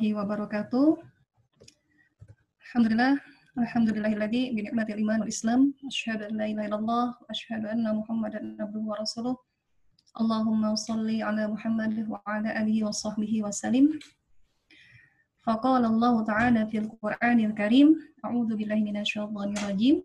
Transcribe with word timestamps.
الله 0.00 0.16
وبركاته 0.24 0.96
الحمد 2.64 2.86
لله 2.88 3.12
الحمد 3.60 3.88
لله 3.92 4.12
الذي 4.16 4.42
بنعمة 4.56 4.88
الإيمان 4.88 5.20
والإسلام 5.20 5.60
أشهد 5.92 6.20
أن 6.24 6.32
لا 6.40 6.46
إله 6.48 6.64
إلا 6.72 6.78
الله 6.80 7.04
وأشهد 7.20 7.62
أن 7.68 7.84
محمدا 7.84 8.40
عبده 8.60 8.80
ورسوله 8.80 9.36
اللهم 10.20 10.62
صل 10.88 11.04
على 11.20 11.42
محمد 11.52 11.94
وعلى 12.08 12.48
آله 12.64 12.76
وصحبه 12.88 13.32
وسلم 13.44 14.00
فقال 15.44 15.82
الله 15.84 16.14
تعالى 16.24 16.62
في 16.72 16.76
القرآن 16.80 17.38
الكريم 17.52 17.88
أعوذ 18.24 18.50
بالله 18.56 18.80
من 18.80 18.96
الشيطان 19.04 19.48
الرجيم 19.52 19.96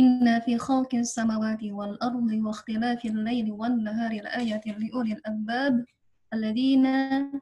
إن 0.00 0.24
في 0.46 0.54
خلق 0.58 0.92
السماوات 0.94 1.62
والأرض 1.66 2.30
واختلاف 2.46 3.00
الليل 3.04 3.46
والنهار 3.52 4.12
لآية 4.22 4.62
لأولي 4.78 5.12
الألباب 5.18 5.74
الذين 6.33 6.85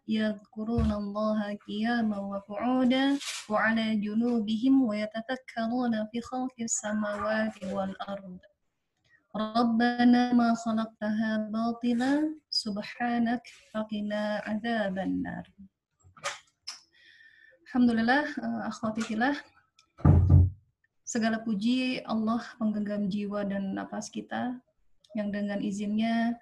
يذكرون 0.08 0.92
الله 0.92 1.40
قياما 1.68 2.20
وقعودا 2.20 3.20
وعلى 3.50 3.96
جنوبهم 3.96 4.74
ويتفكرون 4.84 5.94
في 6.08 6.22
خلق 6.22 6.56
السماوات 6.60 7.64
والأرض 7.64 8.40
ربنا 9.36 10.34
ما 10.34 10.50
خلقتها 10.56 11.32
باطلا 11.52 12.14
سبحانك 12.50 13.44
فقنا 13.74 14.24
عذاب 14.48 14.96
النار 14.98 15.46
Alhamdulillah, 17.68 18.24
uh, 18.40 18.72
akhwati 18.72 19.04
fillah, 19.04 19.36
segala 21.04 21.44
puji 21.44 22.00
Allah 22.08 22.40
menggenggam 22.64 23.12
jiwa 23.12 23.44
dan 23.44 23.76
napas 23.76 24.08
kita 24.08 24.56
yang 25.20 25.36
dengan 25.36 25.60
izinnya 25.60 26.40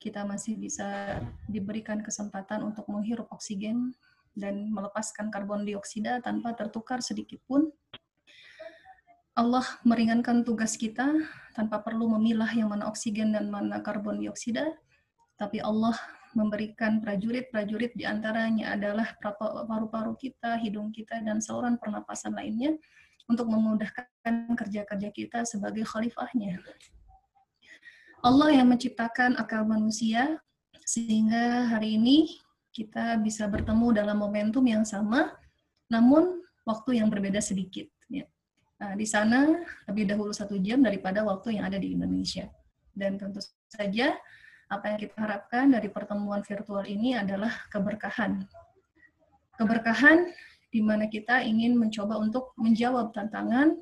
kita 0.00 0.24
masih 0.24 0.56
bisa 0.56 1.20
diberikan 1.44 2.00
kesempatan 2.00 2.64
untuk 2.64 2.88
menghirup 2.88 3.28
oksigen 3.28 3.92
dan 4.32 4.72
melepaskan 4.72 5.28
karbon 5.28 5.68
dioksida 5.68 6.24
tanpa 6.24 6.56
tertukar 6.56 7.04
sedikit 7.04 7.38
pun. 7.44 7.68
Allah 9.36 9.62
meringankan 9.84 10.42
tugas 10.42 10.74
kita 10.74 11.06
tanpa 11.54 11.84
perlu 11.84 12.08
memilah 12.16 12.50
yang 12.50 12.72
mana 12.72 12.88
oksigen 12.88 13.36
dan 13.36 13.52
mana 13.52 13.84
karbon 13.84 14.18
dioksida, 14.18 14.74
tapi 15.36 15.60
Allah 15.60 15.94
memberikan 16.32 17.02
prajurit-prajurit 17.02 17.92
di 17.92 18.06
antaranya 18.06 18.74
adalah 18.74 19.16
paru-paru 19.66 20.14
kita, 20.16 20.56
hidung 20.62 20.94
kita, 20.94 21.18
dan 21.20 21.42
saluran 21.42 21.76
pernapasan 21.76 22.34
lainnya 22.34 22.74
untuk 23.26 23.46
memudahkan 23.50 24.54
kerja-kerja 24.54 25.10
kita 25.10 25.46
sebagai 25.46 25.86
khalifahnya. 25.86 26.58
Allah 28.20 28.52
yang 28.52 28.68
menciptakan 28.68 29.40
akal 29.40 29.64
manusia 29.64 30.36
sehingga 30.84 31.64
hari 31.72 31.96
ini 31.96 32.28
kita 32.70 33.16
bisa 33.16 33.48
bertemu 33.48 33.96
dalam 33.96 34.20
momentum 34.20 34.62
yang 34.68 34.84
sama, 34.84 35.32
namun 35.88 36.44
waktu 36.68 37.00
yang 37.00 37.08
berbeda 37.08 37.40
sedikit. 37.40 37.88
Ya. 38.12 38.28
Nah, 38.76 38.92
di 38.92 39.08
sana 39.08 39.64
lebih 39.88 40.04
dahulu 40.04 40.36
satu 40.36 40.60
jam 40.60 40.84
daripada 40.84 41.24
waktu 41.24 41.56
yang 41.56 41.64
ada 41.66 41.80
di 41.80 41.96
Indonesia. 41.96 42.46
Dan 42.92 43.16
tentu 43.16 43.40
saja 43.72 44.14
apa 44.68 44.84
yang 44.92 44.98
kita 45.00 45.16
harapkan 45.16 45.72
dari 45.72 45.88
pertemuan 45.88 46.44
virtual 46.44 46.84
ini 46.84 47.16
adalah 47.16 47.50
keberkahan. 47.72 48.44
Keberkahan 49.56 50.28
di 50.68 50.80
mana 50.84 51.08
kita 51.08 51.40
ingin 51.42 51.74
mencoba 51.74 52.20
untuk 52.20 52.52
menjawab 52.60 53.16
tantangan 53.16 53.80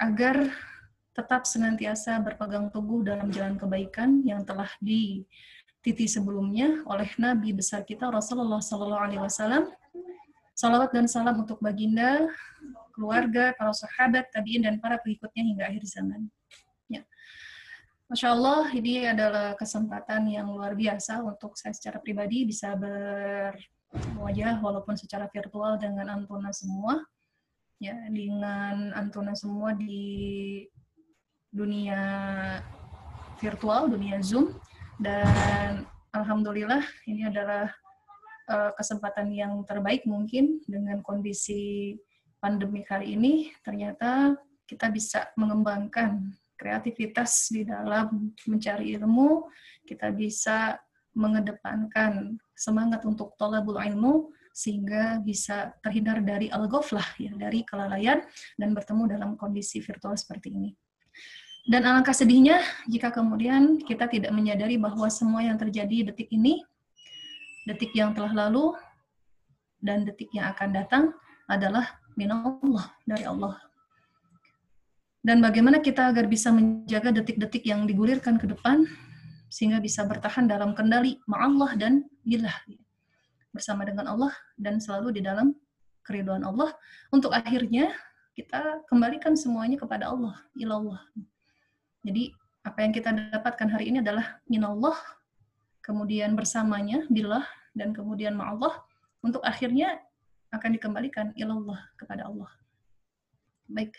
agar 0.00 0.48
tetap 1.14 1.46
senantiasa 1.46 2.18
berpegang 2.20 2.68
teguh 2.74 3.06
dalam 3.06 3.30
jalan 3.30 3.54
kebaikan 3.54 4.20
yang 4.26 4.42
telah 4.42 4.68
dititi 4.82 6.10
sebelumnya 6.10 6.82
oleh 6.90 7.08
Nabi 7.16 7.54
besar 7.54 7.86
kita 7.86 8.10
Rasulullah 8.10 8.58
Sallallahu 8.58 9.04
Alaihi 9.06 9.22
Wasallam. 9.22 9.70
Salawat 10.54 10.94
dan 10.94 11.10
salam 11.10 11.42
untuk 11.42 11.58
baginda, 11.58 12.30
keluarga, 12.94 13.50
para 13.58 13.74
sahabat, 13.74 14.30
tabiin 14.30 14.62
dan 14.62 14.78
para 14.78 15.02
pengikutnya 15.02 15.42
hingga 15.42 15.64
akhir 15.66 15.82
zaman. 15.86 16.30
Masya 18.04 18.36
Allah, 18.36 18.68
ini 18.76 19.08
adalah 19.08 19.56
kesempatan 19.56 20.28
yang 20.28 20.52
luar 20.52 20.76
biasa 20.76 21.24
untuk 21.24 21.56
saya 21.56 21.72
secara 21.72 21.96
pribadi 21.98 22.44
bisa 22.44 22.76
berwajah 22.76 24.60
walaupun 24.60 24.92
secara 24.92 25.24
virtual 25.32 25.80
dengan 25.80 26.12
Antuna 26.12 26.52
semua. 26.52 27.00
Ya, 27.80 27.96
dengan 28.12 28.92
Antuna 28.92 29.32
semua 29.32 29.72
di 29.72 30.62
dunia 31.54 32.02
virtual, 33.38 33.86
dunia 33.86 34.18
Zoom. 34.18 34.58
Dan 34.98 35.86
Alhamdulillah 36.10 36.82
ini 37.06 37.30
adalah 37.30 37.70
uh, 38.50 38.70
kesempatan 38.74 39.30
yang 39.30 39.62
terbaik 39.62 40.02
mungkin 40.06 40.58
dengan 40.66 40.98
kondisi 41.06 41.94
pandemi 42.42 42.82
kali 42.82 43.14
ini. 43.14 43.54
Ternyata 43.62 44.34
kita 44.66 44.90
bisa 44.90 45.30
mengembangkan 45.38 46.34
kreativitas 46.58 47.50
di 47.50 47.62
dalam 47.66 48.34
mencari 48.46 48.94
ilmu, 48.98 49.46
kita 49.86 50.10
bisa 50.14 50.78
mengedepankan 51.14 52.34
semangat 52.54 53.06
untuk 53.06 53.38
tolabul 53.38 53.78
ilmu 53.78 54.34
sehingga 54.54 55.18
bisa 55.18 55.74
terhindar 55.82 56.22
dari 56.22 56.46
al-ghaflah 56.46 57.18
ya, 57.18 57.34
dari 57.34 57.66
kelalaian 57.66 58.22
dan 58.54 58.70
bertemu 58.70 59.18
dalam 59.18 59.30
kondisi 59.34 59.82
virtual 59.82 60.14
seperti 60.14 60.54
ini. 60.54 60.70
Dan 61.64 61.80
alangkah 61.88 62.12
sedihnya 62.12 62.60
jika 62.84 63.08
kemudian 63.08 63.80
kita 63.80 64.04
tidak 64.04 64.28
menyadari 64.36 64.76
bahwa 64.76 65.08
semua 65.08 65.40
yang 65.40 65.56
terjadi 65.56 66.12
detik 66.12 66.28
ini, 66.28 66.60
detik 67.64 67.96
yang 67.96 68.12
telah 68.12 68.36
lalu, 68.36 68.76
dan 69.80 70.04
detik 70.04 70.28
yang 70.36 70.52
akan 70.52 70.76
datang 70.76 71.04
adalah 71.48 71.88
minallah 72.16 72.92
dari 73.08 73.24
Allah. 73.24 73.56
Dan 75.24 75.40
bagaimana 75.40 75.80
kita 75.80 76.12
agar 76.12 76.28
bisa 76.28 76.52
menjaga 76.52 77.08
detik-detik 77.08 77.64
yang 77.64 77.88
digulirkan 77.88 78.36
ke 78.36 78.44
depan 78.44 78.84
sehingga 79.48 79.80
bisa 79.80 80.04
bertahan 80.04 80.44
dalam 80.44 80.76
kendali 80.76 81.16
ma'allah 81.24 81.80
dan 81.80 82.04
billah 82.28 82.52
bersama 83.54 83.88
dengan 83.88 84.10
Allah 84.10 84.34
dan 84.60 84.82
selalu 84.82 85.16
di 85.16 85.20
dalam 85.24 85.56
keriduan 86.04 86.44
Allah 86.44 86.74
untuk 87.08 87.32
akhirnya 87.32 87.88
kita 88.34 88.84
kembalikan 88.90 89.38
semuanya 89.38 89.78
kepada 89.78 90.10
Allah 90.10 90.34
ilallah 90.58 91.00
jadi 92.04 92.30
apa 92.64 92.78
yang 92.84 92.92
kita 92.92 93.10
dapatkan 93.12 93.68
hari 93.72 93.92
ini 93.92 94.04
adalah 94.04 94.40
minallah 94.48 94.96
kemudian 95.80 96.36
bersamanya 96.36 97.04
billah 97.08 97.44
dan 97.76 97.92
kemudian 97.92 98.36
ma'allah 98.36 98.84
untuk 99.20 99.40
akhirnya 99.44 100.00
akan 100.52 100.70
dikembalikan 100.78 101.34
ilallah 101.34 101.80
kepada 101.98 102.30
Allah. 102.30 102.48
Baik. 103.66 103.96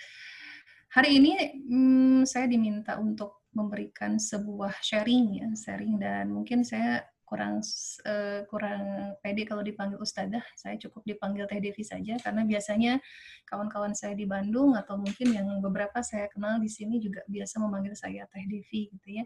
Hari 0.96 1.20
ini 1.20 1.34
hmm, 1.68 2.22
saya 2.24 2.48
diminta 2.48 2.96
untuk 2.96 3.44
memberikan 3.52 4.16
sebuah 4.16 4.80
sharing 4.80 5.44
ya, 5.44 5.48
sharing 5.52 6.00
dan 6.00 6.32
mungkin 6.32 6.64
saya 6.64 7.04
kurang 7.26 7.60
uh, 8.06 8.46
kurang 8.46 9.18
pede 9.20 9.44
kalau 9.50 9.66
dipanggil 9.66 9.98
ustadzah. 9.98 10.46
Saya 10.54 10.78
cukup 10.78 11.02
dipanggil 11.04 11.50
Teh 11.50 11.58
Devi 11.58 11.82
saja 11.82 12.16
karena 12.22 12.46
biasanya 12.46 13.02
kawan-kawan 13.50 13.98
saya 13.98 14.14
di 14.14 14.30
Bandung 14.30 14.78
atau 14.78 14.96
mungkin 14.96 15.34
yang 15.34 15.50
beberapa 15.60 16.06
saya 16.06 16.30
kenal 16.30 16.62
di 16.62 16.70
sini 16.70 17.02
juga 17.02 17.26
biasa 17.26 17.58
memanggil 17.60 17.98
saya 17.98 18.30
Teh 18.30 18.46
Devi 18.46 18.94
gitu 18.94 19.10
ya. 19.10 19.26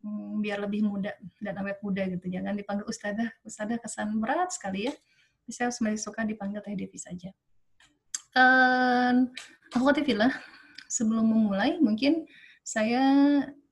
Hmm, 0.00 0.40
biar 0.40 0.64
lebih 0.64 0.84
muda 0.84 1.12
dan 1.40 1.56
awet 1.60 1.80
muda 1.80 2.04
gitu. 2.08 2.28
Jangan 2.28 2.52
dipanggil 2.56 2.84
ustadzah. 2.84 3.28
Ustadzah 3.44 3.80
kesan 3.80 4.20
berat 4.20 4.52
sekali 4.52 4.86
ya. 4.88 4.94
Saya 5.50 5.74
lebih 5.74 5.98
suka 5.98 6.22
dipanggil 6.22 6.60
Teh 6.60 6.76
Devi 6.76 7.00
saja. 7.00 7.32
Uh, 8.30 9.26
aku 9.74 9.90
lah 10.14 10.30
sebelum 10.86 11.26
memulai 11.26 11.82
mungkin 11.82 12.30
saya 12.62 13.02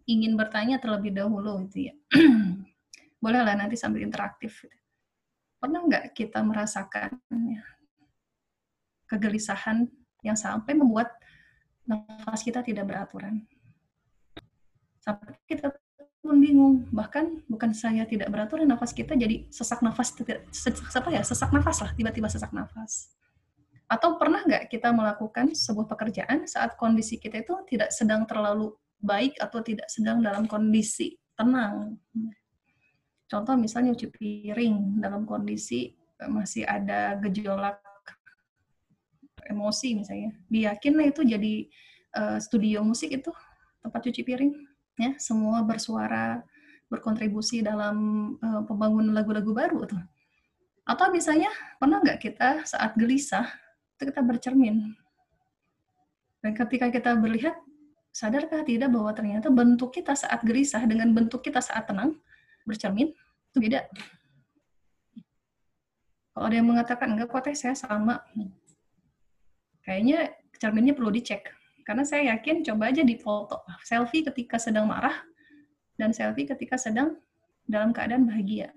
ingin 0.08 0.34
bertanya 0.34 0.80
terlebih 0.80 1.12
dahulu 1.14 1.68
gitu 1.68 1.92
ya. 1.92 1.94
Bolehlah 3.18 3.58
nanti 3.58 3.74
sambil 3.74 4.06
interaktif. 4.06 4.62
Pernah 5.58 5.82
nggak 5.86 6.14
kita 6.14 6.38
merasakan 6.42 7.18
kegelisahan 9.10 9.90
yang 10.22 10.38
sampai 10.38 10.78
membuat 10.78 11.10
nafas 11.82 12.46
kita 12.46 12.62
tidak 12.62 12.86
beraturan? 12.86 13.42
Sampai 15.02 15.34
kita 15.50 15.74
pun 16.22 16.38
bingung. 16.38 16.86
Bahkan 16.92 17.48
bukan 17.48 17.72
saya 17.72 18.04
tidak 18.04 18.28
beraturan, 18.28 18.68
nafas 18.68 18.92
kita 18.92 19.16
jadi 19.16 19.48
sesak 19.48 19.80
nafas, 19.80 20.12
sesak 20.52 20.94
apa 21.00 21.10
ya, 21.10 21.22
sesak 21.24 21.50
nafas 21.50 21.80
lah, 21.80 21.90
tiba-tiba 21.96 22.28
sesak 22.28 22.52
nafas. 22.52 23.16
Atau 23.88 24.20
pernah 24.20 24.44
nggak 24.44 24.68
kita 24.68 24.92
melakukan 24.92 25.56
sebuah 25.56 25.88
pekerjaan 25.88 26.44
saat 26.44 26.76
kondisi 26.76 27.16
kita 27.16 27.40
itu 27.40 27.56
tidak 27.64 27.88
sedang 27.88 28.28
terlalu 28.28 28.76
baik 29.00 29.40
atau 29.40 29.64
tidak 29.64 29.88
sedang 29.88 30.20
dalam 30.20 30.44
kondisi 30.44 31.16
tenang? 31.32 31.96
Contoh 33.28 33.54
misalnya 33.60 33.92
nyuci 33.92 34.08
piring 34.08 35.04
dalam 35.04 35.28
kondisi 35.28 35.92
eh, 35.92 36.30
masih 36.32 36.64
ada 36.64 37.20
gejolak 37.20 37.78
emosi 39.48 39.96
misalnya. 39.96 40.32
Diyakin 40.48 40.96
itu 41.08 41.22
jadi 41.24 41.54
uh, 42.20 42.36
studio 42.36 42.84
musik 42.84 43.12
itu 43.12 43.32
tempat 43.80 44.00
cuci 44.04 44.20
piring, 44.20 44.52
ya 45.00 45.16
semua 45.16 45.64
bersuara 45.64 46.44
berkontribusi 46.92 47.64
dalam 47.64 47.96
uh, 48.40 48.62
pembangunan 48.64 49.12
lagu-lagu 49.12 49.52
baru 49.52 49.88
tuh 49.88 50.00
Atau 50.88 51.12
misalnya, 51.12 51.52
pernah 51.76 52.00
nggak 52.00 52.20
kita 52.20 52.64
saat 52.64 52.96
gelisah, 52.96 53.44
itu 53.96 54.08
kita 54.08 54.24
bercermin. 54.24 54.96
Dan 56.40 56.56
ketika 56.56 56.88
kita 56.88 57.12
berlihat, 57.12 57.60
sadarkah 58.08 58.64
tidak 58.64 58.88
bahwa 58.88 59.12
ternyata 59.12 59.52
bentuk 59.52 59.92
kita 59.92 60.16
saat 60.16 60.40
gelisah 60.48 60.80
dengan 60.88 61.12
bentuk 61.12 61.44
kita 61.44 61.60
saat 61.60 61.84
tenang, 61.92 62.16
bercermin, 62.68 63.08
itu 63.16 63.58
beda. 63.58 63.88
Kalau 66.36 66.44
ada 66.44 66.56
yang 66.60 66.68
mengatakan, 66.68 67.16
enggak 67.16 67.32
kok 67.32 67.48
teh 67.48 67.56
saya 67.56 67.74
sama. 67.74 68.20
Kayaknya 69.82 70.36
cerminnya 70.60 70.92
perlu 70.92 71.08
dicek. 71.08 71.48
Karena 71.88 72.04
saya 72.04 72.36
yakin, 72.36 72.60
coba 72.68 72.92
aja 72.92 73.00
di 73.00 73.16
foto 73.16 73.64
selfie 73.80 74.20
ketika 74.28 74.60
sedang 74.60 74.84
marah, 74.84 75.16
dan 75.96 76.12
selfie 76.12 76.44
ketika 76.44 76.76
sedang 76.76 77.16
dalam 77.64 77.96
keadaan 77.96 78.28
bahagia 78.28 78.70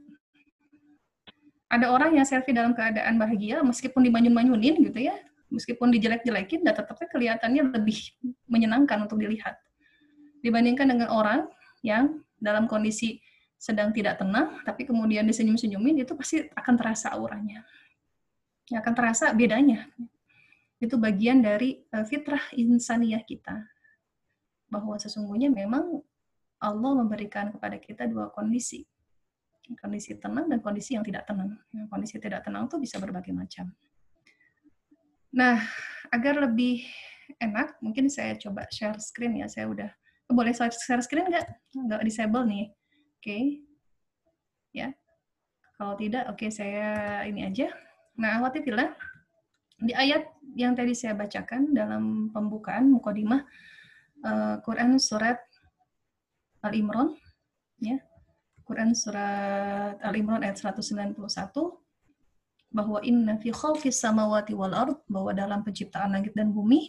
ada 1.72 1.88
orang 1.88 2.20
yang 2.20 2.28
selfie 2.28 2.52
dalam 2.52 2.76
keadaan 2.76 3.16
bahagia 3.16 3.64
meskipun 3.64 4.04
dimanyun-manyunin 4.04 4.76
gitu 4.92 5.08
ya 5.08 5.16
meskipun 5.48 5.88
dijelek-jelekin 5.96 6.68
dan 6.68 6.76
tetapnya 6.76 7.08
kelihatannya 7.08 7.72
lebih 7.72 8.12
menyenangkan 8.52 9.08
untuk 9.08 9.24
dilihat 9.24 9.56
dibandingkan 10.44 10.92
dengan 10.92 11.08
orang 11.08 11.48
yang 11.80 12.20
dalam 12.44 12.68
kondisi 12.68 13.24
sedang 13.62 13.94
tidak 13.94 14.18
tenang 14.18 14.58
tapi 14.66 14.90
kemudian 14.90 15.22
disenyum-senyumin 15.30 16.02
itu 16.02 16.18
pasti 16.18 16.42
akan 16.50 16.74
terasa 16.82 17.14
auranya 17.14 17.62
ya, 18.66 18.82
akan 18.82 18.94
terasa 18.98 19.30
bedanya 19.38 19.86
itu 20.82 20.98
bagian 20.98 21.46
dari 21.46 21.78
uh, 21.94 22.02
fitrah 22.02 22.42
insaniah 22.58 23.22
kita 23.22 23.62
bahwa 24.66 24.98
sesungguhnya 24.98 25.54
memang 25.54 26.02
Allah 26.58 26.92
memberikan 26.98 27.54
kepada 27.54 27.78
kita 27.78 28.10
dua 28.10 28.34
kondisi 28.34 28.82
kondisi 29.78 30.18
tenang 30.20 30.50
dan 30.52 30.60
kondisi 30.60 30.98
yang 30.98 31.06
tidak 31.06 31.24
tenang. 31.30 31.56
Yang 31.72 31.88
kondisi 31.88 32.16
tidak 32.20 32.42
tenang 32.44 32.68
itu 32.68 32.78
bisa 32.82 32.98
berbagai 33.00 33.32
macam. 33.32 33.72
Nah, 35.32 35.64
agar 36.12 36.44
lebih 36.44 36.84
enak, 37.40 37.80
mungkin 37.80 38.12
saya 38.12 38.36
coba 38.36 38.68
share 38.68 39.00
screen 39.00 39.40
ya. 39.40 39.48
Saya 39.48 39.72
udah 39.72 39.90
boleh 40.28 40.52
share 40.52 41.04
screen 41.04 41.32
nggak? 41.32 41.48
Nggak 41.72 42.02
disable 42.04 42.44
nih. 42.44 42.68
Oke. 43.22 43.30
Okay. 43.30 43.44
Ya. 44.74 44.98
Kalau 45.78 45.94
tidak, 45.94 46.26
oke 46.34 46.42
okay, 46.42 46.50
saya 46.50 47.22
ini 47.30 47.46
aja. 47.46 47.70
Nah, 48.18 48.42
bila 48.66 48.98
di 49.82 49.94
ayat 49.94 50.26
yang 50.58 50.74
tadi 50.74 50.98
saya 50.98 51.14
bacakan 51.14 51.74
dalam 51.74 52.34
pembukaan 52.34 52.90
mukodimah 52.90 53.46
uh, 54.26 54.62
Quran 54.62 55.02
surat 55.02 55.42
Al-Imran 56.62 57.18
ya 57.82 57.98
Quran 58.62 58.94
surat 58.94 59.98
Al-Imran 60.06 60.46
ayat 60.46 60.62
191 60.62 61.18
bahwa 62.72 63.02
inna 63.02 63.42
fi 63.42 63.50
khalqis 63.50 63.98
samawati 63.98 64.54
wal 64.54 64.78
ard 64.78 65.02
bahwa 65.10 65.34
dalam 65.34 65.66
penciptaan 65.66 66.14
langit 66.14 66.38
dan 66.38 66.54
bumi 66.54 66.86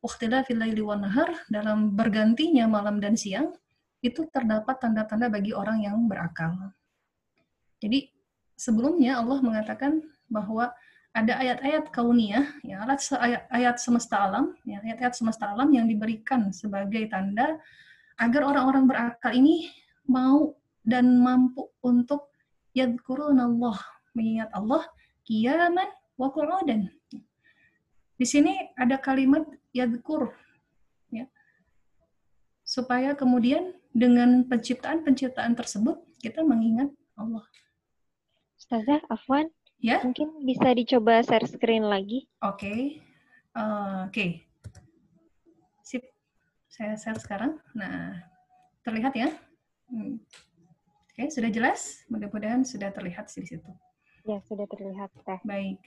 fil 0.00 0.56
laili 0.56 0.80
wan 0.80 1.04
nahar 1.04 1.28
dalam 1.52 1.92
bergantinya 1.92 2.64
malam 2.64 3.02
dan 3.02 3.18
siang 3.18 3.52
itu 4.00 4.24
terdapat 4.32 4.80
tanda-tanda 4.80 5.28
bagi 5.28 5.52
orang 5.52 5.84
yang 5.84 5.96
berakal. 6.08 6.72
Jadi 7.80 8.12
sebelumnya 8.56 9.20
Allah 9.20 9.40
mengatakan 9.40 10.00
bahwa 10.28 10.72
ada 11.10 11.42
ayat-ayat 11.42 11.90
kauniyah, 11.90 12.46
ya, 12.62 12.86
ayat, 13.18 13.42
ayat 13.50 13.76
semesta 13.82 14.30
alam, 14.30 14.54
ya, 14.62 14.78
ayat-ayat 14.78 15.14
semesta 15.16 15.50
alam 15.50 15.68
yang 15.74 15.90
diberikan 15.90 16.54
sebagai 16.54 17.10
tanda 17.10 17.58
agar 18.20 18.46
orang-orang 18.46 18.84
berakal 18.86 19.32
ini 19.34 19.66
mau 20.06 20.54
dan 20.86 21.18
mampu 21.18 21.66
untuk 21.82 22.30
Allah, 22.76 23.78
mengingat 24.14 24.50
Allah 24.54 24.86
kiaman 25.26 25.90
wa 26.14 26.28
qu'udan. 26.30 26.86
Di 28.20 28.26
sini 28.28 28.52
ada 28.76 29.00
kalimat 29.00 29.42
yadkur 29.72 30.30
ya. 31.10 31.26
Supaya 32.62 33.16
kemudian 33.16 33.74
dengan 33.90 34.46
penciptaan-penciptaan 34.46 35.58
tersebut 35.58 35.98
kita 36.22 36.46
mengingat 36.46 36.90
Allah. 37.18 37.44
Ustazah, 38.60 39.02
Afwan, 39.10 39.50
ya? 39.82 40.04
mungkin 40.04 40.44
bisa 40.46 40.70
dicoba 40.76 41.24
share 41.24 41.48
screen 41.48 41.88
lagi. 41.88 42.28
Oke. 42.44 42.60
Okay. 42.60 42.80
Uh, 43.56 44.06
Oke. 44.06 44.14
Okay. 44.14 44.30
Sip. 45.82 46.04
Saya 46.70 46.94
share 46.94 47.18
sekarang. 47.18 47.58
Nah, 47.74 48.20
terlihat 48.86 49.16
ya? 49.16 49.28
Hmm. 49.90 50.22
Oke, 51.10 51.26
sudah 51.34 51.50
jelas? 51.50 52.06
Mudah-mudahan 52.06 52.62
sudah 52.62 52.94
terlihat 52.94 53.26
di 53.32 53.42
situ. 53.42 53.70
Ya, 54.28 54.38
sudah 54.46 54.68
terlihat, 54.70 55.10
Teh. 55.24 55.40
Baik. 55.42 55.80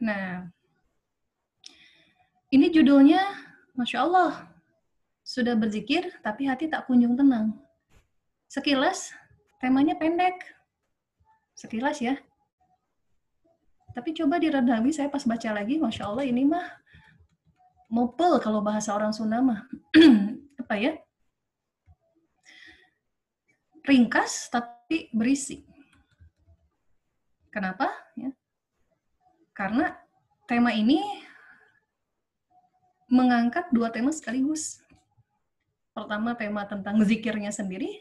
Nah, 0.00 0.48
ini 2.50 2.72
judulnya, 2.72 3.20
Masya 3.76 3.98
Allah, 4.06 4.48
sudah 5.30 5.54
berzikir, 5.54 6.10
tapi 6.26 6.50
hati 6.50 6.66
tak 6.66 6.90
kunjung 6.90 7.14
tenang. 7.14 7.54
Sekilas, 8.50 9.14
temanya 9.62 9.94
pendek. 9.94 10.42
Sekilas 11.54 12.02
ya. 12.02 12.18
Tapi 13.94 14.10
coba 14.18 14.42
direndawi, 14.42 14.90
saya 14.90 15.06
pas 15.06 15.22
baca 15.22 15.50
lagi, 15.54 15.78
Masya 15.78 16.10
Allah, 16.10 16.26
ini 16.26 16.42
mah 16.42 16.66
mopel 17.86 18.42
kalau 18.42 18.58
bahasa 18.58 18.90
orang 18.90 19.14
Sunda 19.14 19.38
mah. 19.38 19.70
Apa 20.66 20.74
ya? 20.74 20.98
Ringkas, 23.86 24.50
tapi 24.50 24.80
tapi 24.90 25.06
berisi. 25.14 25.62
Kenapa? 27.54 27.94
Ya. 28.18 28.34
Karena 29.54 29.94
tema 30.50 30.74
ini 30.74 30.98
mengangkat 33.06 33.70
dua 33.70 33.94
tema 33.94 34.10
sekaligus. 34.10 34.82
Pertama 35.90 36.38
tema 36.38 36.62
tentang 36.70 37.02
zikirnya 37.02 37.50
sendiri, 37.50 37.98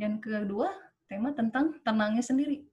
dan 0.00 0.18
kedua 0.18 0.72
tema 1.04 1.30
tentang 1.36 1.76
tenangnya 1.84 2.24
sendiri. 2.24 2.64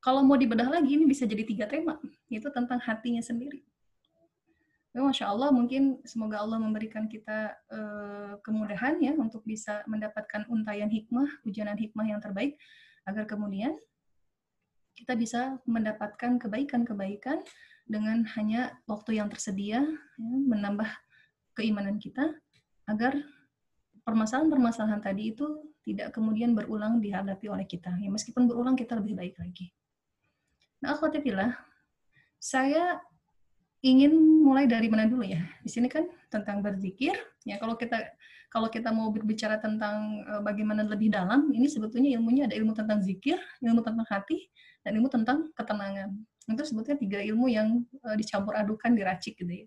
Kalau 0.00 0.24
mau 0.24 0.40
dibedah 0.40 0.64
lagi, 0.64 0.96
ini 0.96 1.04
bisa 1.04 1.28
jadi 1.28 1.44
tiga 1.44 1.68
tema, 1.68 2.00
yaitu 2.32 2.48
tentang 2.48 2.80
hatinya 2.80 3.20
sendiri. 3.20 3.60
Ya, 4.90 5.04
Masya 5.04 5.28
Allah, 5.28 5.52
mungkin 5.54 6.02
semoga 6.02 6.40
Allah 6.42 6.58
memberikan 6.58 7.06
kita 7.06 7.54
uh, 7.70 8.40
kemudahan 8.42 8.98
ya 8.98 9.14
untuk 9.14 9.44
bisa 9.46 9.86
mendapatkan 9.86 10.48
untayan 10.50 10.90
hikmah, 10.90 11.44
hujanan 11.46 11.78
hikmah 11.78 12.10
yang 12.10 12.18
terbaik, 12.18 12.58
agar 13.06 13.28
kemudian 13.28 13.76
kita 14.98 15.14
bisa 15.14 15.60
mendapatkan 15.68 16.42
kebaikan-kebaikan 16.42 17.44
dengan 17.86 18.24
hanya 18.34 18.74
waktu 18.88 19.20
yang 19.20 19.28
tersedia, 19.30 19.84
ya, 19.84 20.38
menambah 20.48 20.88
keimanan 21.54 22.00
kita, 22.00 22.34
agar 22.88 23.14
permasalahan-permasalahan 24.10 24.98
tadi 24.98 25.30
itu 25.30 25.46
tidak 25.86 26.10
kemudian 26.10 26.52
berulang 26.52 26.98
dihadapi 26.98 27.46
oleh 27.46 27.64
kita. 27.64 27.94
Ya, 28.02 28.10
meskipun 28.10 28.50
berulang, 28.50 28.74
kita 28.74 28.98
lebih 28.98 29.14
baik 29.14 29.38
lagi. 29.38 29.70
Nah, 30.82 30.98
akhwatifillah, 30.98 31.54
saya 32.42 32.98
ingin 33.80 34.12
mulai 34.44 34.68
dari 34.68 34.88
mana 34.90 35.08
dulu 35.08 35.24
ya? 35.24 35.40
Di 35.64 35.70
sini 35.70 35.88
kan 35.88 36.08
tentang 36.28 36.60
berzikir. 36.60 37.16
Ya 37.44 37.56
kalau 37.56 37.76
kita 37.76 37.96
kalau 38.50 38.66
kita 38.66 38.90
mau 38.90 39.14
berbicara 39.14 39.62
tentang 39.62 40.26
uh, 40.26 40.42
bagaimana 40.42 40.82
lebih 40.82 41.08
dalam, 41.14 41.54
ini 41.54 41.70
sebetulnya 41.70 42.10
ilmunya 42.18 42.50
ada 42.50 42.58
ilmu 42.58 42.74
tentang 42.74 42.98
zikir, 42.98 43.38
ilmu 43.62 43.78
tentang 43.80 44.04
hati, 44.10 44.50
dan 44.82 44.98
ilmu 44.98 45.06
tentang 45.06 45.54
ketenangan. 45.54 46.18
Itu 46.50 46.66
sebetulnya 46.66 46.98
tiga 46.98 47.18
ilmu 47.22 47.46
yang 47.46 47.86
uh, 48.02 48.16
dicampur 48.18 48.58
adukan, 48.58 48.90
diracik 48.98 49.38
gitu 49.38 49.64
ya. 49.64 49.66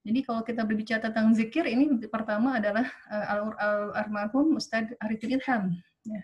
Jadi 0.00 0.20
kalau 0.24 0.40
kita 0.40 0.64
berbicara 0.64 1.12
tentang 1.12 1.32
zikir, 1.36 1.68
ini 1.68 1.88
pertama 2.08 2.56
adalah 2.56 2.88
uh, 3.12 3.52
al-armahum 3.60 4.56
Ustadz 4.56 4.96
Arifin 5.00 5.36
Ilham. 5.36 5.76
Ya. 6.08 6.22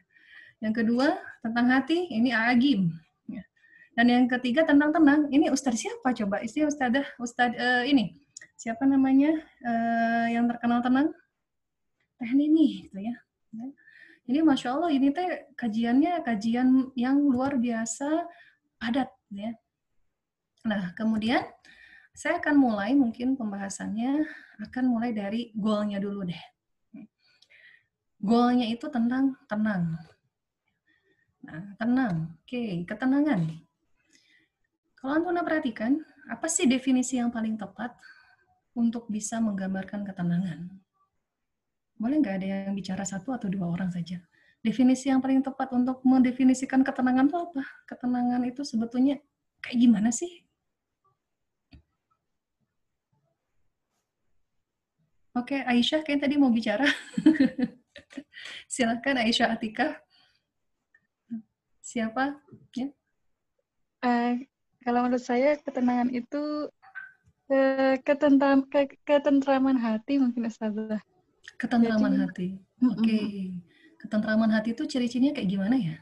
Yang 0.64 0.74
kedua 0.84 1.20
tentang 1.44 1.68
hati, 1.68 2.08
ini 2.08 2.32
Agim. 2.32 2.96
Dan 3.96 4.12
yang 4.12 4.24
ketiga 4.28 4.60
tentang 4.68 4.92
tenang. 4.92 5.32
Ini 5.32 5.48
ustadz 5.48 5.80
siapa 5.88 6.12
coba? 6.12 6.44
Istri 6.44 6.68
ustadzah, 6.68 7.16
ustadz 7.16 7.56
uh, 7.56 7.80
ini 7.88 8.20
siapa 8.52 8.84
namanya 8.84 9.32
uh, 9.64 10.28
yang 10.28 10.44
terkenal 10.52 10.84
tenang? 10.84 11.16
Teh 12.20 12.32
Nini, 12.36 12.84
gitu 12.84 13.00
ya. 13.00 13.16
Ini 14.28 14.44
masya 14.44 14.76
Allah 14.76 14.92
ini 14.92 15.16
teh 15.16 15.48
kajiannya 15.56 16.20
kajian 16.28 16.92
yang 16.92 17.24
luar 17.24 17.56
biasa 17.56 18.28
padat, 18.76 19.08
ya. 19.32 19.56
Nah 20.68 20.92
kemudian 20.92 21.40
saya 22.16 22.40
akan 22.40 22.56
mulai 22.56 22.96
mungkin 22.96 23.36
pembahasannya 23.36 24.24
akan 24.64 24.84
mulai 24.88 25.12
dari 25.12 25.52
goalnya 25.52 26.00
dulu 26.00 26.24
deh. 26.24 26.42
Goalnya 28.16 28.64
itu 28.72 28.88
tentang 28.88 29.36
tenang. 29.44 30.00
Nah, 31.44 31.76
tenang. 31.76 32.32
Oke, 32.40 32.88
ketenangan. 32.88 33.44
Kalau 34.96 35.12
Antuna 35.12 35.44
perhatikan, 35.44 36.00
apa 36.26 36.48
sih 36.48 36.64
definisi 36.64 37.20
yang 37.20 37.28
paling 37.28 37.60
tepat 37.60 37.92
untuk 38.72 39.06
bisa 39.12 39.36
menggambarkan 39.38 40.02
ketenangan? 40.08 40.72
Boleh 42.00 42.16
nggak 42.24 42.36
ada 42.40 42.46
yang 42.66 42.74
bicara 42.74 43.04
satu 43.04 43.36
atau 43.36 43.52
dua 43.52 43.68
orang 43.68 43.92
saja? 43.92 44.18
definisi 44.66 45.06
yang 45.06 45.22
paling 45.22 45.46
tepat 45.46 45.70
untuk 45.70 46.02
mendefinisikan 46.02 46.82
ketenangan 46.82 47.30
itu 47.30 47.38
apa? 47.38 47.62
Ketenangan 47.86 48.42
itu 48.50 48.66
sebetulnya 48.66 49.22
kayak 49.62 49.78
gimana 49.78 50.10
sih? 50.10 50.45
Oke, 55.36 55.60
Aisyah 55.60 56.00
kayak 56.00 56.24
tadi 56.24 56.40
mau 56.40 56.48
bicara. 56.48 56.88
Silakan 58.72 59.20
Aisyah 59.20 59.52
Atika. 59.52 60.00
Siapa? 61.84 62.40
Ya. 62.72 62.88
Uh, 64.00 64.40
kalau 64.80 65.04
menurut 65.04 65.20
saya 65.20 65.60
ketenangan 65.60 66.08
itu 66.08 66.72
uh, 67.52 67.94
ketentram, 68.00 68.64
ke, 68.64 68.96
ketentraman 69.04 69.76
hati 69.76 70.16
mungkin 70.16 70.48
Ustazah. 70.48 71.04
Ketentraman 71.60 72.16
Jadi, 72.16 72.22
hati. 72.24 72.48
Oke. 72.88 73.04
Okay. 73.04 73.20
Mm 73.20 73.28
-mm. 73.28 73.48
Ketentraman 74.00 74.50
hati 74.56 74.72
itu 74.72 74.88
ciri-cirinya 74.88 75.36
kayak 75.36 75.50
gimana 75.52 75.76
ya? 75.76 75.96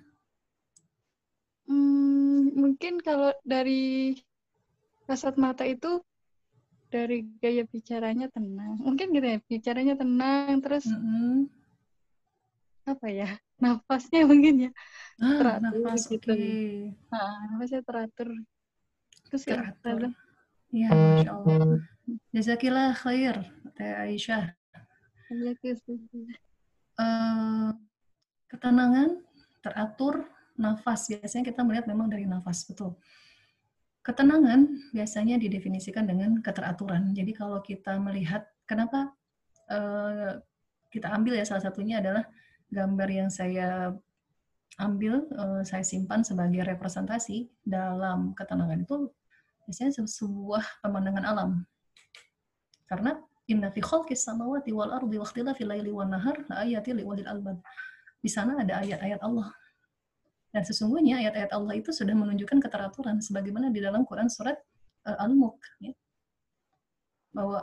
Hmm, 1.66 2.54
mungkin 2.54 3.00
kalau 3.00 3.34
dari 3.42 4.14
kasat 5.10 5.40
mata 5.40 5.64
itu 5.66 6.04
dari 6.94 7.26
gaya 7.42 7.66
bicaranya 7.66 8.30
tenang. 8.30 8.78
Mungkin 8.78 9.10
gitu 9.10 9.26
ya 9.26 9.38
bicaranya 9.42 9.94
tenang 9.98 10.62
terus 10.62 10.86
mm 10.86 10.94
-hmm. 10.94 11.34
apa 12.86 13.06
ya 13.10 13.28
nafasnya 13.58 14.22
mungkin 14.30 14.68
ya 14.68 14.70
ah, 15.18 15.34
teratur 15.40 15.82
nafas, 15.82 16.02
gitu. 16.06 16.30
okay. 16.30 16.94
nah, 17.10 17.50
nafasnya 17.50 17.82
teratur. 17.82 18.28
Terus 19.26 19.42
ya, 19.42 19.54
teratur. 19.58 20.14
Ya 20.70 20.88
masya 20.94 21.30
Allah. 21.34 21.82
Jazakillah 22.30 22.90
khair 22.94 23.36
teh 23.74 23.90
Aisyah. 24.06 24.54
Uh, 26.94 27.74
ketenangan 28.46 29.18
teratur 29.58 30.30
nafas. 30.54 31.10
Biasanya 31.10 31.42
kita 31.42 31.66
melihat 31.66 31.90
memang 31.90 32.06
dari 32.06 32.22
nafas 32.22 32.62
betul 32.70 32.94
Ketenangan 34.04 34.92
biasanya 34.92 35.40
didefinisikan 35.40 36.04
dengan 36.04 36.44
keteraturan. 36.44 37.16
Jadi 37.16 37.32
kalau 37.32 37.64
kita 37.64 37.96
melihat 37.96 38.44
kenapa 38.68 39.16
uh, 39.73 40.37
kita 40.92 41.08
ambil 41.08 41.40
ya 41.40 41.49
salah 41.49 41.64
satunya 41.64 42.04
adalah 42.04 42.28
gambar 42.68 43.08
yang 43.08 43.30
saya 43.32 43.96
ambil, 44.76 45.25
uh, 45.40 45.64
saya 45.64 45.80
simpan 45.80 46.20
sebagai 46.20 46.68
representasi 46.68 47.49
dalam 47.64 48.37
ketenangan 48.37 48.84
itu 48.84 49.08
biasanya 49.64 50.04
sebuah 50.04 50.84
pemandangan 50.84 51.25
alam. 51.25 51.50
Karena 52.84 53.16
inna 53.49 53.73
fi 53.73 53.80
khalqis 53.80 54.28
samawati 54.28 54.68
wal 54.76 54.92
ardi 54.92 55.16
wa 55.16 55.25
ikhtilafil 55.25 55.73
laili 55.73 55.88
wan 55.88 56.12
nahar 56.12 56.37
la 56.52 56.68
ayatin 56.68 57.00
liulil 57.00 57.25
albab. 57.25 57.56
Di 58.20 58.28
sana 58.28 58.61
ada 58.61 58.84
ayat-ayat 58.84 59.25
Allah 59.25 59.49
dan 60.54 60.62
sesungguhnya 60.62 61.18
ayat-ayat 61.18 61.50
Allah 61.50 61.75
itu 61.75 61.90
sudah 61.90 62.14
menunjukkan 62.14 62.62
keteraturan 62.62 63.18
sebagaimana 63.18 63.75
di 63.75 63.82
dalam 63.82 64.06
Quran 64.06 64.30
surat 64.30 64.54
uh, 65.02 65.18
Al-Mulk 65.26 65.58
ya. 65.82 65.90
Bahwa 67.34 67.58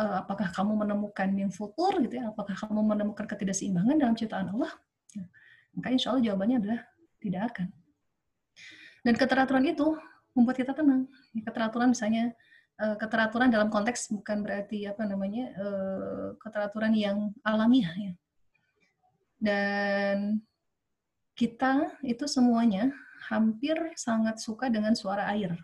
uh, 0.00 0.14
apakah 0.24 0.48
kamu 0.48 0.72
menemukan 0.80 1.28
yang 1.36 1.52
futur 1.52 2.00
gitu 2.00 2.16
ya, 2.16 2.32
apakah 2.32 2.56
kamu 2.56 2.80
menemukan 2.80 3.28
ketidakseimbangan 3.28 4.00
dalam 4.00 4.16
ciptaan 4.16 4.56
Allah? 4.56 4.72
Ya. 5.12 5.28
Maka 5.76 5.88
insya 5.92 6.16
Allah 6.16 6.32
jawabannya 6.32 6.56
adalah 6.64 6.80
tidak 7.20 7.42
akan. 7.52 7.68
Dan 9.04 9.14
keteraturan 9.20 9.64
itu 9.68 9.86
membuat 10.32 10.56
kita 10.64 10.72
tenang. 10.72 11.12
Ya, 11.36 11.44
keteraturan 11.44 11.92
misalnya 11.92 12.32
uh, 12.80 12.96
keteraturan 12.96 13.52
dalam 13.52 13.68
konteks 13.68 14.16
bukan 14.16 14.40
berarti 14.40 14.88
apa 14.88 15.04
namanya 15.04 15.52
keteraturan 16.40 16.96
yang 16.96 17.36
alamiah 17.44 17.92
ya. 18.00 18.12
Dan 19.36 20.40
kita 21.40 21.96
itu 22.04 22.28
semuanya 22.28 22.92
hampir 23.32 23.72
sangat 23.96 24.36
suka 24.36 24.68
dengan 24.68 24.92
suara 24.92 25.24
air. 25.32 25.56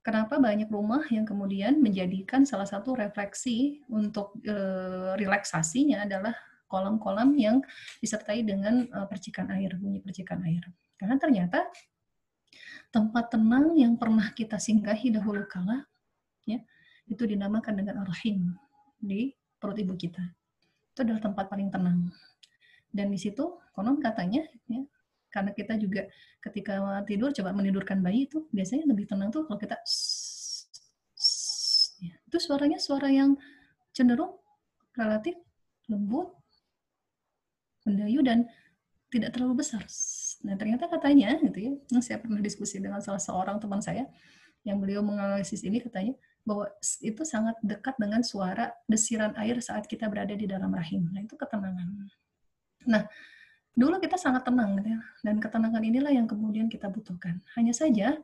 Kenapa 0.00 0.40
banyak 0.40 0.72
rumah 0.72 1.04
yang 1.12 1.28
kemudian 1.28 1.76
menjadikan 1.80 2.48
salah 2.48 2.64
satu 2.64 2.96
refleksi 2.96 3.84
untuk 3.92 4.36
e, 4.44 4.56
relaksasinya 5.20 6.08
adalah 6.08 6.32
kolam-kolam 6.68 7.36
yang 7.36 7.60
disertai 8.00 8.44
dengan 8.44 8.88
e, 8.88 8.98
percikan 9.12 9.52
air, 9.52 9.76
bunyi 9.76 10.00
percikan 10.00 10.40
air. 10.44 10.64
Karena 10.96 11.20
ternyata 11.20 11.68
tempat 12.88 13.32
tenang 13.32 13.76
yang 13.76 13.96
pernah 14.00 14.28
kita 14.32 14.56
singgahi 14.56 15.12
dahulu 15.12 15.44
kala, 15.48 15.84
ya, 16.48 16.60
itu 17.08 17.24
dinamakan 17.28 17.76
dengan 17.76 18.04
ar-rahim 18.04 18.56
di 19.00 19.32
perut 19.56 19.76
ibu 19.80 19.96
kita. 19.96 20.24
Itu 20.92 21.00
adalah 21.04 21.20
tempat 21.24 21.48
paling 21.48 21.72
tenang 21.72 22.12
dan 22.94 23.10
di 23.10 23.18
situ 23.18 23.58
konon 23.74 23.98
katanya 23.98 24.46
ya 24.70 24.86
karena 25.34 25.50
kita 25.50 25.74
juga 25.82 26.06
ketika 26.38 27.02
tidur 27.10 27.34
coba 27.34 27.50
menidurkan 27.50 27.98
bayi 27.98 28.30
itu 28.30 28.46
biasanya 28.54 28.86
lebih 28.86 29.10
tenang 29.10 29.34
tuh 29.34 29.42
kalau 29.50 29.58
kita 29.58 29.74
ya. 31.98 32.14
itu 32.30 32.38
suaranya 32.38 32.78
suara 32.78 33.10
yang 33.10 33.34
cenderung 33.90 34.38
relatif 34.94 35.34
lembut 35.90 36.30
mendayu 37.82 38.22
dan 38.22 38.46
tidak 39.12 39.36
terlalu 39.36 39.62
besar. 39.62 39.82
Nah 40.42 40.54
ternyata 40.58 40.90
katanya 40.90 41.38
gitu 41.38 41.58
ya, 41.60 41.72
saya 42.02 42.18
pernah 42.18 42.40
diskusi 42.40 42.80
dengan 42.80 42.98
salah 42.98 43.20
seorang 43.20 43.60
teman 43.62 43.78
saya 43.78 44.08
yang 44.64 44.80
beliau 44.80 45.04
menganalisis 45.04 45.60
ini 45.62 45.78
katanya 45.78 46.16
bahwa 46.44 46.68
itu 47.04 47.22
sangat 47.24 47.56
dekat 47.60 47.94
dengan 48.00 48.24
suara 48.24 48.72
desiran 48.88 49.32
air 49.40 49.60
saat 49.60 49.84
kita 49.88 50.08
berada 50.08 50.32
di 50.32 50.48
dalam 50.48 50.72
rahim. 50.72 51.08
Nah 51.12 51.24
itu 51.24 51.36
ketenangan. 51.36 52.08
Nah, 52.86 53.04
dulu 53.74 53.98
kita 53.98 54.14
sangat 54.14 54.46
tenang 54.46 54.78
gitu 54.78 54.94
ya, 54.94 55.00
dan 55.26 55.36
ketenangan 55.42 55.82
inilah 55.82 56.12
yang 56.14 56.30
kemudian 56.30 56.70
kita 56.70 56.86
butuhkan. 56.88 57.42
Hanya 57.58 57.74
saja 57.74 58.16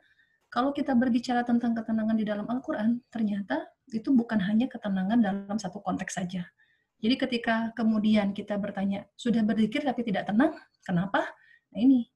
kalau 0.50 0.74
kita 0.74 0.94
berbicara 0.98 1.46
tentang 1.46 1.78
ketenangan 1.78 2.18
di 2.18 2.26
dalam 2.26 2.46
Al-Qur'an, 2.50 2.98
ternyata 3.10 3.70
itu 3.90 4.10
bukan 4.10 4.38
hanya 4.42 4.66
ketenangan 4.66 5.18
dalam 5.22 5.58
satu 5.58 5.78
konteks 5.82 6.18
saja. 6.18 6.46
Jadi 7.00 7.14
ketika 7.16 7.72
kemudian 7.72 8.36
kita 8.36 8.60
bertanya, 8.60 9.08
sudah 9.16 9.40
berzikir 9.46 9.80
tapi 9.80 10.04
tidak 10.04 10.28
tenang, 10.28 10.52
kenapa? 10.84 11.22
Nah 11.72 11.80
ini, 11.80 12.10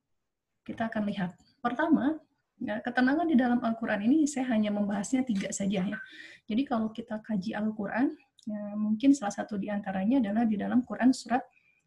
kita 0.67 0.93
akan 0.93 1.03
lihat. 1.09 1.31
Pertama, 1.63 2.21
ya, 2.61 2.83
ketenangan 2.83 3.25
di 3.25 3.37
dalam 3.39 3.63
Al-Quran 3.63 4.05
ini 4.05 4.29
saya 4.29 4.51
hanya 4.53 4.75
membahasnya 4.75 5.25
tiga 5.25 5.49
saja 5.55 5.87
ya. 5.87 5.99
Jadi 6.45 6.63
kalau 6.69 6.93
kita 6.93 7.23
kaji 7.25 7.57
Al-Quran, 7.57 8.13
ya, 8.45 8.63
mungkin 8.77 9.17
salah 9.17 9.33
satu 9.33 9.57
di 9.57 9.73
antaranya 9.73 10.21
adalah 10.21 10.45
di 10.45 10.59
dalam 10.61 10.85
Quran 10.85 11.15
surat 11.15 11.41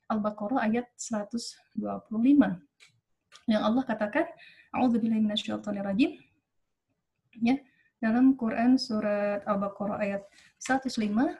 Al-Baqarah 0.07 0.63
ayat 0.67 0.87
125. 0.95 1.75
Yang 3.47 3.61
Allah 3.63 3.83
katakan, 3.83 4.25
A'udzubillahi 4.75 5.23
minasyaitonirrajim. 5.23 6.19
Ya, 7.43 7.55
dalam 8.03 8.35
Quran 8.35 8.75
surat 8.79 9.43
Al-Baqarah 9.45 9.99
ayat 10.03 10.23
105, 10.59 11.35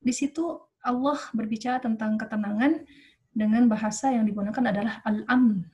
di 0.00 0.12
situ 0.16 0.42
Allah 0.80 1.18
berbicara 1.36 1.80
tentang 1.80 2.16
ketenangan 2.16 2.84
dengan 3.30 3.68
bahasa 3.68 4.10
yang 4.10 4.24
digunakan 4.24 4.64
adalah 4.64 5.04
al-amn. 5.04 5.68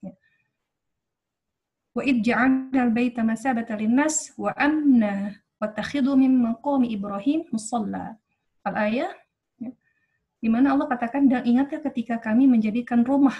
Ya. 0.00 0.14
Wa 1.92 2.02
id 2.06 2.22
ja'alna 2.24 2.88
al-baita 2.88 3.26
masabata 3.26 3.76
lin-nas 3.76 4.32
wa 4.38 4.54
amna 4.56 5.34
wa 5.60 5.66
takhidhu 5.68 6.14
min 6.14 6.40
maqami 6.40 6.94
Ibrahim 6.94 7.46
musalla. 7.50 8.16
Al-ayah 8.62 9.10
di 10.42 10.50
mana 10.50 10.74
Allah 10.74 10.90
katakan, 10.90 11.30
dan 11.30 11.46
ingatlah 11.46 11.78
ketika 11.86 12.18
kami 12.18 12.50
menjadikan 12.50 13.06
rumah 13.06 13.38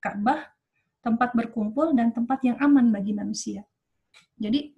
Ka'bah 0.00 0.48
tempat 1.04 1.36
berkumpul 1.36 1.92
dan 1.92 2.08
tempat 2.16 2.40
yang 2.40 2.56
aman 2.56 2.88
bagi 2.88 3.12
manusia. 3.12 3.68
Jadi 4.40 4.72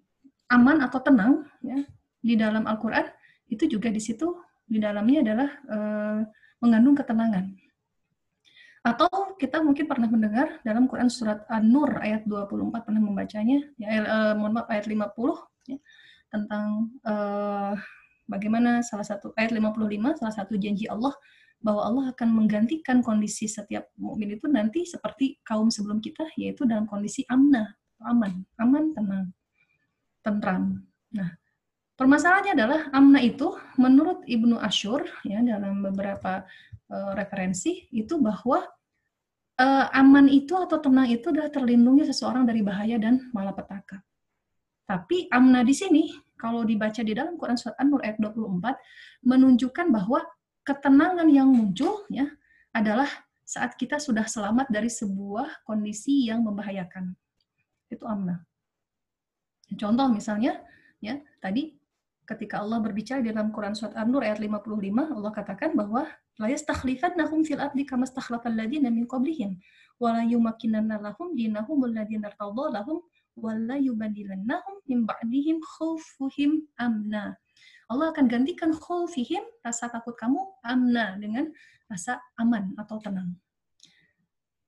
aman 0.51 0.83
atau 0.83 0.99
tenang 0.99 1.47
ya 1.63 1.79
di 2.19 2.35
dalam 2.35 2.67
Al-Qur'an 2.67 3.07
itu 3.47 3.71
juga 3.71 3.89
di 3.89 4.03
situ 4.03 4.35
di 4.67 4.83
dalamnya 4.83 5.23
adalah 5.23 5.49
e, 5.67 5.79
mengandung 6.59 6.99
ketenangan. 6.99 7.55
Atau 8.81 9.37
kita 9.37 9.61
mungkin 9.61 9.85
pernah 9.87 10.09
mendengar 10.09 10.59
dalam 10.65 10.89
Quran 10.89 11.13
surat 11.13 11.45
An-Nur 11.53 12.01
ayat 12.01 12.25
24 12.25 12.83
pernah 12.83 13.03
membacanya 13.03 13.63
ya 13.79 13.89
e, 14.03 14.19
mohon 14.35 14.59
maaf 14.59 14.69
ayat 14.69 14.91
50 14.91 15.07
ya, 15.71 15.79
tentang 16.35 16.91
e, 17.03 17.15
bagaimana 18.27 18.83
salah 18.87 19.07
satu 19.07 19.35
ayat 19.35 19.55
55 19.55 20.19
salah 20.19 20.35
satu 20.35 20.55
janji 20.59 20.87
Allah 20.87 21.15
bahwa 21.61 21.85
Allah 21.85 22.05
akan 22.17 22.29
menggantikan 22.33 23.05
kondisi 23.05 23.45
setiap 23.45 23.93
mukmin 24.01 24.33
itu 24.33 24.49
nanti 24.49 24.89
seperti 24.89 25.37
kaum 25.45 25.69
sebelum 25.69 26.01
kita 26.01 26.25
yaitu 26.41 26.65
dalam 26.65 26.89
kondisi 26.89 27.23
amna, 27.29 27.77
aman, 28.01 28.49
aman, 28.57 28.85
tenang, 28.97 29.25
tentram. 30.25 30.81
Nah, 31.13 31.31
permasalahannya 32.01 32.53
adalah 32.57 32.81
amna 32.97 33.21
itu 33.21 33.53
menurut 33.77 34.25
Ibnu 34.25 34.57
Ashur 34.57 35.05
ya 35.21 35.45
dalam 35.45 35.85
beberapa 35.85 36.49
uh, 36.89 37.13
referensi 37.13 37.93
itu 37.93 38.17
bahwa 38.17 38.65
uh, 39.61 39.87
aman 39.93 40.33
itu 40.33 40.57
atau 40.57 40.81
tenang 40.81 41.13
itu 41.13 41.29
adalah 41.29 41.53
terlindungnya 41.53 42.09
seseorang 42.09 42.49
dari 42.49 42.65
bahaya 42.65 42.97
dan 42.97 43.29
malapetaka. 43.37 44.01
Tapi 44.89 45.29
amna 45.29 45.61
di 45.61 45.77
sini 45.77 46.09
kalau 46.41 46.65
dibaca 46.65 47.05
di 47.05 47.13
dalam 47.13 47.37
Quran 47.37 47.61
surat 47.61 47.77
An-Nur 47.77 48.01
ayat 48.01 48.17
24 48.17 49.29
menunjukkan 49.29 49.87
bahwa 49.93 50.25
ketenangan 50.71 51.27
yang 51.27 51.51
muncul 51.51 52.07
ya 52.07 52.31
adalah 52.71 53.11
saat 53.43 53.75
kita 53.75 53.99
sudah 53.99 54.31
selamat 54.31 54.71
dari 54.71 54.87
sebuah 54.87 55.67
kondisi 55.67 56.31
yang 56.31 56.47
membahayakan. 56.47 57.11
Itu 57.91 58.07
amna. 58.07 58.47
Contoh 59.75 60.07
misalnya, 60.07 60.63
ya 61.03 61.19
tadi 61.43 61.75
ketika 62.23 62.63
Allah 62.63 62.79
berbicara 62.79 63.19
dalam 63.19 63.51
Quran 63.51 63.75
surat 63.75 63.99
An-Nur 63.99 64.23
ayat 64.23 64.39
55, 64.39 64.71
Allah 65.19 65.33
katakan 65.35 65.75
bahwa 65.75 66.07
la 66.39 66.47
yastakhlifannahum 66.47 67.43
fil 67.43 67.59
ardi 67.59 67.83
kama 67.83 68.07
stakhlafal 68.07 68.55
ladzina 68.55 68.87
min 68.87 69.11
qablihim 69.11 69.59
wa 69.99 70.15
la 70.15 70.23
yumakkinanna 70.23 71.03
lahum 71.03 71.35
dinahum 71.35 71.83
alladziina 71.91 72.31
lahum 72.39 73.03
wa 73.35 73.51
la 73.59 73.77
yubadilannahum 73.83 74.87
min 74.87 75.03
ba'dihim 75.03 75.59
khawfuhum 75.59 76.71
amna. 76.79 77.35
Allah 77.91 78.15
akan 78.15 78.31
gantikan 78.31 78.71
khawfihim, 78.71 79.43
rasa 79.67 79.91
takut 79.91 80.15
kamu, 80.15 80.39
amna, 80.63 81.19
dengan 81.19 81.51
rasa 81.91 82.23
aman 82.39 82.71
atau 82.79 83.03
tenang. 83.03 83.35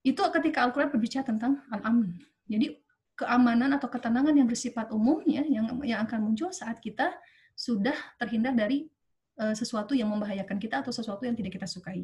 Itu 0.02 0.26
ketika 0.34 0.66
Al-Quran 0.66 0.90
berbicara 0.90 1.22
tentang 1.22 1.62
al-aman. 1.70 2.18
Jadi 2.50 2.82
keamanan 3.14 3.70
atau 3.78 3.86
ketenangan 3.86 4.34
yang 4.34 4.50
bersifat 4.50 4.90
umum 4.90 5.22
ya, 5.22 5.46
yang, 5.46 5.70
yang 5.86 6.02
akan 6.02 6.26
muncul 6.26 6.50
saat 6.50 6.82
kita 6.82 7.14
sudah 7.54 7.94
terhindar 8.18 8.58
dari 8.58 8.90
uh, 9.38 9.54
sesuatu 9.54 9.94
yang 9.94 10.10
membahayakan 10.10 10.58
kita 10.58 10.82
atau 10.82 10.90
sesuatu 10.90 11.22
yang 11.22 11.38
tidak 11.38 11.54
kita 11.54 11.70
sukai. 11.70 12.02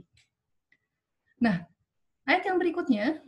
Nah, 1.43 1.67
ayat 2.31 2.47
yang 2.47 2.63
berikutnya 2.63 3.19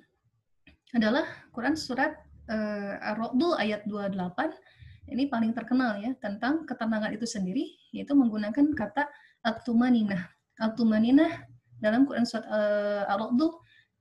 adalah 0.95 1.27
Quran 1.51 1.75
surat 1.75 2.15
uh, 2.47 2.95
Ar-Ra'd 3.03 3.43
ayat 3.59 3.83
28 3.91 4.80
ini 5.11 5.27
paling 5.27 5.53
terkenal 5.53 5.99
ya 5.99 6.15
tentang 6.23 6.65
ketenangan 6.65 7.11
itu 7.13 7.27
sendiri 7.27 7.77
yaitu 7.91 8.15
menggunakan 8.15 8.73
kata 8.73 9.11
at-tumaninah. 9.43 10.31
At-tumaninah 10.57 11.51
dalam 11.83 12.07
Quran 12.07 12.25
surat 12.25 12.47
uh, 12.47 13.11
Ar-Ra'd 13.11 13.41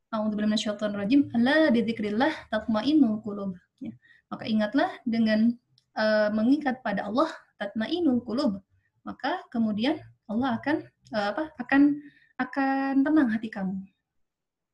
A'udzubillahi 0.10 0.58
minasyaitonir 0.58 0.98
rajim. 0.98 1.22
Alla 1.38 1.70
bidzikrillah 1.70 2.34
tatma'innul 2.50 3.22
qulub. 3.22 3.54
Ya. 3.78 3.94
Maka 4.34 4.44
ingatlah 4.50 4.90
dengan 5.06 5.54
uh, 5.94 6.34
mengikat 6.34 6.82
pada 6.82 7.06
Allah 7.06 7.30
tatma'innul 7.62 8.26
qulub. 8.26 8.58
Maka 9.06 9.46
kemudian 9.54 10.02
Allah 10.26 10.58
akan 10.58 10.76
uh, 11.14 11.28
apa? 11.38 11.44
akan 11.62 11.82
akan 12.42 12.94
tenang 13.06 13.30
hati 13.30 13.54
kamu. 13.54 13.78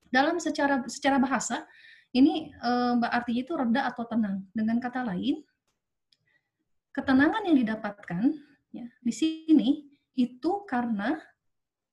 Dalam 0.08 0.39
secara 0.39 0.80
secara 0.88 1.20
bahasa 1.20 1.68
ini 2.15 2.56
uh, 2.63 2.96
artinya 3.12 3.42
itu 3.44 3.54
reda 3.60 3.92
atau 3.92 4.08
tenang. 4.08 4.39
Dengan 4.56 4.80
kata 4.80 5.04
lain, 5.04 5.44
ketenangan 6.96 7.44
yang 7.44 7.60
didapatkan 7.60 8.24
ya, 8.72 8.88
di 9.04 9.14
sini 9.14 9.84
itu 10.16 10.64
karena 10.64 11.20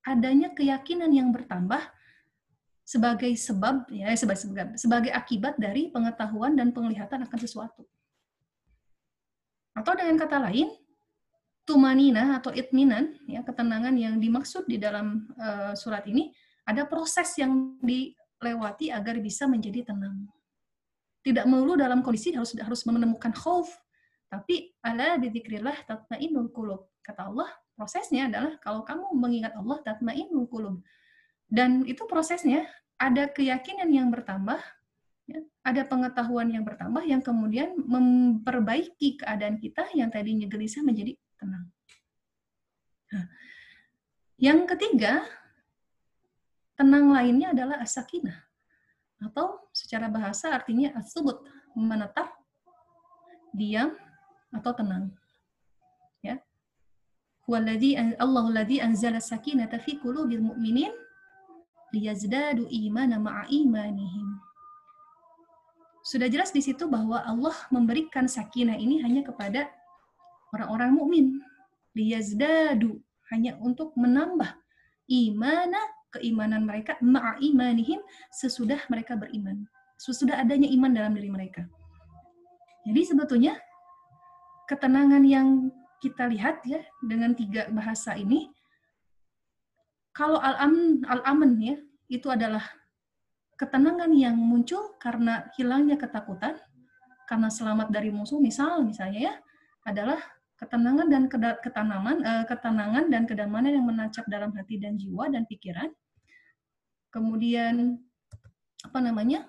adanya 0.06 0.54
keyakinan 0.54 1.10
yang 1.10 1.34
bertambah 1.34 1.82
sebagai 2.86 3.34
sebab 3.34 3.90
ya 3.90 4.10
sebagai 4.14 4.78
sebagai 4.78 5.10
akibat 5.10 5.58
dari 5.58 5.90
pengetahuan 5.90 6.54
dan 6.54 6.70
penglihatan 6.70 7.26
akan 7.26 7.38
sesuatu. 7.38 7.82
Atau 9.74 9.96
dengan 9.98 10.18
kata 10.20 10.38
lain, 10.38 10.70
tumanina 11.66 12.38
atau 12.38 12.54
itminan 12.54 13.16
ya 13.26 13.42
ketenangan 13.42 13.94
yang 13.98 14.18
dimaksud 14.22 14.68
di 14.70 14.78
dalam 14.78 15.30
uh, 15.38 15.72
surat 15.74 16.06
ini 16.06 16.30
ada 16.62 16.86
proses 16.86 17.32
yang 17.38 17.78
dilewati 17.82 18.94
agar 18.94 19.18
bisa 19.18 19.50
menjadi 19.50 19.90
tenang. 19.90 20.30
Tidak 21.22 21.46
melulu 21.46 21.78
dalam 21.78 22.02
kondisi 22.02 22.34
harus 22.34 22.54
harus 22.58 22.82
menemukan 22.82 23.30
khauf, 23.30 23.70
tapi 24.32 24.72
ala 24.80 25.20
bidzikrillah 25.20 25.84
tatmainnul 25.84 26.48
qulub. 26.56 26.88
Kata 27.04 27.28
Allah, 27.28 27.52
prosesnya 27.76 28.32
adalah 28.32 28.56
kalau 28.64 28.80
kamu 28.80 29.12
mengingat 29.12 29.52
Allah 29.52 29.76
tatmainnul 29.84 30.48
qulub. 30.48 30.80
Dan 31.52 31.84
itu 31.84 32.08
prosesnya 32.08 32.64
ada 32.96 33.28
keyakinan 33.28 33.92
yang 33.92 34.08
bertambah, 34.08 34.56
ya, 35.28 35.44
ada 35.60 35.84
pengetahuan 35.84 36.48
yang 36.48 36.64
bertambah 36.64 37.04
yang 37.04 37.20
kemudian 37.20 37.76
memperbaiki 37.76 39.20
keadaan 39.20 39.60
kita 39.60 39.84
yang 39.92 40.08
tadinya 40.08 40.48
gelisah 40.48 40.80
menjadi 40.80 41.12
tenang. 41.36 41.68
Nah, 43.12 43.28
yang 44.40 44.64
ketiga, 44.64 45.28
tenang 46.72 47.12
lainnya 47.12 47.52
adalah 47.52 47.84
asakinah 47.84 48.48
atau 49.28 49.60
secara 49.76 50.08
bahasa 50.08 50.56
artinya 50.56 50.96
asubut 50.96 51.44
menetap, 51.76 52.32
diam 53.52 53.92
atau 54.52 54.72
tenang. 54.76 55.10
Huwaladzi 57.42 57.98
Allahu 58.22 58.54
ladzi 58.54 58.78
anzala 58.78 59.18
sakinata 59.18 59.82
fi 59.82 59.98
qulubil 59.98 60.40
mu'minin 60.40 60.94
liyazdadu 61.90 62.70
imana 62.70 63.18
ma'a 63.18 63.50
imanihim. 63.50 64.38
Sudah 66.06 66.30
jelas 66.30 66.54
di 66.54 66.62
situ 66.62 66.86
bahwa 66.86 67.22
Allah 67.22 67.54
memberikan 67.74 68.30
sakinah 68.30 68.78
ini 68.78 69.02
hanya 69.02 69.26
kepada 69.26 69.70
orang-orang 70.54 70.90
mukmin. 70.94 71.26
Liyazdadu 71.98 73.02
hanya 73.34 73.58
untuk 73.58 73.92
menambah 73.98 74.48
imana 75.10 75.78
keimanan 76.14 76.62
mereka 76.62 76.94
ma'a 77.02 77.42
imanihim 77.42 77.98
sesudah 78.30 78.78
mereka 78.86 79.18
beriman. 79.18 79.66
Sesudah 79.98 80.38
adanya 80.38 80.70
iman 80.72 80.94
dalam 80.94 81.12
diri 81.14 81.28
mereka. 81.28 81.66
Jadi 82.86 83.02
sebetulnya 83.06 83.58
ketenangan 84.72 85.20
yang 85.28 85.68
kita 86.00 86.32
lihat 86.32 86.64
ya 86.64 86.80
dengan 87.04 87.36
tiga 87.36 87.68
bahasa 87.68 88.16
ini, 88.16 88.48
kalau 90.16 90.40
al-aman 90.40 91.04
al-aman 91.04 91.52
ya 91.60 91.76
itu 92.08 92.32
adalah 92.32 92.64
ketenangan 93.60 94.08
yang 94.16 94.34
muncul 94.34 94.96
karena 94.96 95.44
hilangnya 95.60 96.00
ketakutan, 96.00 96.56
karena 97.28 97.52
selamat 97.52 97.92
dari 97.92 98.08
musuh, 98.08 98.40
misal 98.40 98.80
misalnya 98.80 99.20
ya 99.30 99.34
adalah 99.84 100.18
ketenangan 100.56 101.06
dan 101.10 101.22
ketanaman, 101.60 102.16
eh, 102.22 102.44
ketenangan 102.48 103.04
dan 103.12 103.22
kedamaian 103.28 103.76
yang 103.76 103.86
menancap 103.86 104.24
dalam 104.30 104.54
hati 104.56 104.78
dan 104.80 104.96
jiwa 104.96 105.28
dan 105.28 105.44
pikiran. 105.44 105.90
Kemudian 107.12 108.00
apa 108.82 108.98
namanya 108.98 109.46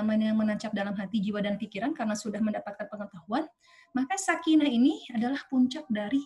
damai 0.00 0.16
yang 0.16 0.40
menancap 0.40 0.72
dalam 0.72 0.96
hati, 0.96 1.20
jiwa, 1.20 1.44
dan 1.44 1.60
pikiran 1.60 1.92
karena 1.92 2.16
sudah 2.16 2.40
mendapatkan 2.40 2.88
pengetahuan, 2.88 3.44
maka 3.92 4.16
sakinah 4.16 4.64
ini 4.64 5.04
adalah 5.12 5.44
puncak 5.52 5.84
dari 5.92 6.24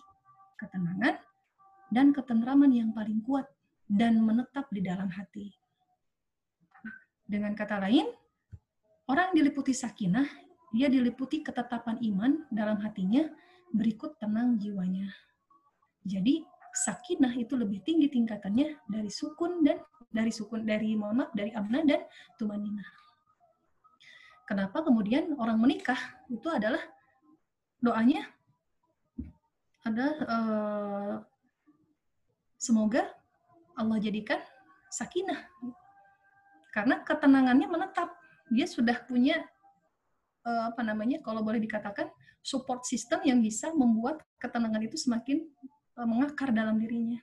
ketenangan 0.55 1.19
dan 1.91 2.15
ketentraman 2.15 2.71
yang 2.71 2.95
paling 2.95 3.19
kuat 3.27 3.43
dan 3.91 4.23
menetap 4.23 4.71
di 4.71 4.79
dalam 4.79 5.11
hati. 5.11 5.51
Dengan 7.27 7.51
kata 7.51 7.83
lain, 7.83 8.07
orang 9.11 9.35
diliputi 9.35 9.75
sakinah, 9.75 10.25
dia 10.71 10.87
diliputi 10.87 11.43
ketetapan 11.43 11.99
iman 12.15 12.47
dalam 12.47 12.79
hatinya, 12.79 13.27
berikut 13.75 14.15
tenang 14.23 14.55
jiwanya. 14.55 15.11
Jadi, 16.07 16.47
sakinah 16.71 17.33
itu 17.35 17.59
lebih 17.59 17.83
tinggi 17.83 18.07
tingkatannya 18.07 18.87
dari 18.87 19.11
sukun 19.11 19.67
dan 19.67 19.83
dari 20.15 20.31
sukun 20.31 20.63
dari 20.63 20.95
mohon 20.95 21.25
maaf 21.25 21.31
dari 21.35 21.51
amna 21.51 21.83
dan 21.83 22.07
tumaninah. 22.39 23.04
Kenapa 24.45 24.85
kemudian 24.85 25.33
orang 25.41 25.57
menikah 25.57 25.97
itu 26.29 26.45
adalah 26.49 26.81
doanya 27.81 28.29
ada 29.85 30.07
uh, 30.25 31.15
semoga 32.57 33.09
Allah 33.77 33.97
jadikan 34.01 34.41
sakinah 34.89 35.45
karena 36.73 37.05
ketenangannya 37.05 37.69
menetap 37.69 38.09
dia 38.49 38.65
sudah 38.65 38.97
punya 39.05 39.45
uh, 40.45 40.73
apa 40.73 40.81
namanya 40.81 41.21
kalau 41.21 41.45
boleh 41.45 41.61
dikatakan 41.61 42.09
support 42.45 42.85
system 42.85 43.21
yang 43.25 43.41
bisa 43.41 43.73
membuat 43.73 44.21
ketenangan 44.37 44.81
itu 44.85 44.97
semakin 44.97 45.45
uh, 45.97 46.05
mengakar 46.05 46.53
dalam 46.53 46.77
dirinya. 46.77 47.17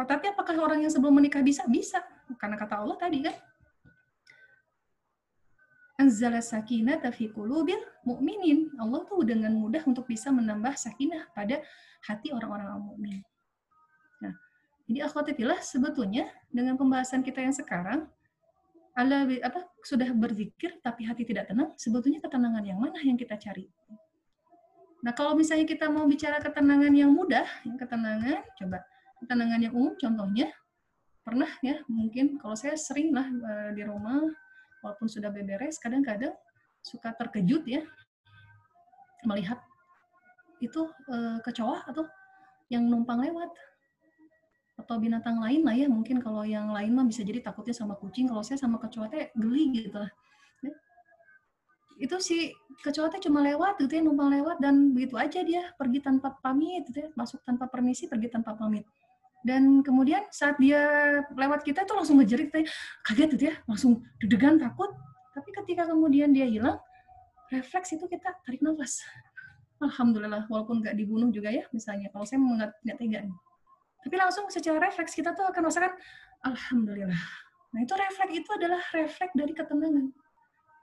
Oh, 0.00 0.06
tapi 0.08 0.32
apakah 0.32 0.56
orang 0.56 0.80
yang 0.80 0.88
sebelum 0.88 1.12
menikah 1.12 1.44
bisa? 1.44 1.68
Bisa. 1.68 2.00
Karena 2.40 2.56
kata 2.56 2.80
Allah 2.80 2.96
tadi 2.96 3.20
kan, 3.20 3.36
anzala 6.00 6.40
sakinata 6.40 7.12
fi 7.12 7.28
qulubil 7.28 7.76
mu'minin. 8.08 8.72
Allah 8.80 9.04
tuh 9.04 9.20
dengan 9.28 9.52
mudah 9.52 9.84
untuk 9.84 10.08
bisa 10.08 10.32
menambah 10.32 10.72
sakinah 10.80 11.28
pada 11.36 11.60
hati 12.08 12.32
orang-orang 12.32 12.80
mukmin. 12.80 13.20
Nah, 14.24 14.32
jadi 14.88 15.04
akhwatifillah 15.04 15.60
sebetulnya 15.60 16.32
dengan 16.48 16.80
pembahasan 16.80 17.20
kita 17.20 17.44
yang 17.44 17.52
sekarang 17.52 18.08
ala 18.96 19.28
apa 19.44 19.68
sudah 19.84 20.08
berzikir 20.16 20.80
tapi 20.80 21.04
hati 21.04 21.28
tidak 21.28 21.52
tenang, 21.52 21.76
sebetulnya 21.76 22.24
ketenangan 22.24 22.64
yang 22.64 22.80
mana 22.80 22.98
yang 23.04 23.20
kita 23.20 23.36
cari? 23.36 23.68
Nah, 25.04 25.12
kalau 25.12 25.36
misalnya 25.36 25.68
kita 25.68 25.88
mau 25.92 26.08
bicara 26.08 26.40
ketenangan 26.40 26.92
yang 26.92 27.12
mudah, 27.12 27.44
yang 27.68 27.76
ketenangan 27.76 28.40
coba 28.56 28.80
ketenangan 29.20 29.60
yang 29.60 29.74
umum 29.76 29.92
contohnya 30.00 30.48
pernah 31.20 31.52
ya 31.60 31.84
mungkin 31.86 32.40
kalau 32.40 32.56
saya 32.56 32.74
sering 32.74 33.12
lah 33.12 33.28
eh, 33.28 33.70
di 33.76 33.84
rumah 33.84 34.24
walaupun 34.80 35.08
sudah 35.08 35.32
beberes, 35.32 35.80
kadang-kadang 35.80 36.32
suka 36.80 37.12
terkejut 37.16 37.64
ya 37.68 37.84
melihat 39.24 39.60
itu 40.60 40.88
uh, 41.08 41.40
kecoa 41.44 41.84
atau 41.88 42.04
yang 42.72 42.88
numpang 42.88 43.20
lewat 43.20 43.52
atau 44.80 44.96
binatang 44.96 45.36
lain 45.40 45.60
lah 45.60 45.76
ya 45.76 45.86
mungkin 45.92 46.24
kalau 46.24 46.40
yang 46.40 46.72
lain 46.72 46.96
mah 46.96 47.04
bisa 47.04 47.20
jadi 47.20 47.44
takutnya 47.44 47.76
sama 47.76 47.96
kucing 48.00 48.28
kalau 48.32 48.40
saya 48.40 48.56
sama 48.56 48.80
kecoa 48.80 49.12
teh 49.12 49.28
geli 49.36 49.76
gitu 49.76 50.00
lah 50.00 50.08
ya. 50.64 50.72
itu 52.00 52.16
si 52.24 52.36
kecoa 52.80 53.12
teh 53.12 53.20
cuma 53.20 53.44
lewat 53.44 53.76
gitu 53.76 54.00
ya 54.00 54.02
numpang 54.04 54.32
lewat 54.32 54.56
dan 54.64 54.96
begitu 54.96 55.20
aja 55.20 55.44
dia 55.44 55.68
pergi 55.76 56.00
tanpa 56.00 56.32
pamit 56.40 56.88
gitu 56.88 57.04
ya 57.04 57.08
masuk 57.12 57.44
tanpa 57.44 57.68
permisi 57.68 58.08
pergi 58.08 58.32
tanpa 58.32 58.56
pamit 58.56 58.88
dan 59.40 59.80
kemudian 59.80 60.26
saat 60.28 60.60
dia 60.60 60.80
lewat 61.32 61.64
kita 61.64 61.88
itu 61.88 61.92
langsung 61.96 62.20
ngejerit 62.20 62.52
kita 62.52 62.60
kaget 63.08 63.28
gitu 63.36 63.44
ya 63.48 63.54
langsung 63.64 64.04
deg-degan 64.20 64.60
takut. 64.60 64.92
Tapi 65.30 65.48
ketika 65.62 65.88
kemudian 65.88 66.34
dia 66.34 66.44
hilang 66.44 66.76
refleks 67.48 67.96
itu 67.96 68.04
kita 68.04 68.36
tarik 68.44 68.60
nafas. 68.60 69.00
Alhamdulillah 69.80 70.44
walaupun 70.52 70.84
nggak 70.84 70.92
dibunuh 70.92 71.32
juga 71.32 71.48
ya 71.48 71.64
misalnya. 71.72 72.12
Kalau 72.12 72.28
saya 72.28 72.36
nggak 72.36 72.98
tega 73.00 73.24
tapi 74.00 74.16
langsung 74.16 74.48
secara 74.48 74.80
refleks 74.80 75.12
kita 75.12 75.36
tuh 75.36 75.44
akan 75.44 75.68
merasakan 75.68 75.92
alhamdulillah. 76.44 77.22
Nah, 77.70 77.80
itu 77.84 77.92
refleks 77.94 78.32
itu 78.32 78.50
adalah 78.56 78.80
refleks 78.96 79.34
dari 79.36 79.52
ketenangan 79.52 80.06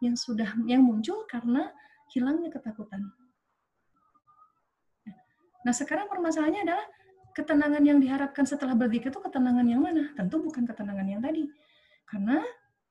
yang 0.06 0.14
sudah 0.14 0.50
yang 0.70 0.86
muncul 0.86 1.26
karena 1.26 1.74
hilangnya 2.14 2.54
ketakutan. 2.54 3.02
Nah, 5.66 5.74
sekarang 5.74 6.08
permasalahannya 6.08 6.64
adalah 6.64 6.86
ketenangan 7.38 7.86
yang 7.86 8.02
diharapkan 8.02 8.50
setelah 8.50 8.74
berzikir 8.74 9.14
itu 9.14 9.22
ketenangan 9.22 9.70
yang 9.70 9.86
mana? 9.86 10.10
Tentu 10.18 10.42
bukan 10.42 10.66
ketenangan 10.66 11.06
yang 11.06 11.22
tadi. 11.22 11.46
Karena 12.10 12.42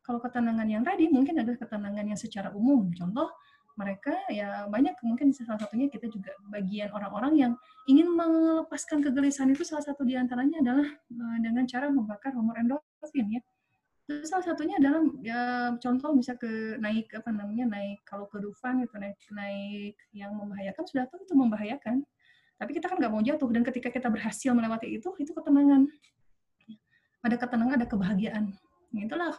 kalau 0.07 0.23
ketenangan 0.23 0.71
yang 0.71 0.87
tadi 0.87 1.11
mungkin 1.11 1.43
adalah 1.43 1.59
ketenangan 1.59 2.07
yang 2.07 2.15
secara 2.15 2.55
umum. 2.55 2.87
Contoh, 2.95 3.35
mereka 3.75 4.15
ya 4.31 4.71
banyak 4.71 4.95
mungkin 5.03 5.35
salah 5.35 5.59
satunya 5.59 5.91
kita 5.91 6.07
juga 6.09 6.33
bagian 6.49 6.95
orang-orang 6.95 7.35
yang 7.37 7.53
ingin 7.91 8.09
melepaskan 8.09 9.05
kegelisahan 9.05 9.53
itu 9.53 9.67
salah 9.67 9.85
satu 9.85 10.07
di 10.07 10.17
antaranya 10.17 10.63
adalah 10.65 10.89
uh, 10.95 11.37
dengan 11.43 11.67
cara 11.69 11.91
membakar 11.91 12.33
hormon 12.33 12.57
endorfin 12.57 13.27
ya. 13.37 13.43
Terus 14.07 14.31
salah 14.31 14.47
satunya 14.47 14.79
adalah 14.79 15.03
ya 15.21 15.41
contoh 15.83 16.15
bisa 16.15 16.39
ke 16.39 16.79
naik 16.79 17.11
apa 17.11 17.35
namanya 17.35 17.67
naik 17.67 18.07
kalau 18.07 18.31
ke 18.31 18.39
Dufan 18.39 18.87
itu 18.87 18.95
naik 18.95 19.19
naik 19.35 19.99
yang 20.15 20.33
membahayakan 20.39 20.85
sudah 20.87 21.05
itu 21.11 21.35
membahayakan. 21.35 22.07
Tapi 22.57 22.71
kita 22.73 22.89
kan 22.89 22.97
nggak 22.97 23.13
mau 23.13 23.21
jatuh 23.21 23.49
dan 23.53 23.63
ketika 23.65 23.93
kita 23.93 24.09
berhasil 24.09 24.51
melewati 24.57 24.97
itu 24.97 25.13
itu 25.21 25.33
ketenangan. 25.37 25.85
Ada 27.21 27.37
ketenangan, 27.37 27.75
ada 27.81 27.89
kebahagiaan. 27.89 28.55
Itulah 28.97 29.35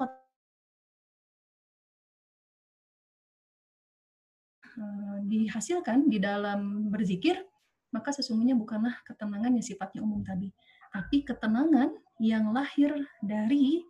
Eh, 4.78 5.18
dihasilkan 5.26 6.06
di 6.06 6.22
dalam 6.22 6.94
berzikir, 6.94 7.42
maka 7.90 8.14
sesungguhnya 8.14 8.54
bukanlah 8.54 8.94
ketenangan 9.10 9.58
yang 9.58 9.66
sifatnya 9.66 10.06
umum 10.06 10.22
tadi, 10.22 10.54
tapi 10.94 11.26
ketenangan 11.26 11.98
yang 12.22 12.54
lahir 12.54 12.94
dari 13.26 13.82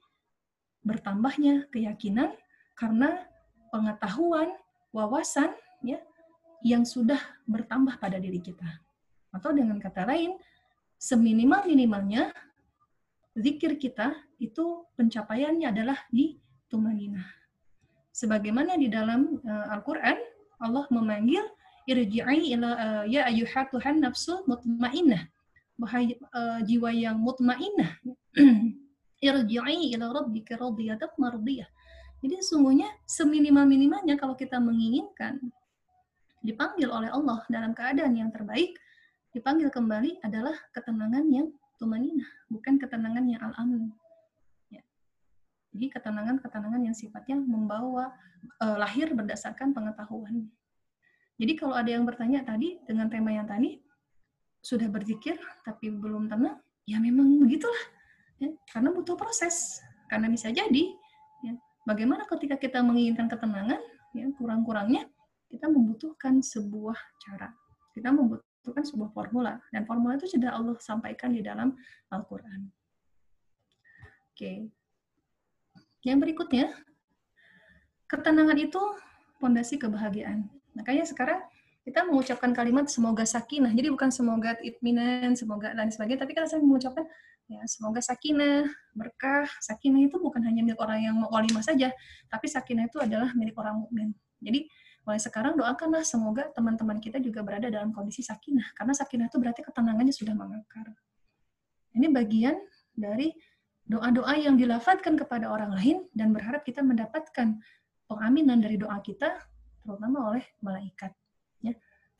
bertambahnya 0.87 1.67
keyakinan 1.75 2.31
karena 2.79 3.19
pengetahuan, 3.67 4.47
wawasan 4.95 5.51
ya 5.83 5.99
yang 6.63 6.87
sudah 6.87 7.19
bertambah 7.43 7.99
pada 7.99 8.15
diri 8.15 8.39
kita. 8.39 8.86
Atau 9.37 9.53
dengan 9.53 9.77
kata 9.77 10.09
lain, 10.09 10.33
seminimal-minimalnya 10.97 12.33
zikir 13.37 13.77
kita 13.77 14.17
itu 14.41 14.81
pencapaiannya 14.97 15.69
adalah 15.69 16.01
di 16.09 16.41
tumanina. 16.65 17.21
Sebagaimana 18.09 18.73
di 18.81 18.89
dalam 18.89 19.37
uh, 19.45 19.73
Al-Qur'an 19.77 20.17
Allah 20.57 20.89
memanggil 20.89 21.45
irji'i 21.85 22.57
ila 22.57 22.69
uh, 22.73 23.03
ya 23.05 23.29
ayyuhatuhan 23.29 24.01
nafsu 24.01 24.41
mutmainnah. 24.49 25.29
Wahai 25.77 26.17
uh, 26.33 26.59
jiwa 26.65 26.89
yang 26.89 27.21
mutmainnah. 27.21 28.01
irji'i 29.21 29.93
ila 29.93 30.17
rabbika 30.17 30.57
radiyatan 30.57 31.13
mardiyah. 31.21 31.69
Jadi 32.17 32.41
sungguhnya 32.41 32.89
seminimal-minimalnya 33.05 34.17
kalau 34.17 34.33
kita 34.33 34.57
menginginkan 34.57 35.37
dipanggil 36.41 36.89
oleh 36.89 37.13
Allah 37.13 37.45
dalam 37.45 37.77
keadaan 37.77 38.17
yang 38.17 38.33
terbaik, 38.33 38.73
dipanggil 39.35 39.69
kembali 39.71 40.23
adalah 40.23 40.55
ketenangan 40.71 41.25
yang 41.29 41.51
tumaninah, 41.77 42.27
bukan 42.49 42.81
ketenangan 42.81 43.25
yang 43.29 43.41
al-amin. 43.41 43.93
Ya. 44.73 44.81
Jadi 45.75 45.93
ketenangan-ketenangan 45.93 46.81
yang 46.81 46.95
sifatnya 46.97 47.37
membawa 47.37 48.11
uh, 48.61 48.77
lahir 48.77 49.13
berdasarkan 49.13 49.71
pengetahuan. 49.71 50.49
Jadi 51.37 51.53
kalau 51.53 51.77
ada 51.77 51.93
yang 51.93 52.01
bertanya 52.01 52.41
tadi 52.41 52.81
dengan 52.89 53.13
tema 53.13 53.29
yang 53.29 53.45
tadi 53.45 53.77
sudah 54.65 54.89
berzikir 54.89 55.37
tapi 55.61 55.93
belum 55.93 56.27
tenang, 56.27 56.57
ya 56.89 56.97
memang 56.97 57.37
begitulah. 57.45 57.83
Ya, 58.41 58.53
karena 58.69 58.89
butuh 58.93 59.17
proses. 59.17 59.81
Karena 60.09 60.31
bisa 60.31 60.49
jadi 60.49 60.93
ya, 61.45 61.53
bagaimana 61.85 62.25
ketika 62.25 62.57
kita 62.57 62.79
menginginkan 62.81 63.29
ketenangan, 63.29 63.81
ya, 64.17 64.25
kurang-kurangnya 64.33 65.05
kita 65.47 65.69
membutuhkan 65.69 66.41
sebuah 66.41 66.97
cara. 67.21 67.53
Kita 67.93 68.09
membutuhkan 68.13 68.46
sebuah 68.75 69.11
formula 69.15 69.61
dan 69.71 69.87
formula 69.87 70.17
itu 70.19 70.27
sudah 70.27 70.55
Allah 70.55 70.75
sampaikan 70.81 71.31
di 71.31 71.45
dalam 71.45 71.75
Al-Qur'an. 72.11 72.67
Oke. 74.33 74.69
Yang 76.05 76.17
berikutnya, 76.23 76.71
ketenangan 78.07 78.57
itu 78.57 78.79
pondasi 79.41 79.75
kebahagiaan. 79.81 80.47
Makanya 80.77 81.03
sekarang 81.09 81.41
kita 81.87 82.03
mengucapkan 82.03 82.51
kalimat 82.51 82.85
semoga 82.91 83.23
sakinah. 83.23 83.71
Jadi 83.71 83.87
bukan 83.91 84.11
semoga 84.11 84.59
itminan, 84.59 85.33
semoga 85.39 85.71
dan 85.71 85.87
sebagainya, 85.87 86.27
tapi 86.27 86.35
kita 86.35 86.47
sering 86.51 86.67
mengucapkan 86.67 87.07
ya 87.47 87.63
semoga 87.63 88.03
sakinah, 88.03 88.67
berkah. 88.91 89.47
Sakinah 89.63 90.03
itu 90.03 90.19
bukan 90.19 90.43
hanya 90.43 90.67
milik 90.67 90.79
orang 90.83 90.99
yang 90.99 91.15
walimah 91.31 91.63
saja, 91.63 91.95
tapi 92.27 92.45
sakinah 92.51 92.91
itu 92.91 92.99
adalah 92.99 93.31
milik 93.33 93.55
orang 93.55 93.87
mukmin. 93.87 94.11
Jadi 94.43 94.67
mulai 95.07 95.23
sekarang 95.23 95.55
doakanlah 95.55 96.03
semoga 96.03 96.51
teman-teman 96.51 96.99
kita 96.99 97.23
juga 97.23 97.39
berada 97.39 97.71
dalam 97.71 97.95
kondisi 97.95 98.19
sakinah 98.19 98.75
karena 98.75 98.91
sakinah 98.91 99.31
itu 99.31 99.39
berarti 99.39 99.63
ketenangannya 99.63 100.11
sudah 100.11 100.35
mengakar. 100.35 100.91
Ini 101.95 102.11
bagian 102.11 102.59
dari 102.91 103.31
doa-doa 103.87 104.35
yang 104.35 104.59
dilafatkan 104.59 105.15
kepada 105.15 105.47
orang 105.47 105.71
lain 105.71 106.03
dan 106.11 106.35
berharap 106.35 106.67
kita 106.67 106.83
mendapatkan 106.83 107.55
pengaminan 108.11 108.59
dari 108.59 108.75
doa 108.75 108.99
kita 108.99 109.31
terutama 109.79 110.35
oleh 110.35 110.43
malaikat 110.59 111.15
ya. 111.63 111.71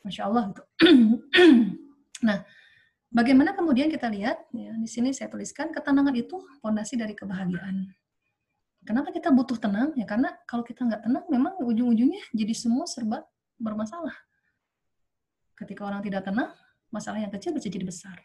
Masya 0.08 0.22
Allah 0.32 0.44
gitu. 0.56 0.64
Nah 2.18 2.42
bagaimana 3.14 3.54
kemudian 3.54 3.92
kita 3.94 4.10
lihat 4.10 4.48
ya 4.50 4.74
di 4.74 4.90
sini 4.90 5.14
saya 5.14 5.30
tuliskan 5.30 5.70
ketenangan 5.70 6.16
itu 6.18 6.40
fondasi 6.64 6.98
dari 6.98 7.14
kebahagiaan 7.14 7.94
kenapa 8.88 9.12
kita 9.12 9.30
butuh 9.36 9.60
tenang 9.60 9.92
ya 10.00 10.08
karena 10.08 10.32
kalau 10.48 10.64
kita 10.64 10.88
nggak 10.88 11.04
tenang 11.04 11.26
memang 11.28 11.60
ujung-ujungnya 11.60 12.24
jadi 12.32 12.54
semua 12.56 12.88
serba 12.88 13.28
bermasalah 13.60 14.16
ketika 15.60 15.84
orang 15.84 16.00
tidak 16.00 16.24
tenang 16.24 16.56
masalah 16.88 17.20
yang 17.20 17.34
kecil 17.36 17.52
bisa 17.52 17.68
jadi 17.68 17.84
besar 17.84 18.16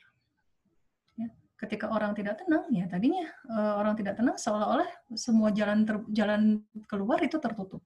ya. 1.18 1.26
ketika 1.58 1.90
orang 1.90 2.14
tidak 2.14 2.38
tenang 2.38 2.70
ya 2.70 2.86
tadinya 2.86 3.26
uh, 3.50 3.82
orang 3.82 3.98
tidak 3.98 4.14
tenang 4.14 4.38
seolah-olah 4.38 4.86
semua 5.18 5.50
jalan 5.50 5.82
ter, 5.82 5.98
jalan 6.14 6.62
keluar 6.86 7.18
itu 7.26 7.42
tertutup 7.42 7.82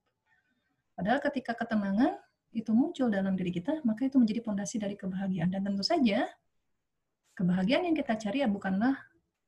Padahal 0.97 1.21
ketika 1.29 1.53
ketenangan 1.53 2.17
itu 2.49 2.73
muncul 2.73 3.13
dalam 3.13 3.37
diri 3.37 3.53
kita, 3.53 3.85
maka 3.85 4.09
itu 4.09 4.17
menjadi 4.17 4.41
pondasi 4.41 4.81
dari 4.81 4.97
kebahagiaan. 4.97 5.53
Dan 5.53 5.61
tentu 5.61 5.85
saja, 5.85 6.25
kebahagiaan 7.37 7.85
yang 7.85 7.93
kita 7.93 8.17
cari 8.17 8.41
ya 8.41 8.49
bukanlah 8.49 8.97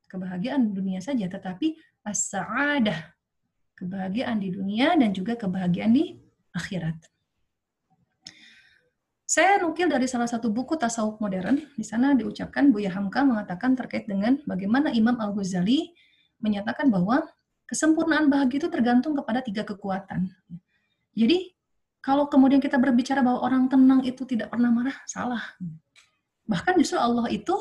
kebahagiaan 0.06 0.70
dunia 0.70 1.02
saja, 1.02 1.26
tetapi 1.26 1.74
as-sa'adah. 2.06 3.18
Kebahagiaan 3.80 4.44
di 4.44 4.52
dunia 4.52 4.92
dan 5.00 5.16
juga 5.16 5.40
kebahagiaan 5.40 5.96
di 5.96 6.20
akhirat. 6.52 7.00
Saya 9.30 9.62
nukil 9.62 9.88
dari 9.88 10.10
salah 10.10 10.26
satu 10.26 10.50
buku 10.50 10.76
tasawuf 10.76 11.22
modern. 11.22 11.62
Di 11.78 11.86
sana 11.86 12.18
diucapkan 12.18 12.74
Buya 12.74 12.92
Hamka 12.92 13.22
mengatakan 13.24 13.78
terkait 13.78 14.10
dengan 14.10 14.42
bagaimana 14.44 14.90
Imam 14.92 15.16
Al-Ghazali 15.16 15.94
menyatakan 16.42 16.90
bahwa 16.90 17.24
kesempurnaan 17.70 18.28
bahagia 18.28 18.66
itu 18.66 18.70
tergantung 18.74 19.14
kepada 19.14 19.46
tiga 19.46 19.62
kekuatan. 19.62 20.34
Jadi 21.14 21.54
kalau 22.02 22.26
kemudian 22.26 22.58
kita 22.58 22.82
berbicara 22.82 23.22
bahwa 23.22 23.46
orang 23.46 23.70
tenang 23.70 24.02
itu 24.02 24.26
tidak 24.26 24.50
pernah 24.50 24.74
marah, 24.74 24.98
salah. 25.06 25.44
Bahkan 26.50 26.74
justru 26.82 26.98
Allah 26.98 27.30
itu 27.30 27.54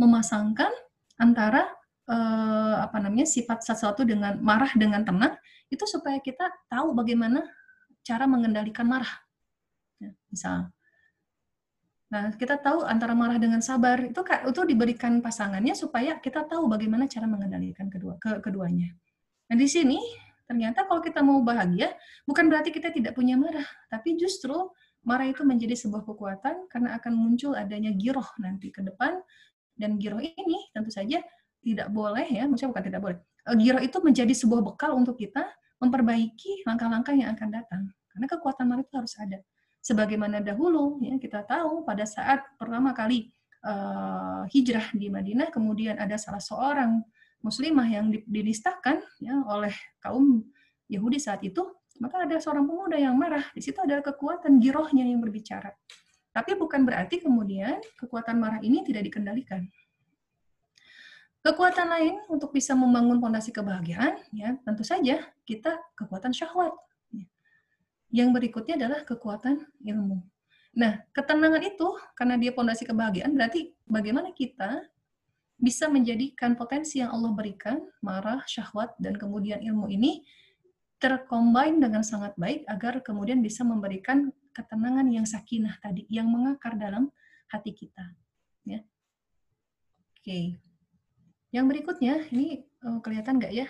memasangkan 0.00 0.72
antara 1.20 1.68
eh, 2.08 2.74
apa 2.80 2.96
namanya 2.98 3.28
sifat 3.28 3.62
sesuatu 3.62 4.02
dengan 4.02 4.38
marah 4.42 4.70
dengan 4.74 5.02
tenang 5.06 5.34
itu 5.68 5.84
supaya 5.88 6.18
kita 6.20 6.50
tahu 6.68 6.92
bagaimana 6.96 7.44
cara 8.02 8.26
mengendalikan 8.26 8.86
marah. 8.86 9.12
Ya, 10.02 10.10
misal, 10.26 10.66
nah 12.10 12.34
kita 12.34 12.58
tahu 12.58 12.82
antara 12.82 13.14
marah 13.14 13.38
dengan 13.38 13.62
sabar 13.62 14.02
itu 14.02 14.18
itu 14.18 14.60
diberikan 14.66 15.22
pasangannya 15.22 15.78
supaya 15.78 16.18
kita 16.18 16.42
tahu 16.50 16.66
bagaimana 16.66 17.06
cara 17.06 17.30
mengendalikan 17.30 17.86
kedua 17.86 18.18
ke, 18.18 18.42
keduanya. 18.42 18.90
Nah 19.46 19.54
di 19.54 19.70
sini 19.70 20.02
Ternyata 20.52 20.84
kalau 20.84 21.00
kita 21.00 21.24
mau 21.24 21.40
bahagia, 21.40 21.96
bukan 22.28 22.52
berarti 22.52 22.68
kita 22.68 22.92
tidak 22.92 23.16
punya 23.16 23.40
marah, 23.40 23.64
tapi 23.88 24.20
justru 24.20 24.52
marah 25.00 25.24
itu 25.24 25.40
menjadi 25.48 25.72
sebuah 25.72 26.04
kekuatan 26.04 26.68
karena 26.68 26.92
akan 27.00 27.12
muncul 27.16 27.56
adanya 27.56 27.88
giroh 27.96 28.26
nanti 28.36 28.68
ke 28.68 28.84
depan 28.84 29.16
dan 29.74 29.96
giroh 29.96 30.20
ini 30.20 30.68
tentu 30.76 30.92
saja 30.92 31.24
tidak 31.62 31.88
boleh 31.94 32.26
ya, 32.26 32.44
maksudnya 32.50 32.70
bukan 32.74 32.84
tidak 32.84 33.00
boleh. 33.00 33.18
Eh, 33.22 33.56
giroh 33.58 33.82
itu 33.82 33.98
menjadi 34.02 34.34
sebuah 34.34 34.62
bekal 34.62 34.94
untuk 34.94 35.18
kita 35.18 35.46
memperbaiki 35.82 36.66
langkah-langkah 36.66 37.14
yang 37.14 37.34
akan 37.34 37.48
datang. 37.50 37.82
Karena 38.10 38.26
kekuatan 38.28 38.64
marah 38.68 38.84
itu 38.84 38.94
harus 38.94 39.14
ada. 39.18 39.38
Sebagaimana 39.82 40.38
dahulu 40.38 41.02
ya 41.02 41.18
kita 41.18 41.42
tahu 41.42 41.82
pada 41.82 42.06
saat 42.06 42.46
pertama 42.54 42.94
kali 42.94 43.34
uh, 43.66 44.46
hijrah 44.46 44.94
di 44.94 45.10
Madinah, 45.10 45.50
kemudian 45.50 45.98
ada 45.98 46.14
salah 46.14 46.38
seorang 46.38 47.02
muslimah 47.42 47.88
yang 47.90 48.14
dinistakan 48.30 49.02
ya 49.18 49.42
oleh 49.50 49.74
kaum 49.98 50.46
Yahudi 50.86 51.18
saat 51.18 51.42
itu, 51.42 51.66
maka 51.98 52.22
ada 52.22 52.38
seorang 52.38 52.62
pemuda 52.62 52.94
yang 52.94 53.18
marah. 53.18 53.42
Di 53.50 53.58
situ 53.58 53.82
ada 53.82 53.98
kekuatan 53.98 54.62
girohnya 54.62 55.02
yang 55.02 55.18
berbicara. 55.18 55.74
Tapi 56.32 56.54
bukan 56.54 56.86
berarti 56.86 57.18
kemudian 57.18 57.82
kekuatan 57.98 58.38
marah 58.38 58.60
ini 58.62 58.86
tidak 58.86 59.10
dikendalikan. 59.10 59.66
Kekuatan 61.42 61.90
lain 61.90 62.14
untuk 62.30 62.54
bisa 62.54 62.70
membangun 62.78 63.18
fondasi 63.18 63.50
kebahagiaan, 63.50 64.14
ya 64.30 64.54
tentu 64.62 64.86
saja 64.86 65.26
kita 65.42 65.74
kekuatan 65.98 66.30
syahwat. 66.30 66.70
Yang 68.14 68.28
berikutnya 68.30 68.78
adalah 68.78 69.02
kekuatan 69.02 69.66
ilmu. 69.82 70.22
Nah, 70.78 71.02
ketenangan 71.10 71.66
itu 71.66 71.98
karena 72.14 72.38
dia 72.38 72.54
fondasi 72.54 72.86
kebahagiaan, 72.86 73.34
berarti 73.34 73.74
bagaimana 73.84 74.30
kita 74.30 74.86
bisa 75.58 75.90
menjadikan 75.90 76.54
potensi 76.54 77.02
yang 77.02 77.10
Allah 77.10 77.34
berikan, 77.34 77.82
marah, 77.98 78.46
syahwat, 78.46 78.94
dan 79.02 79.18
kemudian 79.18 79.58
ilmu 79.66 79.90
ini 79.90 80.22
terkombin 81.02 81.82
dengan 81.82 82.06
sangat 82.06 82.38
baik 82.38 82.62
agar 82.70 83.02
kemudian 83.02 83.42
bisa 83.42 83.66
memberikan 83.66 84.30
ketenangan 84.54 85.10
yang 85.10 85.26
sakinah 85.26 85.74
tadi, 85.82 86.06
yang 86.06 86.30
mengakar 86.30 86.78
dalam 86.78 87.10
hati 87.50 87.74
kita. 87.74 88.14
Ya. 88.62 88.86
Oke. 90.22 90.71
Yang 91.52 91.66
berikutnya, 91.68 92.14
ini 92.32 92.64
uh, 92.80 92.98
kelihatan 93.04 93.36
nggak 93.36 93.52
ya? 93.52 93.68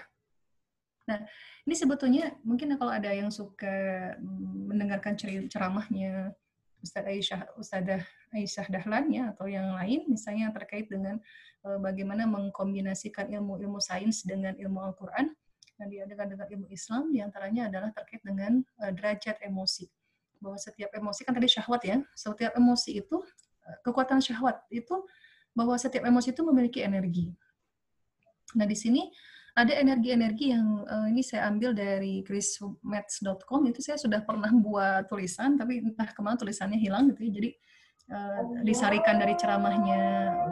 Nah, 1.10 1.18
ini 1.66 1.74
sebetulnya 1.74 2.38
mungkin 2.46 2.78
kalau 2.78 2.94
ada 2.94 3.10
yang 3.10 3.34
suka 3.34 4.14
mm, 4.22 4.70
mendengarkan 4.70 5.18
ceramahnya 5.50 6.30
Ustadz 6.78 7.10
Aisyah, 7.10 7.40
Ustadzah 7.58 8.02
Aisyah 8.30 8.66
Dahlan 8.70 9.10
ya, 9.10 9.34
atau 9.34 9.50
yang 9.50 9.74
lain, 9.74 10.06
misalnya 10.06 10.54
terkait 10.54 10.86
dengan 10.86 11.18
uh, 11.66 11.78
bagaimana 11.82 12.22
mengkombinasikan 12.30 13.34
ilmu-ilmu 13.34 13.82
sains 13.82 14.22
dengan 14.22 14.54
ilmu 14.54 14.78
Al-Quran, 14.78 15.34
dan 15.74 15.86
dengan, 15.90 16.26
dengan 16.30 16.46
ilmu 16.54 16.66
Islam, 16.70 17.10
di 17.10 17.18
antaranya 17.18 17.66
adalah 17.66 17.90
terkait 17.90 18.22
dengan 18.22 18.62
uh, 18.78 18.94
derajat 18.94 19.42
emosi. 19.42 19.90
Bahwa 20.38 20.54
setiap 20.54 20.94
emosi, 20.94 21.26
kan 21.26 21.34
tadi 21.34 21.50
syahwat 21.50 21.82
ya, 21.82 21.98
setiap 22.14 22.54
emosi 22.54 23.02
itu, 23.02 23.26
kekuatan 23.82 24.22
syahwat 24.22 24.62
itu, 24.70 25.02
bahwa 25.54 25.74
setiap 25.74 26.06
emosi 26.06 26.30
itu 26.30 26.42
memiliki 26.46 26.82
energi 26.82 27.34
Nah, 28.56 28.66
di 28.68 28.76
sini 28.76 29.08
ada 29.52 29.72
energi-energi 29.76 30.56
yang 30.56 30.80
uh, 30.88 31.06
ini 31.12 31.20
saya 31.20 31.52
ambil 31.52 31.76
dari 31.76 32.24
chrismats.com 32.24 33.68
itu 33.68 33.84
saya 33.84 34.00
sudah 34.00 34.24
pernah 34.24 34.48
buat 34.64 35.12
tulisan 35.12 35.60
tapi 35.60 35.84
entah 35.84 36.08
ke 36.08 36.20
mana 36.24 36.40
tulisannya 36.40 36.80
hilang 36.80 37.12
gitu 37.12 37.28
ya. 37.28 37.32
Jadi 37.36 37.50
uh, 38.12 38.40
disarikan 38.64 39.20
dari 39.20 39.36
ceramahnya 39.36 40.00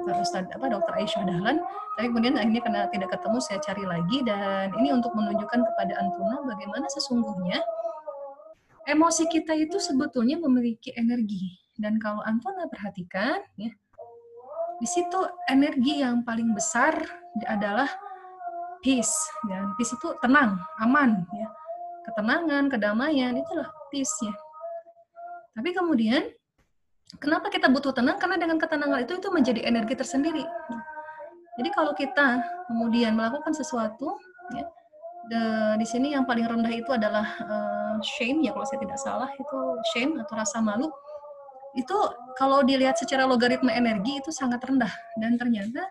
Ustaz 0.04 0.36
apa 0.36 0.66
Dr. 0.68 0.94
Aisyah 1.00 1.24
Dahlan 1.24 1.58
tapi 1.98 2.06
kemudian 2.16 2.40
akhirnya 2.40 2.62
karena 2.64 2.80
tidak 2.88 3.08
ketemu 3.12 3.38
saya 3.44 3.58
cari 3.60 3.84
lagi 3.84 4.18
dan 4.24 4.72
ini 4.78 4.88
untuk 4.94 5.12
menunjukkan 5.12 5.60
kepada 5.68 5.92
Antuna 6.00 6.40
bagaimana 6.48 6.86
sesungguhnya 6.88 7.60
emosi 8.88 9.28
kita 9.28 9.52
itu 9.58 9.76
sebetulnya 9.76 10.40
memiliki 10.40 10.94
energi 10.96 11.60
dan 11.76 12.00
kalau 12.00 12.24
Antuna 12.24 12.70
perhatikan 12.72 13.42
ya 13.60 13.72
di 14.80 14.88
situ 14.88 15.20
energi 15.52 16.00
yang 16.00 16.24
paling 16.24 16.56
besar 16.56 16.96
adalah 17.46 17.88
peace 18.80 19.12
dan 19.46 19.72
peace 19.76 19.92
itu 19.92 20.08
tenang, 20.24 20.58
aman 20.82 21.24
ya. 21.36 21.48
Ketenangan, 22.00 22.72
kedamaian 22.72 23.36
itulah 23.36 23.68
peace 23.92 24.12
ya. 24.24 24.34
Tapi 25.54 25.70
kemudian 25.76 26.32
kenapa 27.20 27.52
kita 27.52 27.68
butuh 27.68 27.92
tenang? 27.92 28.16
Karena 28.16 28.40
dengan 28.40 28.56
ketenangan 28.56 29.04
itu 29.04 29.20
itu 29.20 29.28
menjadi 29.28 29.60
energi 29.68 29.94
tersendiri. 29.94 30.42
Jadi 31.60 31.68
kalau 31.76 31.92
kita 31.92 32.40
kemudian 32.70 33.12
melakukan 33.12 33.52
sesuatu 33.52 34.16
ya, 34.56 34.64
de, 35.28 35.40
di 35.76 35.86
sini 35.86 36.16
yang 36.16 36.24
paling 36.24 36.48
rendah 36.48 36.72
itu 36.72 36.88
adalah 36.94 37.26
uh, 37.44 37.96
shame 38.00 38.40
ya 38.40 38.56
kalau 38.56 38.64
saya 38.64 38.80
tidak 38.80 38.96
salah 38.96 39.30
itu 39.36 39.58
shame 39.92 40.16
atau 40.24 40.34
rasa 40.38 40.62
malu 40.64 40.88
itu 41.76 41.94
kalau 42.34 42.66
dilihat 42.66 42.98
secara 42.98 43.28
logaritma 43.28 43.70
energi 43.70 44.18
itu 44.18 44.34
sangat 44.34 44.58
rendah 44.64 44.90
dan 45.20 45.38
ternyata 45.38 45.86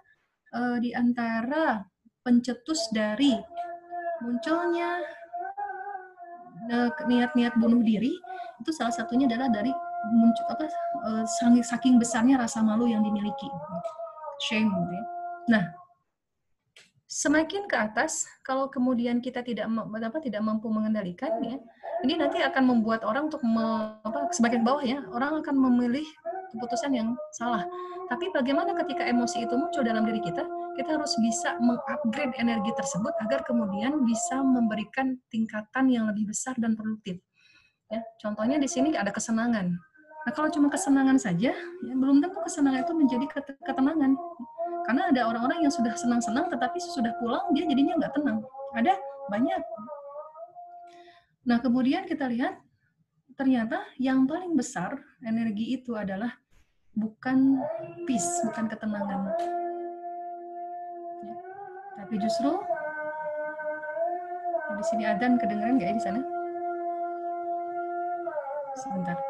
uh, 0.54 0.78
di 0.82 0.94
antara 0.94 1.84
pencetus 2.24 2.92
dari 2.94 3.34
munculnya 4.22 5.00
uh, 6.70 6.90
niat-niat 7.08 7.56
bunuh 7.56 7.82
diri 7.82 8.14
itu 8.60 8.72
salah 8.76 8.92
satunya 8.92 9.26
adalah 9.26 9.48
dari 9.48 9.72
muncul 10.16 10.46
apa 10.52 10.66
uh, 11.08 11.26
saking 11.64 12.00
besarnya 12.00 12.40
rasa 12.40 12.64
malu 12.64 12.88
yang 12.88 13.04
dimiliki 13.04 13.48
shame 14.40 14.72
gitu 14.72 14.92
ya. 14.96 15.04
Nah, 15.50 15.64
semakin 17.10 17.66
ke 17.68 17.76
atas 17.76 18.30
kalau 18.46 18.70
kemudian 18.70 19.20
kita 19.20 19.44
tidak 19.44 19.68
apa 19.68 20.20
tidak 20.22 20.46
mampu 20.46 20.70
mengendalikan 20.70 21.42
ya 21.42 21.58
ini 22.06 22.16
nanti 22.16 22.40
akan 22.40 22.64
membuat 22.64 23.04
orang 23.04 23.28
untuk 23.28 23.44
me, 23.44 23.98
apa, 24.06 24.32
sebagian 24.32 24.64
bawah 24.64 24.86
ya 24.86 25.04
orang 25.12 25.44
akan 25.44 25.56
memilih 25.58 26.06
keputusan 26.54 26.92
yang 26.94 27.14
salah. 27.36 27.66
Tapi 28.10 28.34
bagaimana 28.34 28.74
ketika 28.74 29.06
emosi 29.06 29.46
itu 29.46 29.54
muncul 29.54 29.86
dalam 29.86 30.06
diri 30.06 30.22
kita, 30.22 30.42
kita 30.78 30.96
harus 30.96 31.14
bisa 31.22 31.60
mengupgrade 31.62 32.34
energi 32.40 32.72
tersebut 32.74 33.14
agar 33.22 33.44
kemudian 33.46 34.02
bisa 34.08 34.40
memberikan 34.42 35.20
tingkatan 35.30 35.92
yang 35.92 36.10
lebih 36.10 36.30
besar 36.32 36.56
dan 36.58 36.74
produktif. 36.74 37.20
Ya, 37.90 38.02
contohnya 38.22 38.58
di 38.62 38.70
sini 38.70 38.94
ada 38.94 39.10
kesenangan. 39.10 39.76
Nah, 40.26 40.32
kalau 40.36 40.50
cuma 40.54 40.70
kesenangan 40.70 41.18
saja, 41.18 41.54
ya, 41.58 41.94
belum 41.96 42.22
tentu 42.22 42.38
kesenangan 42.46 42.86
itu 42.86 42.94
menjadi 42.94 43.26
ketenangan. 43.66 44.14
Karena 44.86 45.02
ada 45.10 45.22
orang-orang 45.30 45.66
yang 45.66 45.74
sudah 45.74 45.94
senang-senang, 45.98 46.50
tetapi 46.50 46.78
sudah 46.82 47.14
pulang 47.18 47.50
dia 47.54 47.66
jadinya 47.66 47.98
nggak 47.98 48.14
tenang. 48.14 48.42
Ada 48.78 48.94
banyak 49.30 49.62
Nah, 51.50 51.58
kemudian 51.58 52.06
kita 52.06 52.30
lihat 52.30 52.62
ternyata 53.40 53.88
yang 53.96 54.28
paling 54.28 54.52
besar 54.60 55.00
energi 55.24 55.80
itu 55.80 55.96
adalah 55.96 56.36
bukan 56.92 57.64
peace, 58.04 58.44
bukan 58.44 58.68
ketenangan. 58.68 59.32
Ya. 61.24 61.36
Tapi 62.04 62.20
justru 62.20 62.52
di 64.76 64.84
sini 64.92 65.04
adan 65.08 65.40
kedengeran 65.40 65.80
nggak 65.80 65.88
ya 65.88 65.96
di 65.96 66.04
sana? 66.04 66.22
Sebentar. 68.76 69.29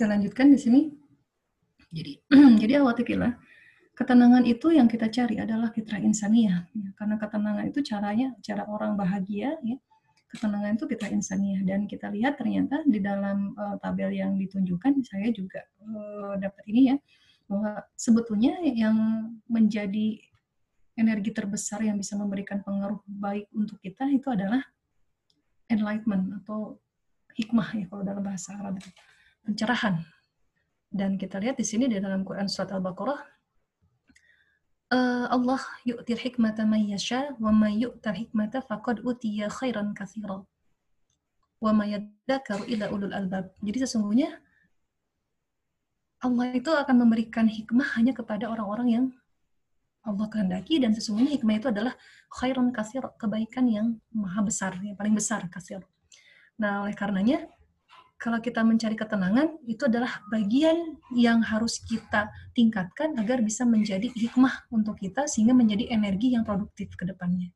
Saya 0.00 0.16
lanjutkan 0.16 0.48
di 0.48 0.56
sini. 0.56 0.80
Jadi, 1.92 2.24
jadi 2.64 2.80
awatikillah, 2.80 3.36
ketenangan 3.92 4.48
itu 4.48 4.72
yang 4.72 4.88
kita 4.88 5.12
cari 5.12 5.36
adalah 5.36 5.68
fitrah 5.76 6.00
insaniah. 6.00 6.64
Ya, 6.72 6.88
karena 6.96 7.20
ketenangan 7.20 7.68
itu 7.68 7.84
caranya, 7.84 8.32
cara 8.40 8.64
orang 8.64 8.96
bahagia, 8.96 9.60
ya, 9.60 9.76
ketenangan 10.32 10.80
itu 10.80 10.88
fitrah 10.88 11.12
insaniah. 11.12 11.60
Dan 11.60 11.84
kita 11.84 12.08
lihat 12.08 12.40
ternyata 12.40 12.80
di 12.88 12.96
dalam 12.96 13.52
uh, 13.60 13.76
tabel 13.76 14.16
yang 14.16 14.40
ditunjukkan, 14.40 15.04
saya 15.04 15.28
juga 15.36 15.68
uh, 15.84 16.40
dapat 16.40 16.64
ini 16.72 16.96
ya, 16.96 16.96
bahwa 17.44 17.84
sebetulnya 17.92 18.56
yang 18.64 18.96
menjadi 19.52 20.16
energi 20.96 21.36
terbesar 21.36 21.84
yang 21.84 22.00
bisa 22.00 22.16
memberikan 22.16 22.64
pengaruh 22.64 23.04
baik 23.04 23.52
untuk 23.52 23.76
kita 23.84 24.08
itu 24.08 24.32
adalah 24.32 24.64
enlightenment 25.68 26.40
atau 26.40 26.80
hikmah 27.36 27.68
ya 27.72 27.84
kalau 27.88 28.02
dalam 28.04 28.20
bahasa 28.20 28.52
Arab 28.58 28.80
pencerahan. 29.50 29.98
Dan 30.90 31.18
kita 31.18 31.42
lihat 31.42 31.58
di 31.58 31.66
sini 31.66 31.90
di 31.90 31.98
dalam 31.98 32.22
Quran 32.22 32.46
surat 32.46 32.70
Al-Baqarah 32.70 33.20
uh, 34.94 35.26
Allah 35.30 35.62
yu'tir 35.86 36.18
hikmata 36.18 36.66
man 36.66 36.82
yasha 36.82 37.34
wa 37.38 37.54
man 37.54 37.74
yu'tar 37.78 38.14
hikmata 38.14 38.62
faqad 38.62 39.02
utiya 39.02 39.50
khairan 39.50 39.94
katsira. 39.94 40.42
Wa 41.62 41.70
ma 41.74 41.86
yadzakaru 41.86 42.66
illa 42.66 42.90
ulul 42.90 43.14
albab. 43.14 43.54
Jadi 43.62 43.86
sesungguhnya 43.86 44.38
Allah 46.20 46.52
itu 46.52 46.68
akan 46.68 46.96
memberikan 47.06 47.48
hikmah 47.48 47.96
hanya 47.96 48.12
kepada 48.12 48.48
orang-orang 48.52 48.88
yang 48.92 49.06
Allah 50.00 50.28
kehendaki 50.32 50.80
dan 50.80 50.96
sesungguhnya 50.96 51.36
hikmah 51.36 51.60
itu 51.60 51.68
adalah 51.68 51.92
khairun 52.32 52.72
kasir, 52.72 53.04
kebaikan 53.20 53.68
yang 53.68 53.86
maha 54.12 54.40
besar, 54.40 54.72
yang 54.80 54.96
paling 54.96 55.12
besar 55.12 55.44
kasir. 55.52 55.84
Nah, 56.56 56.84
oleh 56.84 56.96
karenanya 56.96 57.44
kalau 58.20 58.36
kita 58.36 58.60
mencari 58.60 58.92
ketenangan, 58.92 59.56
itu 59.64 59.88
adalah 59.88 60.20
bagian 60.28 61.00
yang 61.16 61.40
harus 61.40 61.80
kita 61.80 62.28
tingkatkan 62.52 63.16
agar 63.16 63.40
bisa 63.40 63.64
menjadi 63.64 64.12
hikmah 64.12 64.68
untuk 64.68 65.00
kita, 65.00 65.24
sehingga 65.24 65.56
menjadi 65.56 65.88
energi 65.88 66.36
yang 66.36 66.44
produktif 66.44 66.92
ke 67.00 67.08
depannya. 67.08 67.48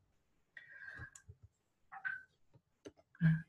Nah, 3.21 3.45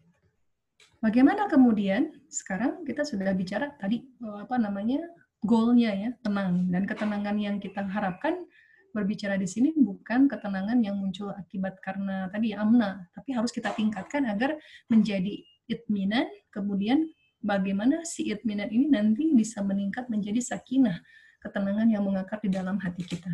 bagaimana 1.01 1.49
kemudian 1.49 2.13
sekarang 2.29 2.85
kita 2.85 3.09
sudah 3.09 3.33
bicara 3.33 3.73
tadi 3.81 4.05
eh, 4.05 4.39
apa 4.45 4.61
namanya 4.61 5.01
goalnya 5.41 5.97
ya 5.97 6.11
tenang 6.21 6.69
dan 6.69 6.85
ketenangan 6.85 7.37
yang 7.41 7.57
kita 7.57 7.81
harapkan 7.81 8.45
berbicara 8.93 9.41
di 9.41 9.49
sini 9.49 9.73
bukan 9.73 10.29
ketenangan 10.29 10.85
yang 10.85 11.01
muncul 11.01 11.33
akibat 11.33 11.81
karena 11.81 12.29
tadi 12.29 12.53
amna, 12.53 13.09
tapi 13.17 13.33
harus 13.33 13.53
kita 13.57 13.73
tingkatkan 13.73 14.29
agar 14.29 14.61
menjadi 14.93 15.41
itminan, 15.67 16.27
kemudian 16.51 17.07
bagaimana 17.43 18.03
si 18.03 18.31
itminan 18.31 18.71
ini 18.71 18.87
nanti 18.91 19.31
bisa 19.35 19.63
meningkat 19.63 20.11
menjadi 20.11 20.43
sakinah, 20.43 20.99
ketenangan 21.43 21.87
yang 21.91 22.03
mengakar 22.03 22.43
di 22.43 22.51
dalam 22.51 22.79
hati 22.83 23.07
kita. 23.07 23.31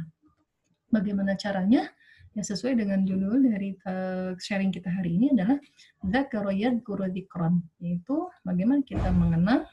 Bagaimana 0.92 1.38
caranya? 1.40 1.88
Ya 2.32 2.40
sesuai 2.40 2.80
dengan 2.80 3.04
judul 3.04 3.44
dari 3.44 3.76
uh, 3.84 4.32
sharing 4.40 4.72
kita 4.72 4.88
hari 4.88 5.20
ini 5.20 5.36
adalah 5.36 5.60
dzakaroyat 6.00 6.80
guru 6.80 7.04
yaitu 7.12 8.16
bagaimana 8.40 8.80
kita 8.80 9.12
mengenang 9.12 9.68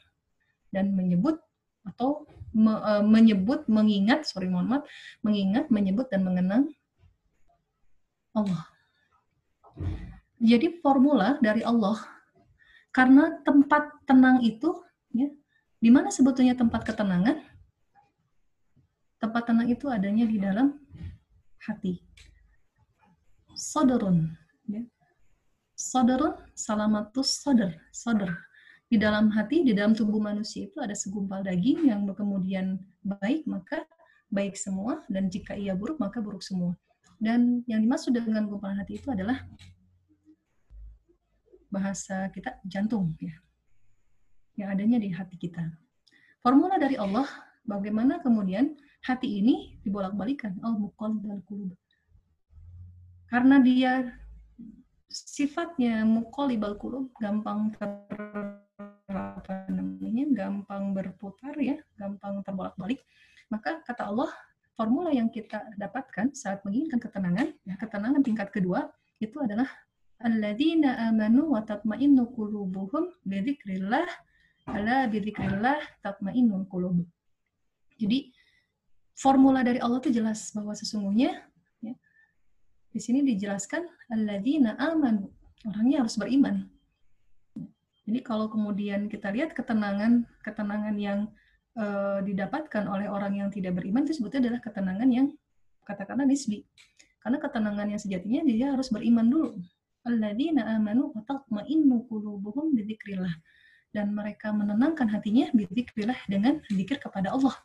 dan 0.68 0.92
menyebut 0.92 1.40
atau 1.88 2.28
me, 2.52 2.76
uh, 2.76 3.00
menyebut 3.00 3.64
mengingat 3.64 4.28
sorry 4.28 4.52
mohon 4.52 4.68
maaf 4.68 4.84
mengingat 5.24 5.72
menyebut 5.72 6.12
dan 6.12 6.20
mengenang 6.20 6.68
Allah. 8.36 8.68
Jadi 10.36 10.84
formula 10.84 11.40
dari 11.40 11.64
Allah 11.64 11.96
karena 12.90 13.38
tempat 13.46 14.02
tenang 14.06 14.42
itu, 14.42 14.74
ya, 15.14 15.30
di 15.78 15.90
mana 15.90 16.10
sebetulnya 16.10 16.58
tempat 16.58 16.82
ketenangan? 16.82 17.38
Tempat 19.22 19.42
tenang 19.46 19.68
itu 19.70 19.86
adanya 19.86 20.26
di 20.26 20.42
dalam 20.42 20.74
hati. 21.62 22.02
Soderun. 23.54 24.32
Ya. 24.66 24.82
Soderun, 25.76 26.34
salamatus 26.56 27.40
soder. 27.44 27.78
Soder. 27.94 28.32
Di 28.90 28.98
dalam 28.98 29.30
hati, 29.30 29.62
di 29.62 29.70
dalam 29.70 29.94
tubuh 29.94 30.18
manusia 30.18 30.66
itu 30.66 30.82
ada 30.82 30.98
segumpal 30.98 31.46
daging 31.46 31.94
yang 31.94 32.02
kemudian 32.10 32.80
baik, 33.06 33.46
maka 33.46 33.86
baik 34.34 34.58
semua, 34.58 35.06
dan 35.06 35.30
jika 35.30 35.54
ia 35.54 35.78
buruk, 35.78 36.02
maka 36.02 36.18
buruk 36.18 36.42
semua. 36.42 36.74
Dan 37.20 37.62
yang 37.70 37.84
dimaksud 37.84 38.16
dengan 38.16 38.48
gumpalan 38.50 38.80
hati 38.82 38.98
itu 38.98 39.12
adalah 39.12 39.46
bahasa 41.70 42.28
kita 42.34 42.58
jantung 42.66 43.14
ya. 43.22 43.32
Yang 44.58 44.68
adanya 44.76 44.98
di 45.00 45.08
hati 45.14 45.36
kita. 45.40 45.64
Formula 46.42 46.76
dari 46.76 46.98
Allah 46.98 47.24
bagaimana 47.64 48.20
kemudian 48.20 48.76
hati 49.06 49.40
ini 49.40 49.80
dibolak-balikan 49.86 50.58
al 50.60 50.76
dan 51.24 51.40
qulub. 51.46 51.78
Karena 53.30 53.62
dia 53.62 54.10
sifatnya 55.10 56.02
muqallibal 56.06 56.76
qulub 56.76 57.10
gampang 57.18 57.72
ter 57.74 57.88
apa 59.10 59.66
namanya 59.70 60.46
gampang 60.46 60.94
berputar 60.94 61.54
ya, 61.58 61.78
gampang 61.98 62.42
terbolak-balik. 62.46 63.02
Maka 63.50 63.82
kata 63.82 64.06
Allah, 64.06 64.30
formula 64.78 65.10
yang 65.10 65.26
kita 65.26 65.74
dapatkan 65.74 66.30
saat 66.34 66.62
menginginkan 66.62 67.02
ketenangan, 67.02 67.50
ya, 67.66 67.74
ketenangan 67.74 68.22
tingkat 68.22 68.54
kedua 68.54 68.86
itu 69.18 69.36
adalah 69.42 69.66
alladzina 70.20 71.08
amanu 71.08 71.56
wa 71.56 71.64
tatma'innu 71.64 72.28
qulubuhum 72.36 73.08
bidzikrillah 73.24 74.04
ala 74.68 75.08
bidzikrillah 75.08 75.80
tatma'innul 76.04 76.68
qulub. 76.68 77.00
Jadi 77.96 78.32
formula 79.16 79.64
dari 79.64 79.80
Allah 79.80 80.00
itu 80.00 80.12
jelas 80.12 80.52
bahwa 80.52 80.76
sesungguhnya 80.76 81.40
ya, 81.80 81.94
di 82.92 83.00
sini 83.00 83.24
dijelaskan 83.24 83.84
alladzina 84.12 84.76
amanu 84.76 85.32
orangnya 85.64 86.04
harus 86.04 86.16
beriman. 86.20 86.68
Jadi 88.04 88.20
kalau 88.24 88.48
kemudian 88.52 89.08
kita 89.08 89.32
lihat 89.32 89.56
ketenangan 89.56 90.24
ketenangan 90.44 90.96
yang 90.96 91.20
uh, 91.76 92.20
didapatkan 92.24 92.84
oleh 92.88 93.06
orang 93.08 93.40
yang 93.40 93.48
tidak 93.52 93.76
beriman 93.76 94.04
itu 94.04 94.20
sebetulnya 94.20 94.50
adalah 94.52 94.60
ketenangan 94.64 95.08
yang 95.08 95.26
katakanlah 95.84 96.28
nisbi. 96.28 96.64
Karena 97.20 97.36
ketenangan 97.36 97.86
yang 97.92 98.00
sejatinya 98.00 98.40
dia 98.48 98.72
harus 98.72 98.88
beriman 98.88 99.28
dulu 99.28 99.60
alladzina 100.06 100.66
amanu 100.76 101.12
wa 101.12 101.20
tatma'innu 101.24 102.06
qulubuhum 102.08 102.72
bidzikrillah 102.76 103.32
dan 103.90 104.14
mereka 104.14 104.54
menenangkan 104.54 105.10
hatinya 105.10 105.50
bidzikrillah 105.50 106.16
dengan 106.30 106.62
zikir 106.70 107.02
kepada 107.02 107.34
Allah. 107.34 107.56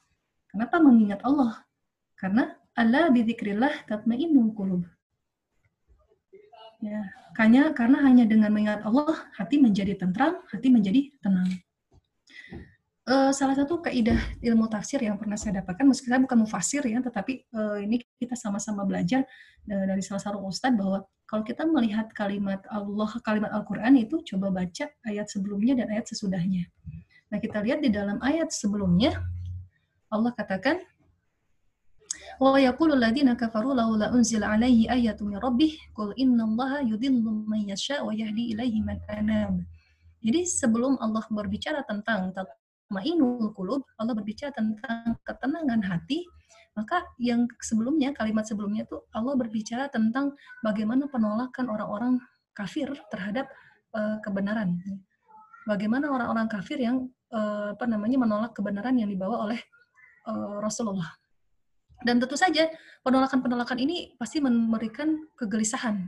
Kenapa 0.50 0.82
mengingat 0.82 1.22
Allah? 1.22 1.62
Karena 2.18 2.56
Allah 2.74 3.12
bidzikrillah 3.12 3.86
tatma'innu 3.88 4.56
qulub. 4.56 4.84
Ya, 6.84 7.08
hanya 7.40 7.74
karena 7.74 8.04
hanya 8.04 8.30
dengan 8.30 8.52
mengingat 8.52 8.86
Allah 8.86 9.26
hati 9.34 9.58
menjadi 9.58 9.98
tentram, 9.98 10.38
hati 10.52 10.70
menjadi 10.70 11.10
tenang 11.24 11.50
uh, 13.06 13.32
salah 13.32 13.56
satu 13.56 13.82
kaidah 13.82 14.18
ilmu 14.42 14.66
tafsir 14.70 15.02
yang 15.02 15.18
pernah 15.18 15.38
saya 15.38 15.62
dapatkan, 15.62 15.86
meskipun 15.86 16.12
saya 16.12 16.22
bukan 16.22 16.40
mufasir 16.46 16.84
ya, 16.86 17.00
tetapi 17.02 17.46
uh, 17.54 17.78
ini 17.82 18.02
kita 18.18 18.34
sama-sama 18.34 18.86
belajar 18.86 19.26
uh, 19.70 19.86
dari 19.86 20.02
salah 20.02 20.22
satu 20.22 20.42
ustadz 20.42 20.78
bahwa 20.78 21.06
kalau 21.26 21.42
kita 21.42 21.66
melihat 21.66 22.10
kalimat 22.14 22.62
Allah, 22.70 23.10
kalimat 23.26 23.50
Al-Quran 23.50 23.98
itu 23.98 24.22
coba 24.34 24.54
baca 24.54 24.86
ayat 25.10 25.26
sebelumnya 25.26 25.74
dan 25.74 25.90
ayat 25.90 26.06
sesudahnya. 26.06 26.70
Nah 27.34 27.42
kita 27.42 27.66
lihat 27.66 27.82
di 27.82 27.90
dalam 27.90 28.22
ayat 28.22 28.54
sebelumnya, 28.54 29.18
Allah 30.14 30.30
katakan, 30.38 30.78
min 35.26 35.40
rabbih 35.40 35.74
qul 35.98 36.12
innallaha 36.14 36.84
yudhillu 36.84 37.48
man 37.48 37.64
yasha 37.64 38.04
wa 38.06 38.12
yahdi 38.14 38.54
ilaihi 38.54 38.86
man 38.86 39.02
anab. 39.10 39.66
Jadi 40.22 40.46
sebelum 40.46 41.00
Allah 41.02 41.26
berbicara 41.32 41.82
tentang 41.88 42.36
ma'inul 42.94 43.52
kulub, 43.58 43.82
Allah 43.98 44.14
berbicara 44.14 44.54
tentang 44.54 45.18
ketenangan 45.26 45.82
hati, 45.86 46.26
maka 46.76 47.08
yang 47.18 47.48
sebelumnya, 47.64 48.12
kalimat 48.12 48.44
sebelumnya 48.44 48.84
itu 48.84 49.00
Allah 49.16 49.34
berbicara 49.40 49.88
tentang 49.88 50.36
bagaimana 50.60 51.08
penolakan 51.08 51.72
orang-orang 51.72 52.14
kafir 52.52 52.92
terhadap 53.08 53.48
uh, 53.96 54.20
kebenaran. 54.20 54.76
Bagaimana 55.64 56.12
orang-orang 56.12 56.52
kafir 56.52 56.78
yang 56.78 57.08
uh, 57.32 57.74
apa 57.74 57.88
namanya 57.88 58.20
menolak 58.20 58.52
kebenaran 58.52 58.96
yang 59.00 59.08
dibawa 59.08 59.50
oleh 59.50 59.60
uh, 60.28 60.60
Rasulullah. 60.60 61.10
Dan 62.04 62.20
tentu 62.20 62.36
saja 62.36 62.68
penolakan-penolakan 63.08 63.80
ini 63.80 64.14
pasti 64.20 64.44
memberikan 64.44 65.16
kegelisahan. 65.40 66.06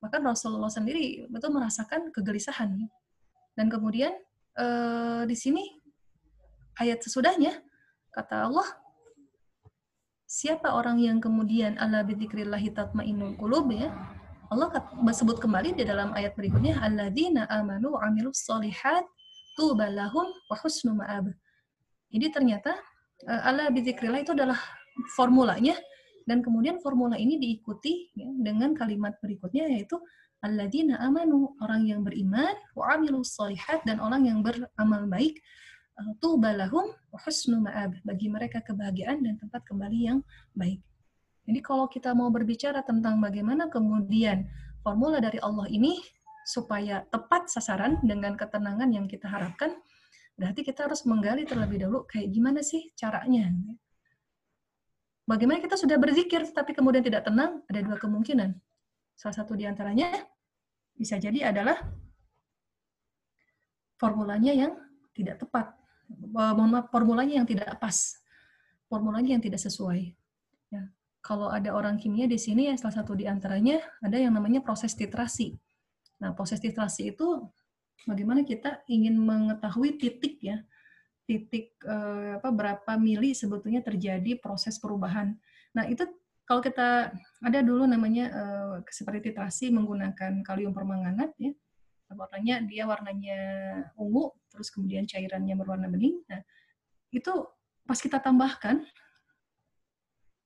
Bahkan 0.00 0.20
Rasulullah 0.24 0.72
sendiri 0.72 1.28
betul 1.28 1.52
merasakan 1.52 2.08
kegelisahan. 2.08 2.88
Dan 3.52 3.66
kemudian 3.68 4.16
uh, 4.56 5.28
di 5.28 5.36
sini 5.36 5.79
ayat 6.78 7.02
sesudahnya 7.02 7.58
kata 8.14 8.46
Allah 8.46 8.68
siapa 10.30 10.70
orang 10.70 11.02
yang 11.02 11.18
kemudian 11.18 11.74
ala 11.80 12.06
bidzikrillahi 12.06 12.70
tatmainnul 12.70 13.34
qulub 13.34 13.66
ya 13.74 13.90
Allah 14.50 14.66
sebut 15.14 15.38
kembali 15.38 15.78
di 15.78 15.86
dalam 15.86 16.10
ayat 16.10 16.34
berikutnya 16.34 16.82
alladzina 16.82 17.46
amanu 17.46 17.94
wa 17.94 18.02
amilus 18.02 18.42
solihat 18.42 19.06
tubalahum 19.54 20.26
wa 20.50 20.56
husnu 20.58 20.98
ma'ab. 20.98 21.30
Jadi 22.10 22.26
ternyata 22.34 22.74
uh, 23.30 23.46
ala 23.46 23.70
bizikrillah 23.70 24.26
itu 24.26 24.34
adalah 24.34 24.58
formulanya 25.14 25.78
dan 26.26 26.42
kemudian 26.42 26.82
formula 26.82 27.14
ini 27.14 27.38
diikuti 27.38 28.10
ya, 28.18 28.26
dengan 28.42 28.74
kalimat 28.74 29.14
berikutnya 29.22 29.70
yaitu 29.70 30.02
alladzina 30.42 30.98
amanu 30.98 31.54
orang 31.62 31.86
yang 31.86 32.02
beriman 32.02 32.54
wa 32.74 32.90
amilus 32.90 33.38
solihat 33.38 33.86
dan 33.86 34.02
orang 34.02 34.26
yang 34.26 34.42
beramal 34.42 35.06
baik 35.06 35.38
uh, 36.00 36.12
tubalahum 36.18 36.88
husnu 37.12 37.60
ma'ab 37.60 38.00
bagi 38.02 38.32
mereka 38.32 38.64
kebahagiaan 38.64 39.20
dan 39.20 39.36
tempat 39.36 39.60
kembali 39.68 39.98
yang 40.00 40.18
baik. 40.56 40.80
Jadi 41.44 41.60
kalau 41.60 41.86
kita 41.90 42.16
mau 42.16 42.32
berbicara 42.32 42.80
tentang 42.80 43.20
bagaimana 43.20 43.68
kemudian 43.68 44.48
formula 44.80 45.20
dari 45.20 45.36
Allah 45.44 45.68
ini 45.68 46.00
supaya 46.46 47.04
tepat 47.12 47.52
sasaran 47.52 48.00
dengan 48.00 48.34
ketenangan 48.34 48.88
yang 48.90 49.04
kita 49.04 49.28
harapkan, 49.28 49.76
berarti 50.38 50.64
kita 50.64 50.88
harus 50.88 51.04
menggali 51.04 51.44
terlebih 51.44 51.84
dahulu 51.84 52.08
kayak 52.08 52.32
gimana 52.32 52.64
sih 52.64 52.90
caranya. 52.96 53.50
Bagaimana 55.28 55.62
kita 55.62 55.78
sudah 55.78 55.94
berzikir 55.94 56.42
tapi 56.50 56.74
kemudian 56.74 57.06
tidak 57.06 57.22
tenang, 57.22 57.62
ada 57.70 57.80
dua 57.86 57.96
kemungkinan. 58.00 58.50
Salah 59.14 59.36
satu 59.36 59.54
di 59.54 59.68
antaranya 59.68 60.10
bisa 60.96 61.20
jadi 61.20 61.54
adalah 61.54 61.78
formulanya 64.00 64.50
yang 64.50 64.72
tidak 65.12 65.38
tepat. 65.38 65.79
Mohon 66.10 66.68
maaf, 66.74 66.86
formulanya 66.90 67.38
yang 67.42 67.46
tidak 67.46 67.78
pas. 67.78 68.18
Formulanya 68.90 69.38
yang 69.38 69.42
tidak 69.42 69.62
sesuai. 69.62 70.10
Ya. 70.74 70.90
Kalau 71.22 71.52
ada 71.52 71.70
orang 71.70 71.94
kimia 72.00 72.26
di 72.26 72.40
sini, 72.40 72.66
ya 72.66 72.74
salah 72.74 73.02
satu 73.02 73.14
di 73.14 73.30
antaranya 73.30 73.78
ada 74.02 74.18
yang 74.18 74.34
namanya 74.34 74.58
proses 74.64 74.98
titrasi 74.98 75.54
Nah, 76.20 76.36
proses 76.36 76.60
titrasi 76.60 77.16
itu 77.16 77.26
bagaimana 78.04 78.44
kita 78.44 78.84
ingin 78.86 79.16
mengetahui 79.16 79.96
titik 79.96 80.36
ya, 80.44 80.60
titik 81.24 81.80
eh, 81.82 82.36
apa 82.36 82.48
berapa 82.52 82.92
mili 83.00 83.32
sebetulnya 83.32 83.80
terjadi 83.80 84.36
proses 84.36 84.76
perubahan. 84.76 85.32
Nah, 85.72 85.88
itu 85.88 86.04
kalau 86.44 86.60
kita 86.60 87.10
ada 87.40 87.58
dulu 87.64 87.88
namanya 87.88 88.24
eh, 88.28 88.74
seperti 88.92 89.32
titrasi 89.32 89.72
menggunakan 89.72 90.44
kalium 90.44 90.76
permanganat 90.76 91.32
ya. 91.40 91.56
Warnanya 92.10 92.66
dia 92.66 92.84
warnanya 92.90 93.38
ungu, 93.94 94.34
terus 94.50 94.68
kemudian 94.68 95.06
cairannya 95.06 95.54
berwarna 95.54 95.86
bening. 95.86 96.18
Nah, 96.26 96.42
itu 97.14 97.32
pas 97.86 97.98
kita 97.98 98.18
tambahkan 98.18 98.82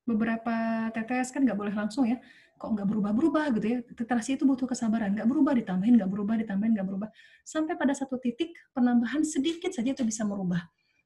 beberapa 0.04 0.88
tetes 0.92 1.32
kan 1.32 1.40
nggak 1.40 1.56
boleh 1.56 1.72
langsung 1.72 2.04
ya 2.04 2.20
kok 2.54 2.70
nggak 2.70 2.86
berubah-berubah 2.86 3.50
gitu 3.58 3.66
ya. 3.66 3.78
Literasi 3.82 4.38
itu 4.38 4.46
butuh 4.46 4.64
kesabaran. 4.70 5.12
Nggak 5.12 5.26
berubah 5.26 5.52
ditambahin, 5.58 5.98
nggak 5.98 6.10
berubah 6.10 6.38
ditambahin, 6.38 6.72
nggak 6.78 6.86
berubah. 6.86 7.08
Sampai 7.42 7.74
pada 7.76 7.92
satu 7.92 8.16
titik 8.22 8.54
penambahan 8.72 9.26
sedikit 9.26 9.74
saja 9.74 9.90
itu 9.92 10.06
bisa 10.06 10.22
merubah. 10.24 10.62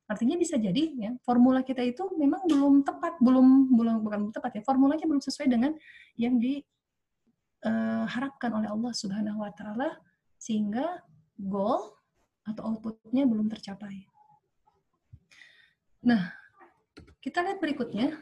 Artinya 0.08 0.40
bisa 0.40 0.56
jadi 0.56 0.88
ya 0.96 1.12
formula 1.20 1.60
kita 1.60 1.84
itu 1.84 2.08
memang 2.16 2.48
belum 2.48 2.80
tepat, 2.84 3.20
belum 3.20 3.76
belum 3.76 4.04
bukan 4.04 4.30
tepat 4.32 4.60
ya. 4.60 4.62
Formulanya 4.64 5.04
belum 5.08 5.20
sesuai 5.24 5.48
dengan 5.48 5.72
yang 6.20 6.36
diharapkan 6.38 6.70
eh, 8.52 8.58
oleh 8.62 8.68
Allah 8.68 8.92
Subhanahu 8.92 9.40
wa 9.40 9.52
taala 9.52 9.88
sehingga 10.38 11.02
goal 11.36 11.98
atau 12.48 12.74
outputnya 12.74 13.28
belum 13.28 13.50
tercapai. 13.52 14.06
Nah, 16.06 16.32
kita 17.20 17.42
lihat 17.44 17.58
berikutnya 17.60 18.16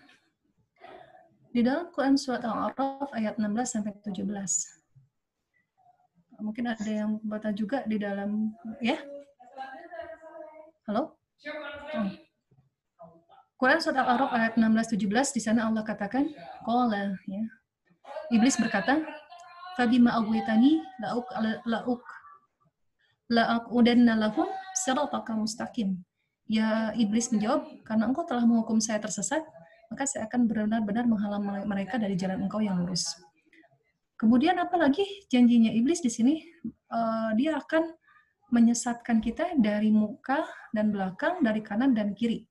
di 1.53 1.61
dalam 1.65 1.89
Quran 1.93 2.19
surat 2.19 2.43
Al-A'raf 2.43 3.13
ayat 3.17 3.39
16 3.39 3.49
sampai 3.65 3.93
17. 4.03 4.27
Mungkin 6.37 6.65
ada 6.69 6.85
yang 6.85 7.17
baca 7.25 7.49
juga 7.53 7.81
di 7.89 7.97
dalam 7.97 8.53
ya. 8.83 9.01
Halo? 10.85 11.17
Oh. 11.97 12.11
Quran 13.57 13.81
surat 13.81 14.05
Al-A'raf 14.05 14.33
ayat 14.37 14.53
16 14.61 15.01
17 15.01 15.37
di 15.37 15.41
sana 15.41 15.65
Allah 15.65 15.81
katakan 15.81 16.29
qala 16.65 17.17
ya. 17.25 17.45
Iblis 18.35 18.59
berkata, 18.59 19.01
"Fabima 19.77 20.17
aghwitani 20.17 20.81
la'uk 21.05 21.29
la'uk 21.69 22.03
la'aqudanna 23.31 24.17
lahum 24.17 24.49
sirataka 24.75 25.37
mustaqim." 25.37 26.01
Ya 26.49 26.91
iblis 26.97 27.31
menjawab, 27.31 27.85
"Karena 27.85 28.09
engkau 28.09 28.25
telah 28.25 28.43
menghukum 28.47 28.79
saya 28.81 28.99
tersesat, 29.03 29.43
maka 29.91 30.05
saya 30.07 30.27
akan 30.27 30.51
benar-benar 30.51 31.07
menghalang 31.07 31.43
mereka 31.67 31.99
dari 31.99 32.19
jalan 32.19 32.47
engkau 32.47 32.59
yang 32.63 32.79
lurus. 32.83 33.07
Kemudian 34.17 34.57
apalagi 34.57 35.05
janjinya 35.29 35.71
iblis 35.71 36.01
di 36.01 36.09
sini 36.09 36.35
uh, 36.89 37.37
dia 37.37 37.61
akan 37.61 37.93
menyesatkan 38.49 39.21
kita 39.21 39.59
dari 39.59 39.93
muka 39.93 40.47
dan 40.73 40.89
belakang, 40.95 41.43
dari 41.45 41.61
kanan 41.61 41.93
dan 41.93 42.17
kiri. 42.17 42.47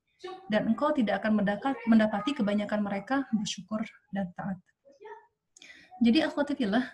Dan 0.48 0.72
engkau 0.72 0.94
tidak 0.96 1.20
akan 1.24 1.42
mendapat, 1.42 1.74
mendapati 1.90 2.32
kebanyakan 2.32 2.80
mereka 2.80 3.26
bersyukur 3.34 3.84
dan 4.14 4.30
taat. 4.38 4.56
Jadi 6.00 6.24
akhwatifillah, 6.24 6.84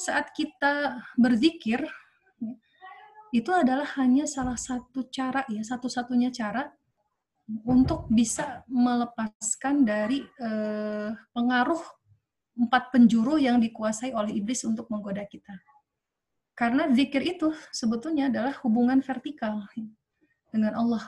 saat 0.00 0.32
kita 0.32 1.04
berzikir, 1.20 1.84
itu 3.30 3.50
adalah 3.52 3.86
hanya 4.00 4.24
salah 4.24 4.56
satu 4.56 5.06
cara 5.12 5.44
ya, 5.46 5.60
satu-satunya 5.62 6.32
cara 6.32 6.72
untuk 7.66 8.06
bisa 8.10 8.62
melepaskan 8.70 9.82
dari 9.82 10.22
uh, 10.40 11.14
pengaruh 11.34 11.82
empat 12.58 12.94
penjuru 12.94 13.38
yang 13.38 13.58
dikuasai 13.58 14.14
oleh 14.14 14.38
iblis 14.38 14.62
untuk 14.66 14.86
menggoda 14.90 15.22
kita. 15.26 15.58
Karena 16.54 16.90
zikir 16.92 17.24
itu 17.24 17.54
sebetulnya 17.72 18.28
adalah 18.28 18.52
hubungan 18.60 19.00
vertikal 19.00 19.64
dengan 20.52 20.76
Allah. 20.76 21.04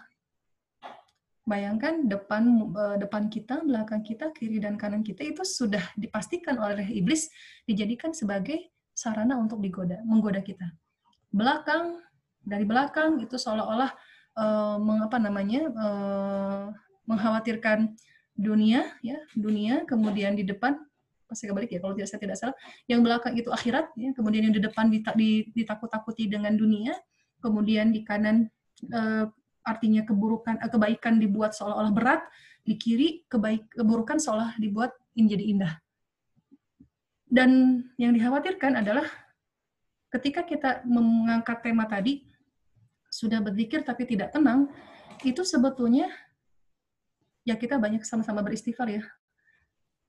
Bayangkan 1.43 2.07
depan 2.07 2.71
uh, 2.71 2.97
depan 3.03 3.27
kita, 3.27 3.67
belakang 3.67 4.07
kita, 4.07 4.31
kiri 4.31 4.63
dan 4.63 4.79
kanan 4.79 5.03
kita 5.03 5.27
itu 5.27 5.43
sudah 5.43 5.83
dipastikan 5.99 6.55
oleh 6.63 6.87
iblis 6.95 7.29
dijadikan 7.67 8.15
sebagai 8.15 8.71
sarana 9.03 9.35
untuk 9.35 9.59
digoda, 9.59 9.99
menggoda 10.07 10.39
kita. 10.39 10.71
Belakang 11.35 11.99
dari 12.47 12.63
belakang 12.63 13.19
itu 13.19 13.35
seolah-olah 13.35 13.91
uh, 14.39 14.77
mengapa 14.79 15.19
namanya 15.19 15.61
uh, 15.75 16.65
mengkhawatirkan 17.07 17.99
dunia 18.39 18.95
ya 19.05 19.19
dunia 19.37 19.85
kemudian 19.85 20.39
di 20.39 20.47
depan 20.47 20.79
pasti 21.29 21.49
kebalik 21.49 21.69
ya 21.69 21.81
kalau 21.81 21.97
tidak 21.97 22.09
saya 22.09 22.21
tidak 22.21 22.37
salah 22.41 22.57
yang 22.89 23.01
belakang 23.05 23.37
itu 23.37 23.49
akhirat 23.53 23.93
ya 23.97 24.11
kemudian 24.17 24.49
yang 24.49 24.55
di 24.57 24.63
depan 24.63 24.89
ditakut-takuti 25.53 26.29
dengan 26.29 26.57
dunia 26.57 26.97
kemudian 27.45 27.93
di 27.93 28.05
kanan 28.05 28.49
uh, 28.93 29.29
artinya 29.63 30.03
keburukan 30.03 30.59
kebaikan 30.59 31.21
dibuat 31.21 31.55
seolah-olah 31.55 31.93
berat 31.95 32.23
di 32.65 32.75
kiri 32.79 33.09
kebaik 33.29 33.69
keburukan 33.75 34.19
seolah 34.19 34.57
dibuat 34.59 34.97
menjadi 35.15 35.45
indah 35.45 35.73
dan 37.33 37.81
yang 37.97 38.13
dikhawatirkan 38.13 38.85
adalah 38.85 39.09
ketika 40.13 40.45
kita 40.45 40.85
mengangkat 40.85 41.65
tema 41.65 41.89
tadi 41.89 42.29
sudah 43.09 43.41
berzikir 43.41 43.81
tapi 43.81 44.05
tidak 44.05 44.37
tenang, 44.37 44.69
itu 45.25 45.41
sebetulnya 45.41 46.13
ya 47.49 47.57
kita 47.57 47.81
banyak 47.81 48.05
sama-sama 48.05 48.45
beristighfar 48.45 48.93
ya. 48.93 49.03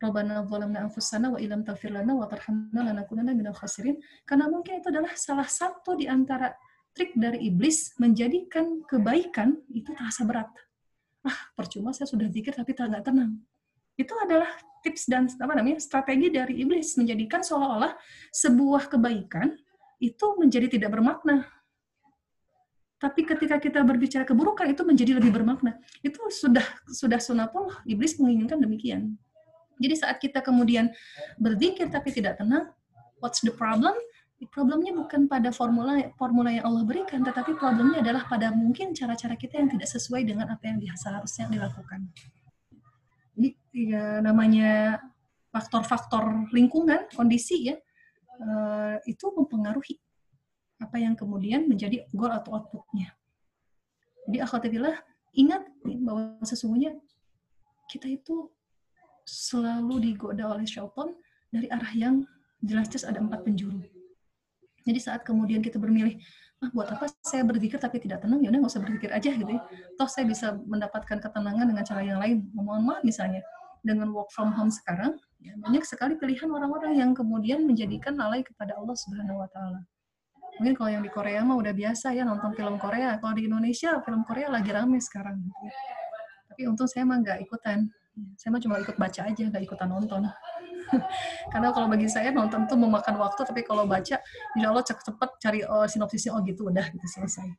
Rabbana 0.03 0.43
zalamna 0.43 0.84
anfusana 0.84 1.32
wa 1.32 1.39
ilam 1.39 1.63
taghfir 1.63 1.95
lana 1.95 2.11
wa 2.11 2.28
tarhamna 2.28 2.91
lanakunanna 2.91 3.32
minal 3.32 3.55
khasirin. 3.55 4.03
Karena 4.28 4.51
mungkin 4.51 4.84
itu 4.84 4.91
adalah 4.91 5.15
salah 5.15 5.47
satu 5.47 5.95
di 5.95 6.11
antara 6.11 6.51
trik 6.91 7.15
dari 7.15 7.47
iblis 7.47 7.95
menjadikan 8.03 8.84
kebaikan 8.84 9.63
itu 9.71 9.95
terasa 9.95 10.28
berat. 10.28 10.51
Ah, 11.24 11.55
percuma 11.55 11.95
saya 11.95 12.03
sudah 12.03 12.28
zikir 12.28 12.51
tapi 12.51 12.76
tak 12.76 12.91
tenang. 12.99 13.39
Itu 13.95 14.11
adalah 14.19 14.51
tips 14.84 15.07
dan 15.07 15.31
apa 15.39 15.53
namanya 15.55 15.79
strategi 15.79 16.27
dari 16.29 16.59
iblis 16.59 16.99
menjadikan 16.99 17.39
seolah-olah 17.39 17.95
sebuah 18.36 18.91
kebaikan 18.91 19.55
itu 20.03 20.25
menjadi 20.36 20.67
tidak 20.75 20.99
bermakna 20.99 21.47
tapi 23.03 23.27
ketika 23.27 23.59
kita 23.59 23.84
berbicara 23.84 24.23
keburukan 24.23 24.63
itu 24.71 24.79
menjadi 24.88 25.19
lebih 25.19 25.36
bermakna. 25.36 25.75
Itu 25.99 26.23
sudah 26.31 26.63
sudah 26.88 27.19
sunatullah. 27.19 27.84
Iblis 27.84 28.15
menginginkan 28.15 28.63
demikian. 28.63 29.19
Jadi 29.75 29.95
saat 29.99 30.23
kita 30.23 30.39
kemudian 30.39 30.88
berzikir 31.36 31.91
tapi 31.91 32.15
tidak 32.15 32.39
tenang, 32.39 32.71
what's 33.19 33.43
the 33.43 33.51
problem? 33.51 33.91
Problemnya 34.51 34.95
bukan 34.95 35.27
pada 35.27 35.51
formula 35.51 35.99
formula 36.15 36.51
yang 36.51 36.63
Allah 36.67 36.84
berikan, 36.88 37.23
tetapi 37.27 37.59
problemnya 37.59 37.99
adalah 37.99 38.23
pada 38.27 38.55
mungkin 38.55 38.95
cara-cara 38.95 39.36
kita 39.36 39.59
yang 39.59 39.67
tidak 39.71 39.88
sesuai 39.91 40.23
dengan 40.23 40.51
apa 40.51 40.63
yang 40.67 40.79
seharusnya 40.95 41.51
dilakukan. 41.51 42.07
Ya, 43.74 44.21
namanya 44.21 45.01
faktor-faktor 45.49 46.49
lingkungan, 46.53 47.09
kondisi 47.09 47.74
ya, 47.74 47.76
uh, 48.38 49.01
itu 49.09 49.34
mempengaruhi 49.34 49.97
apa 50.78 51.01
yang 51.01 51.17
kemudian 51.17 51.65
menjadi 51.65 52.05
goal 52.13 52.30
atau 52.30 52.53
outputnya. 52.53 53.09
Jadi 54.30 54.38
akhwatillah 54.45 54.97
ingat 55.34 55.65
bahwa 56.05 56.38
sesungguhnya 56.45 56.93
kita 57.89 58.13
itu 58.13 58.45
selalu 59.26 60.13
digoda 60.13 60.53
oleh 60.53 60.69
syaitan 60.69 61.17
dari 61.49 61.65
arah 61.74 61.93
yang 61.97 62.15
jelas-jelas 62.61 63.09
ada 63.09 63.19
empat 63.26 63.41
penjuru. 63.41 63.82
Jadi 64.84 64.99
saat 64.99 65.26
kemudian 65.26 65.63
kita 65.63 65.80
bermilih, 65.80 66.19
ah 66.61 66.69
buat 66.76 66.91
apa 66.91 67.07
saya 67.24 67.41
berzikir 67.47 67.80
tapi 67.80 68.03
tidak 68.03 68.21
tenang, 68.21 68.43
ya 68.43 68.51
udah 68.51 68.59
nggak 68.61 68.74
usah 68.74 68.84
berzikir 68.84 69.09
aja 69.15 69.32
gitu 69.32 69.49
ya. 69.49 69.61
Toh 69.95 70.09
saya 70.11 70.28
bisa 70.28 70.59
mendapatkan 70.61 71.17
ketenangan 71.24 71.65
dengan 71.65 71.84
cara 71.88 72.01
yang 72.03 72.19
lain. 72.19 72.51
Mohon 72.51 72.82
maaf 72.84 73.01
misalnya, 73.07 73.41
dengan 73.84 74.15
work 74.15 74.31
from 74.31 74.55
home 74.55 74.71
sekarang, 74.71 75.19
ya, 75.43 75.53
banyak 75.59 75.84
sekali 75.84 76.15
pilihan 76.15 76.47
orang-orang 76.47 76.97
yang 76.97 77.11
kemudian 77.11 77.67
menjadikan 77.67 78.15
lalai 78.15 78.41
kepada 78.41 78.79
Allah 78.79 78.95
Subhanahu 78.95 79.43
wa 79.43 79.49
taala. 79.51 79.84
Mungkin 80.61 80.73
kalau 80.77 80.89
yang 80.93 81.03
di 81.03 81.11
Korea 81.11 81.41
mah 81.41 81.57
udah 81.57 81.73
biasa 81.73 82.13
ya 82.13 82.23
nonton 82.23 82.53
film 82.53 82.77
Korea. 82.77 83.17
Kalau 83.17 83.34
di 83.34 83.49
Indonesia 83.49 83.97
film 84.05 84.21
Korea 84.21 84.53
lagi 84.53 84.69
rame 84.69 85.01
sekarang. 85.01 85.41
Gitu 85.41 85.59
ya. 85.65 85.73
Tapi 86.53 86.61
untung 86.69 86.86
saya 86.86 87.03
mah 87.09 87.17
nggak 87.25 87.41
ikutan. 87.41 87.89
Saya 88.38 88.53
mah 88.53 88.61
cuma 88.61 88.77
ikut 88.77 88.93
baca 88.93 89.21
aja, 89.25 89.43
nggak 89.49 89.63
ikutan 89.65 89.89
nonton. 89.89 90.21
Karena 91.53 91.73
kalau 91.73 91.89
bagi 91.89 92.05
saya 92.05 92.29
nonton 92.29 92.69
tuh 92.69 92.77
memakan 92.77 93.17
waktu, 93.17 93.41
tapi 93.41 93.65
kalau 93.65 93.89
baca, 93.89 94.21
insya 94.53 94.67
Allah 94.69 94.86
cepet-cepet 94.86 95.29
cari 95.41 95.59
oh, 95.65 95.89
sinopsisnya, 95.89 96.38
oh 96.38 96.45
gitu, 96.45 96.69
udah 96.69 96.86
gitu 96.93 97.07
selesai. 97.17 97.49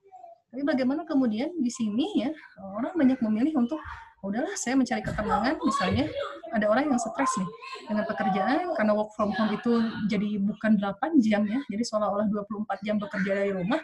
Tapi 0.55 0.63
bagaimana 0.63 1.03
kemudian 1.03 1.51
di 1.59 1.67
sini 1.67 2.07
ya, 2.23 2.31
orang 2.79 2.95
banyak 2.95 3.19
memilih 3.27 3.67
untuk, 3.67 3.83
udahlah 4.25 4.57
saya 4.57 4.75
mencari 4.75 5.05
ketenangan, 5.05 5.55
misalnya 5.61 6.09
ada 6.55 6.67
orang 6.71 6.89
yang 6.89 7.01
stres 7.01 7.33
nih 7.37 7.51
dengan 7.87 8.05
pekerjaan, 8.09 8.59
karena 8.75 8.93
work 8.97 9.13
from 9.13 9.31
home 9.37 9.53
itu 9.53 9.73
jadi 10.09 10.41
bukan 10.41 10.81
8 10.81 11.21
jam 11.21 11.45
ya, 11.45 11.61
jadi 11.69 11.83
seolah-olah 11.85 12.27
24 12.33 12.87
jam 12.87 12.97
bekerja 12.97 13.31
dari 13.37 13.53
rumah, 13.53 13.79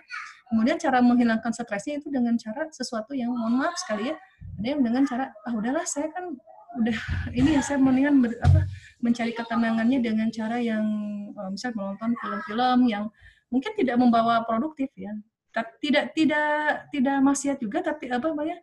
kemudian 0.51 0.77
cara 0.83 0.99
menghilangkan 0.99 1.55
stresnya 1.55 2.03
itu 2.03 2.11
dengan 2.11 2.35
cara 2.35 2.67
sesuatu 2.75 3.15
yang 3.15 3.31
mohon 3.31 3.63
maaf 3.63 3.79
sekali 3.79 4.11
ya 4.11 4.17
ada 4.59 4.67
yang 4.67 4.83
dengan 4.83 5.03
cara 5.07 5.31
ah 5.47 5.53
udahlah 5.55 5.87
saya 5.87 6.11
kan 6.11 6.35
udah 6.83 6.99
ini 7.39 7.59
ya 7.59 7.63
saya 7.63 7.79
mendingan 7.79 8.19
ber, 8.19 8.35
apa 8.43 8.67
mencari 8.99 9.33
ketenangannya 9.33 9.99
dengan 10.03 10.29
cara 10.35 10.59
yang 10.59 10.85
uh, 11.39 11.49
misal 11.51 11.71
menonton 11.75 12.13
film-film 12.19 12.79
yang 12.91 13.05
mungkin 13.51 13.73
tidak 13.79 13.97
membawa 13.99 14.43
produktif 14.47 14.91
ya. 14.95 15.15
Tidak 15.51 16.15
tidak 16.15 16.87
tidak 16.95 17.17
maksiat 17.27 17.59
juga 17.59 17.83
tapi 17.83 18.07
apa 18.07 18.23
namanya 18.31 18.63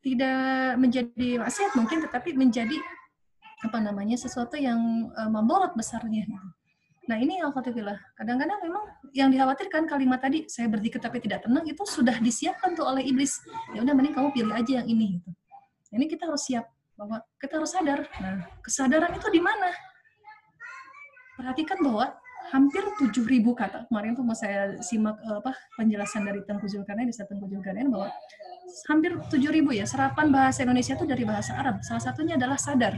tidak 0.00 0.80
menjadi 0.80 1.40
maksiat 1.44 1.76
mungkin 1.76 2.00
tetapi 2.04 2.32
menjadi 2.32 2.76
apa 3.60 3.78
namanya 3.84 4.16
sesuatu 4.16 4.56
yang 4.56 5.12
uh, 5.12 5.28
memborot 5.28 5.76
besarnya 5.76 6.24
Nah 7.10 7.18
ini 7.18 7.42
alhamdulillah. 7.42 7.98
Kadang-kadang 8.14 8.62
memang 8.62 8.84
yang 9.10 9.34
dikhawatirkan 9.34 9.90
kalimat 9.90 10.22
tadi 10.22 10.46
saya 10.46 10.70
berzikir 10.70 11.02
tapi 11.02 11.18
tidak 11.18 11.42
tenang 11.42 11.66
itu 11.66 11.82
sudah 11.82 12.14
disiapkan 12.22 12.78
tuh 12.78 12.86
oleh 12.86 13.02
iblis. 13.02 13.34
Ya 13.74 13.82
udah 13.82 13.94
mending 13.98 14.14
kamu 14.14 14.30
pilih 14.30 14.54
aja 14.54 14.78
yang 14.78 14.86
ini. 14.86 15.18
Gitu. 15.18 15.30
Ini 15.90 16.06
kita 16.06 16.30
harus 16.30 16.46
siap 16.46 16.70
bahwa 16.94 17.18
kita 17.42 17.58
harus 17.58 17.74
sadar. 17.74 18.06
Nah, 18.22 18.46
kesadaran 18.62 19.10
itu 19.10 19.26
di 19.26 19.42
mana? 19.42 19.74
Perhatikan 21.34 21.82
bahwa 21.82 22.14
hampir 22.50 22.82
7.000 22.98 23.46
kata 23.54 23.86
kemarin 23.86 24.18
tuh 24.18 24.26
mau 24.26 24.34
saya 24.34 24.76
simak 24.82 25.16
eh, 25.22 25.38
apa 25.38 25.54
penjelasan 25.78 26.26
dari 26.26 26.42
Tengku 26.42 26.66
Zulkarnain 26.66 27.06
di 27.06 27.14
Tengku 27.14 27.46
Zulkarnain 27.46 27.86
bahwa 27.86 28.10
hampir 28.90 29.14
7.000 29.30 29.78
ya 29.78 29.86
serapan 29.86 30.26
bahasa 30.30 30.66
Indonesia 30.66 30.94
itu 30.94 31.06
dari 31.06 31.24
bahasa 31.26 31.54
Arab. 31.54 31.82
Salah 31.82 32.02
satunya 32.02 32.34
adalah 32.34 32.58
sadar. 32.58 32.94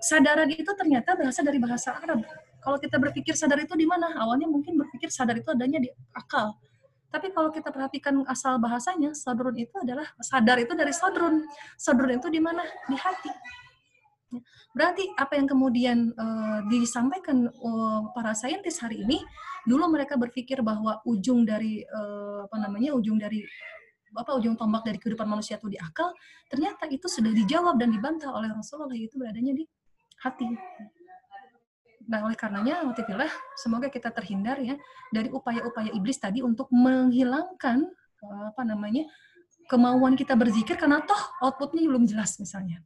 Sadaran 0.00 0.48
itu 0.48 0.72
ternyata 0.74 1.12
bahasa 1.12 1.44
dari 1.44 1.60
bahasa 1.60 1.92
Arab. 1.92 2.24
Kalau 2.60 2.76
kita 2.80 2.96
berpikir 2.96 3.36
sadar 3.36 3.60
itu 3.60 3.76
di 3.76 3.84
mana? 3.84 4.16
Awalnya 4.16 4.48
mungkin 4.48 4.80
berpikir 4.80 5.12
sadar 5.12 5.36
itu 5.36 5.48
adanya 5.52 5.80
di 5.80 5.88
akal. 6.16 6.56
Tapi 7.10 7.34
kalau 7.34 7.50
kita 7.50 7.74
perhatikan 7.74 8.22
asal 8.30 8.62
bahasanya, 8.62 9.10
sadrun 9.18 9.58
itu 9.58 9.74
adalah 9.82 10.06
sadar 10.22 10.62
itu 10.62 10.72
dari 10.78 10.94
sadrun. 10.94 11.42
Sadrun 11.74 12.22
itu 12.22 12.30
di 12.30 12.38
mana? 12.38 12.62
Di 12.86 12.94
hati. 12.94 13.30
Berarti 14.70 15.10
apa 15.18 15.34
yang 15.34 15.50
kemudian 15.50 16.14
uh, 16.14 16.62
disampaikan 16.70 17.50
uh, 17.50 18.10
para 18.14 18.30
saintis 18.32 18.78
hari 18.78 19.02
ini, 19.02 19.18
dulu 19.66 19.90
mereka 19.90 20.14
berpikir 20.14 20.62
bahwa 20.62 21.02
ujung 21.02 21.42
dari 21.42 21.82
uh, 21.82 22.46
apa 22.46 22.56
namanya 22.62 22.94
ujung 22.94 23.18
dari 23.18 23.42
apa 24.10 24.34
ujung 24.34 24.58
tombak 24.58 24.82
dari 24.86 24.98
kehidupan 24.98 25.26
manusia 25.26 25.58
itu 25.58 25.70
di 25.70 25.78
akal, 25.78 26.10
ternyata 26.50 26.86
itu 26.90 27.06
sudah 27.06 27.30
dijawab 27.30 27.78
dan 27.78 27.94
dibantah 27.94 28.30
oleh 28.34 28.50
Rasulullah 28.50 28.94
itu 28.94 29.14
beradanya 29.18 29.54
di 29.54 29.64
hati. 30.22 30.50
Nah, 32.10 32.26
oleh 32.26 32.34
karenanya, 32.34 32.82
Alhamdulillah, 32.82 33.30
semoga 33.54 33.86
kita 33.86 34.10
terhindar 34.10 34.58
ya 34.58 34.74
dari 35.14 35.30
upaya-upaya 35.30 35.94
iblis 35.94 36.18
tadi 36.18 36.42
untuk 36.42 36.66
menghilangkan 36.74 37.86
apa 38.50 38.62
namanya 38.66 39.06
kemauan 39.70 40.18
kita 40.18 40.34
berzikir 40.34 40.74
karena 40.74 41.06
toh 41.06 41.22
outputnya 41.38 41.86
belum 41.86 42.10
jelas 42.10 42.34
misalnya. 42.42 42.82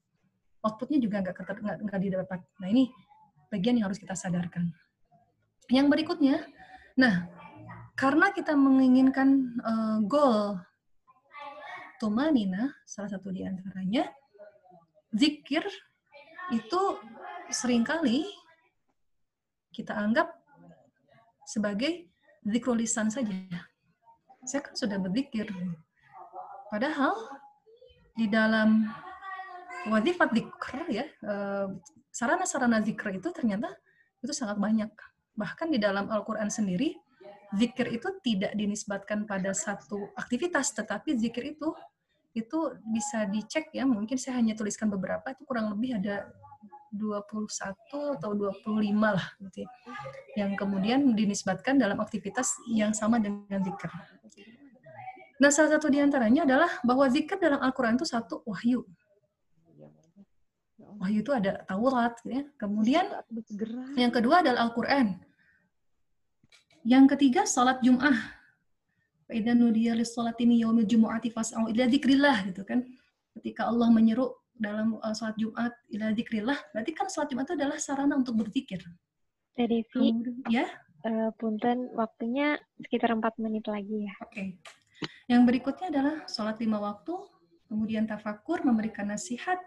Outputnya 0.65 0.99
juga 0.99 1.21
nggak 1.21 1.85
nggak 1.85 2.01
didapat. 2.01 2.41
Nah 2.59 2.69
ini 2.73 2.89
bagian 3.53 3.77
yang 3.77 3.93
harus 3.93 4.01
kita 4.01 4.17
sadarkan. 4.17 4.73
Yang 5.69 5.87
berikutnya, 5.93 6.45
nah 6.97 7.29
karena 7.95 8.33
kita 8.33 8.57
menginginkan 8.57 9.61
uh, 9.61 9.99
goal 10.05 10.59
tumanina, 12.03 12.75
salah 12.85 13.12
satu 13.12 13.31
di 13.31 13.47
antaranya, 13.47 14.09
zikir 15.15 15.62
itu 16.53 16.83
sering 17.49 17.87
kali 17.87 18.27
kita 19.73 19.95
anggap 19.95 20.29
sebagai 21.49 22.09
zikrulisan 22.45 23.09
saja. 23.09 23.33
Saya 24.45 24.61
kan 24.61 24.75
sudah 24.77 25.01
berzikir. 25.01 25.49
Padahal 26.69 27.15
di 28.15 28.29
dalam 28.29 28.91
wadifat 29.89 30.30
zikr 30.32 30.74
ya, 30.89 31.05
eh, 31.05 31.68
sarana-sarana 32.09 32.80
zikr 32.80 33.16
itu 33.16 33.28
ternyata 33.35 33.72
itu 34.24 34.32
sangat 34.32 34.57
banyak. 34.57 34.91
Bahkan 35.35 35.68
di 35.74 35.78
dalam 35.82 36.09
Al-Quran 36.09 36.49
sendiri, 36.49 36.95
zikir 37.59 37.91
itu 37.91 38.09
tidak 38.22 38.53
dinisbatkan 38.55 39.28
pada 39.28 39.53
satu 39.53 40.14
aktivitas, 40.16 40.72
tetapi 40.72 41.18
zikir 41.18 41.57
itu 41.57 41.74
itu 42.35 42.59
bisa 42.91 43.30
dicek 43.30 43.70
ya, 43.70 43.87
mungkin 43.87 44.18
saya 44.18 44.43
hanya 44.43 44.59
tuliskan 44.59 44.91
beberapa, 44.91 45.30
itu 45.30 45.47
kurang 45.47 45.70
lebih 45.70 46.03
ada 46.03 46.26
21 46.91 48.18
atau 48.18 48.30
25 48.35 49.14
lah 49.18 49.26
gitu 49.51 49.66
ya. 49.66 49.68
Yang 50.43 50.51
kemudian 50.59 51.14
dinisbatkan 51.14 51.78
dalam 51.78 51.99
aktivitas 51.99 52.55
yang 52.70 52.95
sama 52.95 53.18
dengan 53.18 53.59
zikir. 53.62 53.91
Nah, 55.43 55.51
salah 55.51 55.78
satu 55.78 55.91
di 55.91 55.99
antaranya 55.99 56.47
adalah 56.47 56.70
bahwa 56.87 57.11
zikir 57.11 57.39
dalam 57.43 57.59
Al-Quran 57.59 57.99
itu 57.99 58.07
satu 58.07 58.43
wahyu. 58.47 58.87
Wahyu 61.01 61.26
itu 61.26 61.32
ada 61.34 61.62
Taurat, 61.66 62.14
gitu 62.22 62.30
ya. 62.38 62.42
Kemudian 62.59 63.05
yang 63.99 64.12
kedua 64.14 64.42
adalah 64.45 64.68
Al-Quran. 64.70 65.18
Yang 66.84 67.05
ketiga, 67.16 67.42
salat 67.49 67.80
Jum'ah. 67.80 68.16
Faidan 69.24 69.64
nudiya 69.64 69.97
lis 69.97 70.12
salatini 70.12 70.61
yaumil 70.61 70.84
jumu'ati 70.84 71.32
fas'au 71.32 71.72
ila 71.72 71.88
dzikrillah 71.88 72.45
gitu 72.53 72.61
kan. 72.62 72.84
Ketika 73.34 73.66
Allah 73.66 73.88
menyeru 73.88 74.36
dalam 74.55 75.03
uh, 75.03 75.14
sholat 75.14 75.34
Jumat 75.34 75.74
ila 75.90 76.14
zikrillah, 76.14 76.59
berarti 76.70 76.92
kan 76.95 77.11
sholat 77.11 77.28
Jumat 77.34 77.51
itu 77.51 77.55
adalah 77.59 77.78
sarana 77.82 78.14
untuk 78.14 78.38
berzikir. 78.38 78.78
Devi, 79.59 80.14
ya? 80.51 80.66
Uh, 81.03 81.30
punten, 81.38 81.90
waktunya 81.99 82.59
sekitar 82.78 83.11
empat 83.14 83.34
menit 83.42 83.66
lagi 83.66 84.07
ya. 84.07 84.14
Oke. 84.22 84.30
Okay. 84.30 84.49
Yang 85.26 85.42
berikutnya 85.51 85.86
adalah 85.90 86.14
sholat 86.30 86.57
lima 86.62 86.78
waktu, 86.78 87.14
kemudian 87.66 88.07
tafakur, 88.07 88.62
memberikan 88.62 89.11
nasihat, 89.11 89.59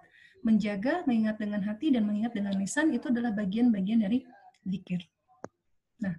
menjaga, 0.46 1.04
mengingat 1.08 1.42
dengan 1.42 1.62
hati, 1.66 1.94
dan 1.94 2.06
mengingat 2.06 2.34
dengan 2.38 2.54
lisan, 2.58 2.94
itu 2.94 3.10
adalah 3.10 3.34
bagian-bagian 3.34 4.04
dari 4.04 4.24
zikir. 4.68 5.02
Nah, 6.04 6.14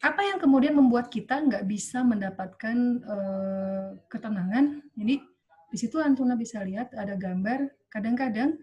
apa 0.00 0.22
yang 0.24 0.40
kemudian 0.40 0.72
membuat 0.72 1.12
kita 1.12 1.44
nggak 1.44 1.64
bisa 1.68 2.00
mendapatkan 2.00 2.76
uh, 3.04 3.88
ketenangan? 4.08 4.80
Jadi 4.96 5.20
di 5.70 5.76
situ 5.76 6.00
Antuna 6.00 6.34
bisa 6.40 6.64
lihat 6.64 6.96
ada 6.96 7.14
gambar, 7.20 7.68
kadang-kadang 7.92 8.56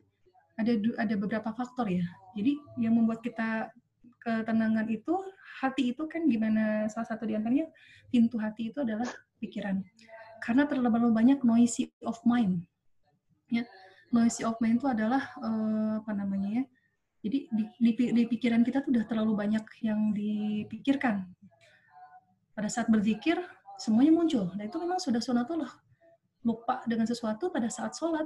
ada 0.58 0.74
ada 0.98 1.14
beberapa 1.14 1.54
faktor 1.54 1.88
ya. 1.94 2.04
Jadi 2.34 2.58
yang 2.82 2.98
membuat 2.98 3.22
kita 3.22 3.70
ketenangan 4.18 4.90
itu 4.90 5.14
hati 5.62 5.94
itu 5.94 6.04
kan 6.10 6.26
gimana 6.26 6.90
salah 6.90 7.08
satu 7.08 7.30
di 7.30 7.38
antaranya 7.38 7.70
pintu 8.10 8.42
hati 8.42 8.74
itu 8.74 8.82
adalah 8.82 9.08
pikiran. 9.38 9.86
Karena 10.42 10.66
terlalu 10.66 11.14
banyak 11.14 11.46
noisy 11.46 11.94
of 12.02 12.18
mind. 12.26 12.66
Ya, 13.48 13.64
noisy 14.14 14.44
of 14.48 14.60
mind 14.64 14.80
itu 14.80 14.88
adalah 14.88 15.34
uh, 15.42 16.00
apa 16.04 16.12
namanya 16.16 16.62
ya? 16.62 16.64
Jadi 17.28 17.38
di, 17.52 17.64
di, 17.82 17.92
di 18.14 18.24
pikiran 18.30 18.62
kita 18.64 18.86
tuh 18.86 18.94
udah 18.96 19.06
terlalu 19.10 19.34
banyak 19.36 19.66
yang 19.84 20.16
dipikirkan. 20.16 21.28
Pada 22.54 22.70
saat 22.72 22.88
berzikir 22.90 23.38
semuanya 23.78 24.14
muncul. 24.16 24.50
Nah 24.56 24.66
itu 24.66 24.78
memang 24.80 24.98
sudah 24.98 25.22
sunatullah 25.22 25.70
lupa 26.48 26.80
dengan 26.88 27.04
sesuatu 27.04 27.52
pada 27.52 27.68
saat 27.68 27.92
sholat, 27.98 28.24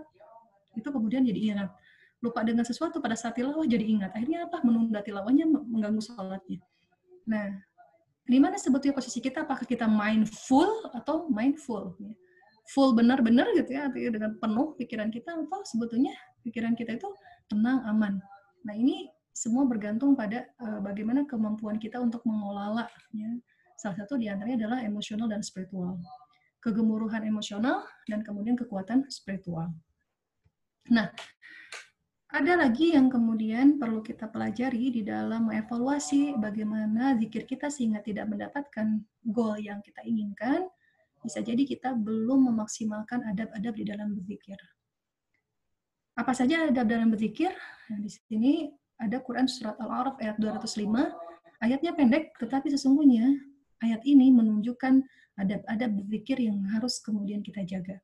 itu 0.78 0.86
kemudian 0.88 1.26
jadi 1.26 1.40
ingat. 1.52 1.70
Lupa 2.22 2.46
dengan 2.46 2.62
sesuatu 2.62 3.02
pada 3.02 3.18
saat 3.18 3.34
tilawah 3.34 3.66
jadi 3.66 3.82
ingat. 3.82 4.14
Akhirnya 4.14 4.46
apa? 4.46 4.62
Menunda 4.62 5.02
tilawahnya 5.02 5.50
mengganggu 5.50 6.06
sholatnya. 6.06 6.62
Nah, 7.26 7.58
di 8.22 8.38
mana 8.38 8.62
sebetulnya 8.62 8.94
posisi 8.94 9.18
kita? 9.18 9.42
Apakah 9.42 9.66
kita 9.66 9.90
mindful 9.90 10.70
atau 10.94 11.26
mindful? 11.34 11.98
Full 12.72 12.96
benar-benar 12.96 13.52
gitu 13.58 13.76
ya, 13.76 13.92
artinya 13.92 14.16
dengan 14.16 14.32
penuh 14.40 14.74
pikiran 14.80 15.12
kita, 15.12 15.36
atau 15.36 15.60
sebetulnya 15.68 16.16
pikiran 16.48 16.74
kita 16.74 16.96
itu 16.96 17.10
tenang, 17.52 17.84
aman. 17.84 18.24
Nah, 18.64 18.76
ini 18.78 19.12
semua 19.32 19.64
bergantung 19.68 20.16
pada 20.16 20.48
uh, 20.60 20.80
bagaimana 20.84 21.28
kemampuan 21.28 21.80
kita 21.80 22.00
untuk 22.00 22.24
mengelola 22.28 22.88
ya. 23.16 23.32
Salah 23.80 23.98
satu 24.06 24.20
di 24.20 24.30
antaranya 24.30 24.68
adalah 24.68 24.80
emosional 24.86 25.26
dan 25.26 25.42
spiritual. 25.42 25.98
Kegemuruhan 26.62 27.26
emosional 27.26 27.82
dan 28.06 28.22
kemudian 28.22 28.54
kekuatan 28.54 29.10
spiritual. 29.10 29.74
Nah, 30.94 31.10
ada 32.32 32.54
lagi 32.56 32.94
yang 32.94 33.10
kemudian 33.10 33.82
perlu 33.82 34.06
kita 34.06 34.30
pelajari 34.30 34.94
di 34.94 35.02
dalam 35.02 35.50
mengevaluasi 35.50 36.38
bagaimana 36.38 37.18
zikir 37.18 37.50
kita 37.50 37.74
sehingga 37.74 38.06
tidak 38.06 38.30
mendapatkan 38.30 39.02
goal 39.26 39.58
yang 39.58 39.82
kita 39.82 40.06
inginkan. 40.06 40.70
Bisa 41.22 41.40
jadi 41.46 41.62
kita 41.62 41.94
belum 41.94 42.50
memaksimalkan 42.50 43.22
adab-adab 43.30 43.74
di 43.78 43.86
dalam 43.86 44.18
berzikir. 44.18 44.58
Apa 46.18 46.34
saja 46.34 46.68
adab 46.68 46.90
dalam 46.90 47.14
berzikir? 47.14 47.54
Nah, 47.94 48.00
di 48.02 48.10
sini 48.10 48.74
ada 48.98 49.22
Quran 49.22 49.46
Surat 49.46 49.78
Al-A'raf 49.78 50.18
ayat 50.22 50.38
205. 50.42 50.92
Ayatnya 51.62 51.94
pendek, 51.94 52.34
tetapi 52.42 52.74
sesungguhnya 52.74 53.38
ayat 53.86 54.02
ini 54.06 54.34
menunjukkan 54.34 55.02
adab-adab 55.38 56.02
berzikir 56.02 56.42
yang 56.42 56.62
harus 56.74 56.98
kemudian 57.02 57.46
kita 57.46 57.62
jaga. 57.66 58.02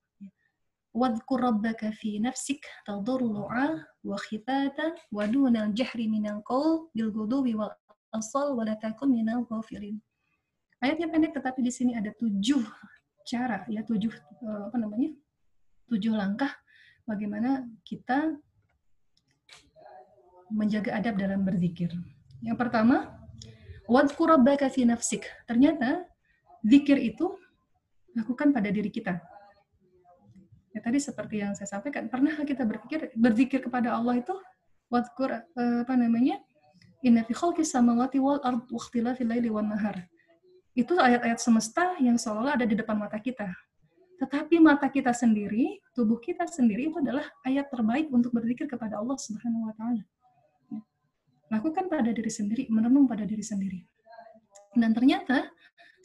Khifata 4.17 4.97
wa 5.13 5.23
dunal 5.29 5.69
jahri 5.77 6.09
minal 6.09 6.41
qawl 6.41 6.89
bil 6.95 7.13
ghudubi 7.13 7.53
wal 7.53 7.69
asal 8.15 8.57
wa 8.57 8.65
la 8.65 8.73
takun 8.81 9.13
minal 9.13 9.45
ghafirin. 9.45 10.01
Ayatnya 10.81 11.09
pendek 11.09 11.37
tetapi 11.37 11.61
di 11.61 11.73
sini 11.73 11.93
ada 11.93 12.09
tujuh 12.17 12.61
cara 13.27 13.67
ya 13.67 13.83
tujuh 13.83 14.13
eh, 14.15 14.61
apa 14.71 14.77
namanya 14.79 15.11
tujuh 15.91 16.15
langkah 16.15 16.51
bagaimana 17.03 17.67
kita 17.83 18.39
menjaga 20.51 20.95
adab 20.95 21.19
dalam 21.19 21.43
berzikir. 21.43 21.91
Yang 22.39 22.57
pertama, 22.59 23.19
rabbaka 23.87 24.71
fi 24.71 24.87
nafsik. 24.87 25.27
Ternyata 25.43 26.07
zikir 26.63 26.95
itu 26.99 27.35
lakukan 28.15 28.55
pada 28.55 28.71
diri 28.71 28.87
kita. 28.87 29.19
Ya, 30.75 30.79
tadi 30.83 31.01
seperti 31.01 31.41
yang 31.41 31.57
saya 31.57 31.67
sampaikan, 31.67 32.07
pernah 32.07 32.37
kita 32.45 32.63
berpikir 32.63 33.11
berzikir 33.17 33.65
kepada 33.65 33.97
Allah 33.97 34.21
itu 34.21 34.35
wadhkur 34.87 35.31
eh, 35.33 35.79
apa 35.83 35.93
namanya? 35.97 36.39
Inna 37.03 37.23
fi 37.27 37.33
khalqis 37.33 37.73
samawati 37.73 38.21
wal 38.21 38.41
ard 38.41 38.67
wa 38.69 38.79
ikhtilafil 38.79 39.27
laili 39.27 39.49
wan 39.51 39.69
nahar. 39.69 40.05
Itu 40.77 40.93
ayat-ayat 40.93 41.41
semesta 41.41 41.97
yang 41.97 42.21
seolah 42.21 42.53
ada 42.53 42.69
di 42.69 42.77
depan 42.77 42.93
mata 43.01 43.17
kita. 43.17 43.49
Tetapi 44.21 44.61
mata 44.61 44.85
kita 44.93 45.09
sendiri, 45.09 45.81
tubuh 45.97 46.21
kita 46.21 46.45
sendiri 46.45 46.93
itu 46.93 47.01
adalah 47.01 47.25
ayat 47.41 47.65
terbaik 47.73 48.13
untuk 48.13 48.29
berzikir 48.29 48.69
kepada 48.69 49.01
Allah 49.01 49.17
Subhanahu 49.17 49.69
wa 49.69 49.73
taala. 49.73 50.05
Lakukan 51.49 51.89
pada 51.89 52.13
diri 52.13 52.29
sendiri, 52.29 52.69
merenung 52.69 53.09
pada 53.09 53.25
diri 53.25 53.41
sendiri. 53.41 53.81
Dan 54.77 54.93
ternyata 54.93 55.49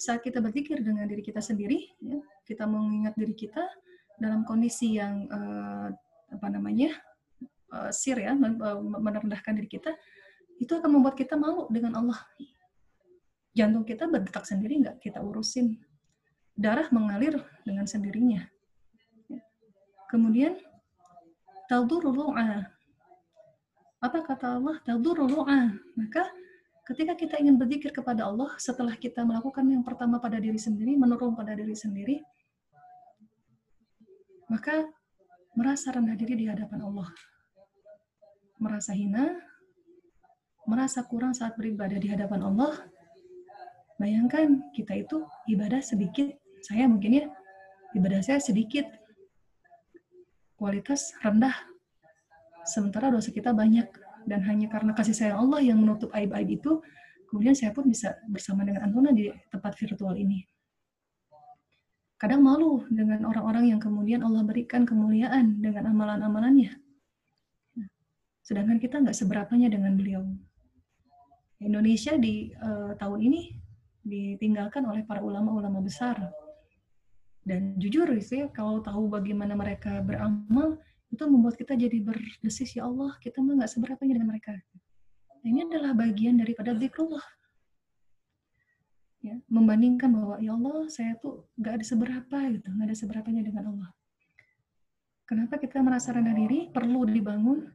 saat 0.00 0.24
kita 0.24 0.40
berzikir 0.40 0.80
dengan 0.80 1.04
diri 1.04 1.20
kita 1.20 1.44
sendiri, 1.44 1.92
ya, 2.00 2.20
kita 2.48 2.64
mengingat 2.64 3.12
diri 3.12 3.36
kita 3.36 3.64
dalam 4.16 4.48
kondisi 4.48 4.96
yang 4.96 5.28
uh, 5.28 5.92
apa 6.32 6.46
namanya 6.48 6.96
uh, 7.76 7.92
sir 7.92 8.16
ya, 8.16 8.32
merendahkan 8.36 9.52
diri 9.52 9.68
kita, 9.68 9.92
itu 10.60 10.72
akan 10.72 11.00
membuat 11.00 11.16
kita 11.18 11.36
malu 11.36 11.68
dengan 11.68 11.96
Allah. 12.00 12.20
Jantung 13.52 13.84
kita 13.84 14.08
berdetak 14.08 14.48
sendiri 14.48 14.80
nggak 14.80 14.96
kita 15.04 15.20
urusin, 15.20 15.76
darah 16.56 16.88
mengalir 16.88 17.36
dengan 17.68 17.84
sendirinya. 17.84 18.48
Ya. 19.28 19.40
Kemudian 20.08 20.56
taldurru'a 21.68 22.72
apa 24.02 24.18
kata 24.26 24.58
Allah? 24.58 24.76
Tadurru'a. 24.82 25.70
Maka 25.94 26.26
ketika 26.90 27.14
kita 27.14 27.34
ingin 27.38 27.54
berzikir 27.54 27.94
kepada 27.94 28.26
Allah, 28.26 28.50
setelah 28.58 28.98
kita 28.98 29.22
melakukan 29.22 29.62
yang 29.62 29.86
pertama 29.86 30.18
pada 30.18 30.42
diri 30.42 30.58
sendiri, 30.58 30.98
menurun 30.98 31.38
pada 31.38 31.54
diri 31.54 31.78
sendiri, 31.78 32.18
maka 34.50 34.90
merasa 35.54 35.94
rendah 35.94 36.18
diri 36.18 36.34
di 36.34 36.46
hadapan 36.50 36.82
Allah. 36.82 37.08
Merasa 38.58 38.90
hina, 38.90 39.38
merasa 40.66 41.06
kurang 41.06 41.38
saat 41.38 41.54
beribadah 41.54 41.98
di 42.02 42.10
hadapan 42.10 42.42
Allah. 42.42 42.74
Bayangkan 44.02 44.66
kita 44.74 44.98
itu 44.98 45.22
ibadah 45.46 45.78
sedikit, 45.78 46.26
saya 46.66 46.90
mungkin 46.90 47.22
ya, 47.22 47.26
ibadah 47.94 48.18
saya 48.18 48.42
sedikit, 48.42 48.82
kualitas 50.58 51.14
rendah, 51.22 51.54
Sementara 52.62 53.10
dosa 53.10 53.34
kita 53.34 53.50
banyak 53.50 53.90
dan 54.22 54.40
hanya 54.46 54.70
karena 54.70 54.94
kasih 54.94 55.14
sayang 55.14 55.38
Allah 55.46 55.58
yang 55.58 55.82
menutup 55.82 56.14
aib-aib 56.14 56.62
itu, 56.62 56.78
kemudian 57.26 57.58
saya 57.58 57.74
pun 57.74 57.90
bisa 57.90 58.14
bersama 58.30 58.62
dengan 58.62 58.86
Antona 58.86 59.10
di 59.10 59.26
tempat 59.50 59.74
virtual 59.74 60.14
ini. 60.14 60.46
Kadang 62.22 62.46
malu 62.46 62.86
dengan 62.86 63.26
orang-orang 63.26 63.74
yang 63.74 63.80
kemudian 63.82 64.22
Allah 64.22 64.46
berikan 64.46 64.86
kemuliaan 64.86 65.58
dengan 65.58 65.90
amalan-amalannya. 65.90 66.70
Sedangkan 68.46 68.78
kita 68.78 69.02
nggak 69.02 69.16
seberapanya 69.18 69.66
dengan 69.66 69.98
beliau. 69.98 70.22
Indonesia 71.58 72.14
di 72.14 72.54
uh, 72.62 72.94
tahun 72.94 73.26
ini 73.26 73.61
ditinggalkan 74.02 74.82
oleh 74.86 75.06
para 75.06 75.22
ulama-ulama 75.22 75.82
besar. 75.82 76.18
Dan 77.42 77.74
jujur 77.78 78.06
sih, 78.22 78.46
kalau 78.54 78.78
tahu 78.78 79.10
bagaimana 79.10 79.58
mereka 79.58 79.98
beramal, 80.02 80.78
itu 81.12 81.22
membuat 81.28 81.60
kita 81.60 81.76
jadi 81.76 82.00
berdesis 82.00 82.72
ya 82.72 82.88
Allah 82.88 83.12
kita 83.20 83.44
mah 83.44 83.60
nggak 83.60 83.70
seberapanya 83.70 84.16
dengan 84.16 84.32
mereka. 84.32 84.56
Nah, 85.44 85.46
ini 85.46 85.60
adalah 85.68 85.92
bagian 85.92 86.40
daripada 86.40 86.72
zikrullah. 86.72 87.22
Ya 89.22 89.38
membandingkan 89.46 90.10
bahwa 90.10 90.34
ya 90.42 90.56
Allah 90.56 90.88
saya 90.90 91.14
tuh 91.20 91.46
nggak 91.60 91.74
ada 91.78 91.84
seberapa 91.84 92.36
gitu. 92.48 92.66
Nggak 92.72 92.88
ada 92.90 92.96
seberapanya 92.96 93.42
dengan 93.44 93.64
Allah. 93.76 93.90
Kenapa 95.28 95.60
kita 95.60 95.78
merasa 95.84 96.16
rendah 96.16 96.34
diri? 96.34 96.72
Perlu 96.72 97.06
dibangun 97.06 97.70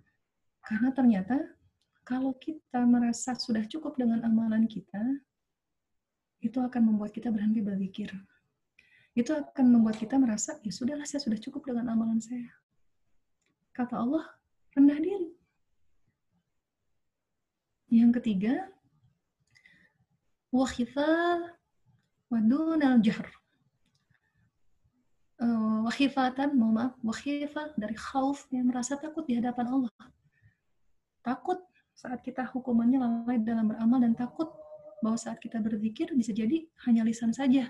karena 0.66 0.90
ternyata 0.92 1.38
kalau 2.04 2.36
kita 2.36 2.84
merasa 2.84 3.38
sudah 3.38 3.64
cukup 3.70 3.96
dengan 3.96 4.26
amalan 4.26 4.68
kita 4.68 5.00
itu 6.48 6.64
akan 6.64 6.82
membuat 6.96 7.12
kita 7.12 7.28
berhenti 7.28 7.60
berzikir 7.60 8.10
itu 9.18 9.32
akan 9.36 9.66
membuat 9.68 10.00
kita 10.00 10.16
merasa 10.16 10.56
ya 10.64 10.72
sudahlah 10.72 11.04
saya 11.04 11.20
sudah 11.20 11.38
cukup 11.38 11.68
dengan 11.68 11.92
amalan 11.92 12.24
saya 12.24 12.48
Kata 13.78 14.02
Allah, 14.02 14.26
rendah 14.74 14.98
diri. 14.98 15.30
Yang 17.94 18.18
ketiga, 18.18 18.74
wakhifah 20.50 21.54
wadun 22.34 22.82
al-jahr. 22.82 23.30
Uh, 25.38 25.86
wakhifatan, 25.86 26.58
mohon 26.58 26.74
maaf, 26.74 26.94
wakhifah 27.06 27.78
dari 27.78 27.94
khauf 27.94 28.50
yang 28.50 28.66
merasa 28.66 28.98
takut 28.98 29.30
di 29.30 29.38
hadapan 29.38 29.70
Allah. 29.70 29.94
Takut 31.22 31.62
saat 31.94 32.26
kita 32.26 32.50
hukumannya 32.50 32.98
lalai 32.98 33.38
dalam 33.46 33.70
beramal 33.70 34.02
dan 34.02 34.18
takut 34.18 34.50
bahwa 35.02 35.18
saat 35.18 35.38
kita 35.38 35.62
berzikir 35.62 36.10
bisa 36.18 36.34
jadi 36.34 36.66
hanya 36.90 37.06
lisan 37.06 37.32
saja. 37.34 37.70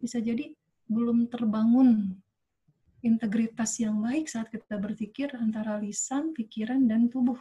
Bisa 0.00 0.20
jadi 0.20 0.52
belum 0.88 1.28
terbangun 1.32 2.20
integritas 3.04 3.76
yang 3.80 4.00
baik 4.00 4.28
saat 4.32 4.48
kita 4.48 4.80
berpikir 4.80 5.28
antara 5.36 5.76
lisan, 5.76 6.32
pikiran, 6.32 6.88
dan 6.88 7.12
tubuh. 7.12 7.36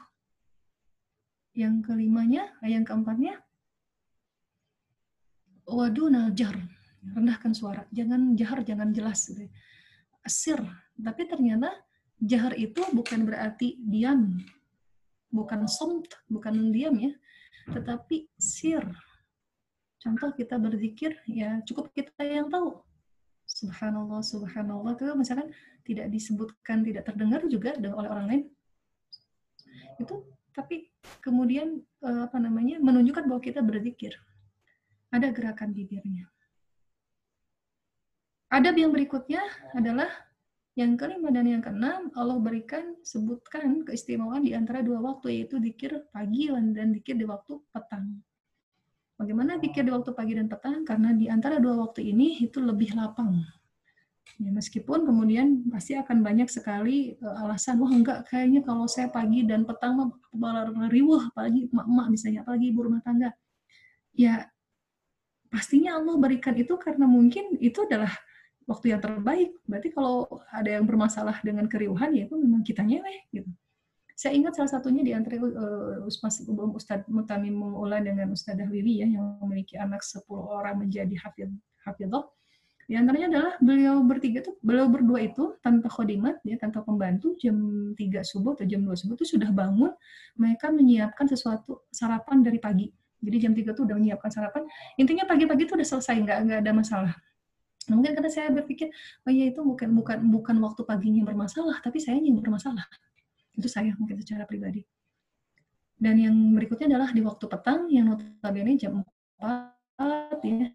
Yang 1.55 1.88
kelimanya, 1.88 2.51
yang 2.67 2.84
keempatnya, 2.84 3.39
waduna 5.63 6.36
jar, 6.36 6.59
rendahkan 7.15 7.55
suara. 7.55 7.88
Jangan 7.95 8.36
jahar, 8.36 8.59
jangan 8.67 8.91
jelas. 8.91 9.32
Gitu. 9.32 9.47
Asir. 10.28 10.59
Tapi 10.99 11.24
ternyata 11.32 11.71
jahar 12.19 12.55
itu 12.59 12.84
bukan 12.91 13.24
berarti 13.24 13.80
diam. 13.80 14.43
Bukan 15.32 15.65
somt, 15.65 16.11
bukan 16.28 16.76
diam 16.76 16.99
ya. 16.99 17.13
Tetapi 17.71 18.28
sir. 18.36 18.84
Contoh 20.04 20.36
kita 20.36 20.60
berzikir, 20.60 21.16
ya 21.32 21.64
cukup 21.64 21.95
kita 21.95 22.28
yang 22.28 22.51
tahu. 22.51 22.76
Subhanallah 23.47 24.20
subhanallah. 24.20 24.99
Itu 24.99 25.16
misalkan 25.16 25.56
tidak 25.88 26.12
disebutkan 26.12 26.84
tidak 26.84 27.08
terdengar 27.08 27.39
juga 27.47 27.72
oleh 27.80 28.10
orang 28.12 28.28
lain. 28.28 28.43
Itu 30.04 30.28
tapi 30.51 30.91
kemudian 31.24 31.80
eh, 32.04 32.22
apa 32.28 32.36
namanya 32.36 32.84
menunjukkan 32.84 33.32
bahwa 33.32 33.39
kita 33.39 33.64
berzikir. 33.64 34.12
Ada 35.16 35.32
gerakan 35.32 35.72
bibirnya. 35.72 36.28
Adab 38.51 38.76
yang 38.76 38.91
berikutnya 38.91 39.39
adalah 39.72 40.12
yang 40.76 40.99
kelima 40.99 41.32
dan 41.32 41.47
yang 41.47 41.62
keenam 41.64 42.12
Allah 42.18 42.43
berikan 42.43 42.97
sebutkan 43.06 43.88
keistimewaan 43.88 44.43
di 44.43 44.51
antara 44.58 44.84
dua 44.84 44.99
waktu 44.99 45.39
yaitu 45.41 45.62
dikir 45.64 46.10
pagi 46.10 46.49
dan 46.49 46.91
dikir 46.91 47.14
di 47.14 47.30
waktu 47.30 47.62
petang 47.70 48.26
Bagaimana 49.24 49.55
pikir 49.55 49.88
di 49.88 49.91
waktu 49.95 50.11
pagi 50.11 50.36
dan 50.36 50.51
petang? 50.51 50.84
Karena 50.84 51.15
di 51.15 51.32
antara 51.32 51.55
dua 51.55 51.80
waktu 51.80 52.11
ini 52.11 52.43
itu 52.43 52.59
lebih 52.59 52.91
lapang. 52.91 53.39
Ya, 54.36 54.51
meskipun 54.51 55.07
kemudian 55.07 55.63
pasti 55.71 55.95
akan 55.95 56.19
banyak 56.19 56.51
sekali 56.51 57.15
uh, 57.24 57.47
alasan, 57.47 57.80
wah 57.80 57.88
enggak 57.88 58.28
kayaknya 58.28 58.67
kalau 58.67 58.84
saya 58.84 59.07
pagi 59.07 59.47
dan 59.47 59.63
petang 59.63 59.95
mah 59.95 60.59
riuh, 60.91 61.32
apalagi 61.32 61.71
emak-emak 61.71 62.07
misalnya, 62.11 62.39
apalagi 62.43 62.65
ibu 62.67 62.84
rumah 62.84 62.99
tangga. 62.99 63.32
Ya 64.11 64.51
pastinya 65.47 65.95
Allah 66.03 66.19
berikan 66.19 66.59
itu 66.59 66.76
karena 66.76 67.07
mungkin 67.07 67.55
itu 67.63 67.88
adalah 67.88 68.11
waktu 68.67 68.91
yang 68.91 68.99
terbaik. 68.99 69.55
Berarti 69.63 69.89
kalau 69.95 70.28
ada 70.51 70.67
yang 70.67 70.84
bermasalah 70.84 71.39
dengan 71.47 71.71
keriuhan, 71.71 72.11
ya 72.11 72.28
itu 72.28 72.36
memang 72.36 72.59
kita 72.59 72.84
nyeweh 72.84 73.32
gitu. 73.32 73.47
Saya 74.24 74.39
ingat 74.39 74.55
salah 74.55 74.71
satunya 74.71 75.03
di 75.03 75.11
antara 75.11 75.36
uh, 75.36 76.07
Ustadz 76.07 77.11
Mutamim 77.11 77.59
Ula 77.59 77.99
dengan 77.99 78.32
Ustadzah 78.32 78.71
Wiwi 78.71 79.03
ya, 79.03 79.07
yang 79.19 79.36
memiliki 79.43 79.76
anak 79.76 79.99
10 79.99 80.24
orang 80.32 80.80
menjadi 80.80 81.11
hafid, 81.19 81.51
hafidhah 81.84 82.24
di 82.84 82.99
antaranya 82.99 83.28
adalah 83.32 83.51
beliau 83.63 83.99
bertiga 84.03 84.39
tuh, 84.43 84.59
beliau 84.59 84.91
berdua 84.91 85.24
itu 85.24 85.55
tanpa 85.63 85.88
khodimat, 85.88 86.39
ya, 86.43 86.59
tanpa 86.59 86.84
pembantu, 86.84 87.36
jam 87.39 87.55
3 87.95 88.24
subuh 88.24 88.55
atau 88.59 88.67
jam 88.67 88.84
2 88.84 88.91
subuh 88.95 89.15
itu 89.15 89.28
sudah 89.36 89.51
bangun, 89.55 89.91
mereka 90.36 90.67
menyiapkan 90.67 91.28
sesuatu 91.28 91.88
sarapan 91.91 92.43
dari 92.43 92.59
pagi. 92.59 92.88
Jadi 93.24 93.38
jam 93.39 93.55
3 93.55 93.71
tuh 93.71 93.88
udah 93.88 93.95
menyiapkan 93.95 94.32
sarapan. 94.32 94.67
Intinya 94.99 95.24
pagi-pagi 95.24 95.63
itu 95.63 95.80
udah 95.80 95.88
selesai, 95.88 96.15
nggak, 96.28 96.38
nggak 96.43 96.59
ada 96.63 96.71
masalah. 96.76 97.13
Nah, 97.88 97.99
mungkin 97.99 98.15
karena 98.15 98.32
saya 98.32 98.47
berpikir, 98.51 98.91
oh 99.28 99.32
ya 99.32 99.51
itu 99.51 99.59
bukan 99.63 99.91
bukan 99.91 100.17
bukan 100.32 100.55
waktu 100.59 100.82
paginya 100.84 101.24
bermasalah, 101.24 101.80
tapi 101.80 102.03
saya 102.03 102.19
yang 102.19 102.39
bermasalah. 102.39 102.84
Itu 103.54 103.68
saya 103.70 103.93
mungkin 103.95 104.20
secara 104.22 104.43
pribadi. 104.49 104.82
Dan 105.93 106.20
yang 106.20 106.36
berikutnya 106.58 106.97
adalah 106.97 107.16
di 107.16 107.22
waktu 107.24 107.45
petang, 107.47 107.88
yang 107.88 108.12
notabene 108.12 108.76
jam 108.76 109.06
4, 109.39 110.41
ya, 110.43 110.68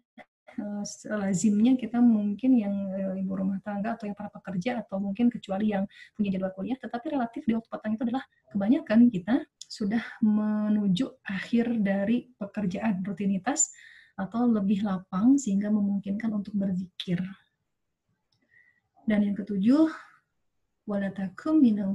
Eh, 0.59 0.83
lazimnya 1.15 1.73
kita 1.79 2.03
mungkin 2.03 2.51
yang 2.57 2.73
eh, 2.91 3.21
ibu 3.23 3.33
rumah 3.37 3.59
tangga 3.63 3.95
atau 3.95 4.09
yang 4.09 4.17
para 4.17 4.27
pekerja 4.31 4.83
atau 4.83 4.99
mungkin 4.99 5.31
kecuali 5.31 5.71
yang 5.71 5.87
punya 6.15 6.35
jadwal 6.35 6.51
kuliah, 6.55 6.77
tetapi 6.79 7.15
relatif 7.15 7.47
di 7.47 7.55
waktu 7.55 7.69
petang 7.71 7.91
itu 7.95 8.03
adalah 8.03 8.23
kebanyakan 8.51 8.99
kita 9.07 9.35
sudah 9.69 10.03
menuju 10.25 11.21
akhir 11.23 11.79
dari 11.79 12.27
pekerjaan 12.35 13.05
rutinitas 13.05 13.71
atau 14.19 14.49
lebih 14.49 14.83
lapang 14.83 15.39
sehingga 15.39 15.71
memungkinkan 15.71 16.27
untuk 16.33 16.51
berzikir. 16.57 17.23
Dan 19.07 19.31
yang 19.31 19.35
ketujuh, 19.37 19.87
walatakum 20.89 21.61
minal 21.61 21.93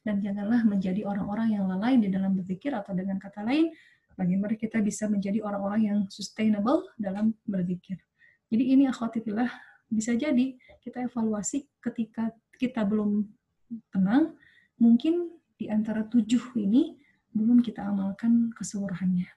dan 0.00 0.16
janganlah 0.24 0.64
menjadi 0.64 1.04
orang-orang 1.04 1.60
yang 1.60 1.68
lalai 1.68 2.00
di 2.00 2.08
dalam 2.08 2.32
berzikir 2.32 2.72
atau 2.72 2.96
dengan 2.96 3.20
kata 3.20 3.44
lain 3.44 3.68
bagaimana 4.16 4.56
kita 4.56 4.80
bisa 4.80 5.04
menjadi 5.06 5.44
orang-orang 5.44 5.80
yang 5.84 5.98
sustainable 6.08 6.88
dalam 6.96 7.36
berzikir. 7.44 8.00
Jadi 8.48 8.64
ini 8.72 8.88
akhwatifillah 8.88 9.52
bisa 9.92 10.16
jadi 10.16 10.56
kita 10.80 11.04
evaluasi 11.04 11.68
ketika 11.84 12.32
kita 12.56 12.82
belum 12.88 13.28
tenang, 13.92 14.34
mungkin 14.80 15.36
di 15.60 15.68
antara 15.68 16.02
tujuh 16.08 16.56
ini 16.56 16.96
belum 17.36 17.60
kita 17.60 17.84
amalkan 17.86 18.50
keseluruhannya. 18.56 19.28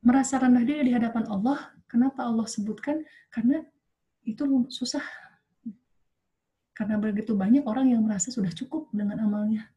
Merasa 0.00 0.40
rendah 0.40 0.64
diri 0.64 0.88
di 0.88 0.92
hadapan 0.96 1.28
Allah, 1.28 1.76
kenapa 1.84 2.24
Allah 2.24 2.48
sebutkan? 2.48 3.04
Karena 3.28 3.60
itu 4.24 4.66
susah. 4.72 5.04
Karena 6.80 6.96
begitu 6.96 7.36
banyak 7.36 7.68
orang 7.68 7.92
yang 7.92 8.00
merasa 8.00 8.32
sudah 8.32 8.48
cukup 8.56 8.88
dengan 8.88 9.20
amalnya. 9.20 9.68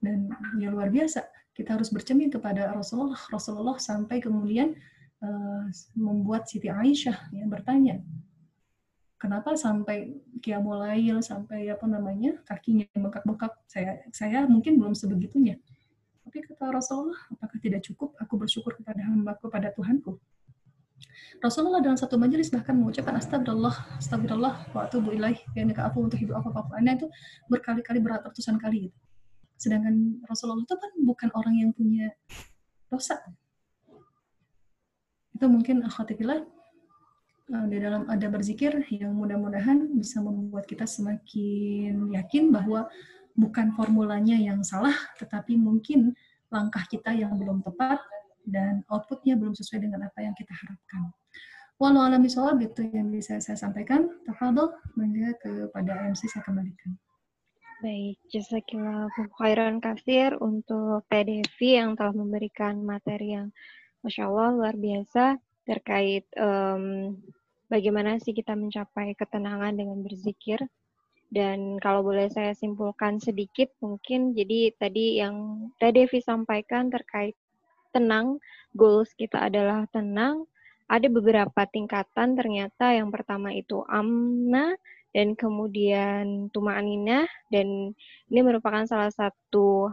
Dan 0.00 0.32
ya 0.56 0.72
luar 0.72 0.88
biasa, 0.88 1.28
kita 1.52 1.76
harus 1.76 1.92
bercermin 1.92 2.32
kepada 2.32 2.72
Rasulullah. 2.72 3.20
Rasulullah 3.28 3.76
sampai 3.76 4.16
kemudian 4.16 4.72
uh, 5.20 5.68
membuat 5.92 6.48
Siti 6.48 6.72
Aisyah 6.72 7.36
yang 7.36 7.52
bertanya, 7.52 8.00
kenapa 9.20 9.52
sampai 9.52 10.16
kiamulail 10.40 11.20
sampai 11.20 11.68
apa 11.68 11.84
namanya 11.84 12.40
kakinya 12.48 12.88
bengkak-bengkak 12.96 13.52
saya 13.68 14.00
saya 14.10 14.48
mungkin 14.48 14.80
belum 14.80 14.96
sebegitunya 14.96 15.60
tapi 16.24 16.40
kata 16.40 16.72
Rasulullah 16.72 17.20
apakah 17.28 17.60
tidak 17.60 17.84
cukup 17.84 18.16
aku 18.16 18.40
bersyukur 18.40 18.72
kepada 18.80 19.04
hambaku 19.04 19.52
pada 19.52 19.68
Tuhanku 19.76 20.16
Rasulullah 21.40 21.80
dalam 21.80 21.96
satu 21.96 22.20
majelis 22.20 22.52
bahkan 22.52 22.76
mengucapkan 22.76 23.16
astagfirullah 23.16 23.96
astagfirullah 23.96 24.54
wa 24.76 24.80
atubu 24.84 25.16
ilaih 25.16 25.40
ya 25.56 25.64
aku 25.88 26.04
untuk 26.04 26.20
hidup 26.20 26.40
apa 26.40 26.64
apa 26.64 26.84
itu 26.84 27.08
berkali-kali 27.48 27.98
berat 28.04 28.20
ratusan 28.26 28.60
kali 28.60 28.88
gitu 28.88 28.98
Sedangkan 29.60 30.24
Rasulullah 30.24 30.64
itu 30.64 30.72
kan 30.72 30.92
bukan 31.04 31.28
orang 31.36 31.54
yang 31.60 31.70
punya 31.76 32.08
dosa. 32.88 33.20
Itu 35.36 35.52
mungkin 35.52 35.84
akhwatifillah 35.84 36.40
eh, 37.52 37.66
di 37.68 37.76
dalam 37.76 38.08
ada 38.08 38.26
berzikir 38.32 38.72
yang 38.88 39.12
mudah-mudahan 39.12 39.92
bisa 39.92 40.24
membuat 40.24 40.64
kita 40.64 40.88
semakin 40.88 42.08
yakin 42.16 42.48
bahwa 42.48 42.88
bukan 43.36 43.76
formulanya 43.76 44.40
yang 44.40 44.64
salah, 44.64 44.96
tetapi 45.20 45.60
mungkin 45.60 46.16
langkah 46.48 46.82
kita 46.88 47.12
yang 47.12 47.36
belum 47.36 47.60
tepat 47.60 48.00
dan 48.50 48.82
outputnya 48.90 49.38
belum 49.38 49.54
sesuai 49.54 49.86
dengan 49.86 50.06
apa 50.06 50.20
yang 50.20 50.34
kita 50.34 50.52
harapkan. 50.52 51.10
Walau 51.80 52.04
alam 52.04 52.20
itu 52.20 52.84
yang 52.92 53.08
bisa 53.08 53.40
saya 53.40 53.56
sampaikan. 53.56 54.04
Tafadol, 54.28 54.76
mengga 55.00 55.32
kepada 55.40 56.12
MC 56.12 56.28
saya 56.28 56.44
kembalikan. 56.44 56.92
Baik, 57.80 58.20
jazakillah 58.28 59.08
khairan 59.40 59.80
kasir 59.80 60.36
untuk 60.44 61.08
PDV 61.08 61.80
yang 61.80 61.96
telah 61.96 62.12
memberikan 62.12 62.84
materi 62.84 63.32
yang 63.32 63.48
Masya 64.04 64.28
Allah 64.28 64.52
luar 64.52 64.76
biasa 64.76 65.40
terkait 65.64 66.28
um, 66.36 67.16
bagaimana 67.72 68.20
sih 68.20 68.36
kita 68.36 68.52
mencapai 68.52 69.16
ketenangan 69.16 69.72
dengan 69.72 70.04
berzikir. 70.04 70.60
Dan 71.32 71.80
kalau 71.80 72.04
boleh 72.04 72.28
saya 72.28 72.52
simpulkan 72.52 73.16
sedikit 73.16 73.72
mungkin, 73.80 74.36
jadi 74.36 74.76
tadi 74.76 75.16
yang 75.16 75.68
Devi 75.80 76.20
sampaikan 76.20 76.92
terkait 76.92 77.32
tenang, 77.90 78.38
goals 78.74 79.12
kita 79.14 79.50
adalah 79.50 79.86
tenang, 79.90 80.46
ada 80.90 81.06
beberapa 81.06 81.62
tingkatan 81.70 82.34
ternyata. 82.34 82.94
Yang 82.94 83.08
pertama 83.14 83.54
itu 83.54 83.82
amna, 83.86 84.74
dan 85.10 85.34
kemudian 85.34 86.48
Tuma'aninah 86.54 87.26
dan 87.50 87.94
ini 88.30 88.40
merupakan 88.46 88.86
salah 88.86 89.10
satu 89.10 89.90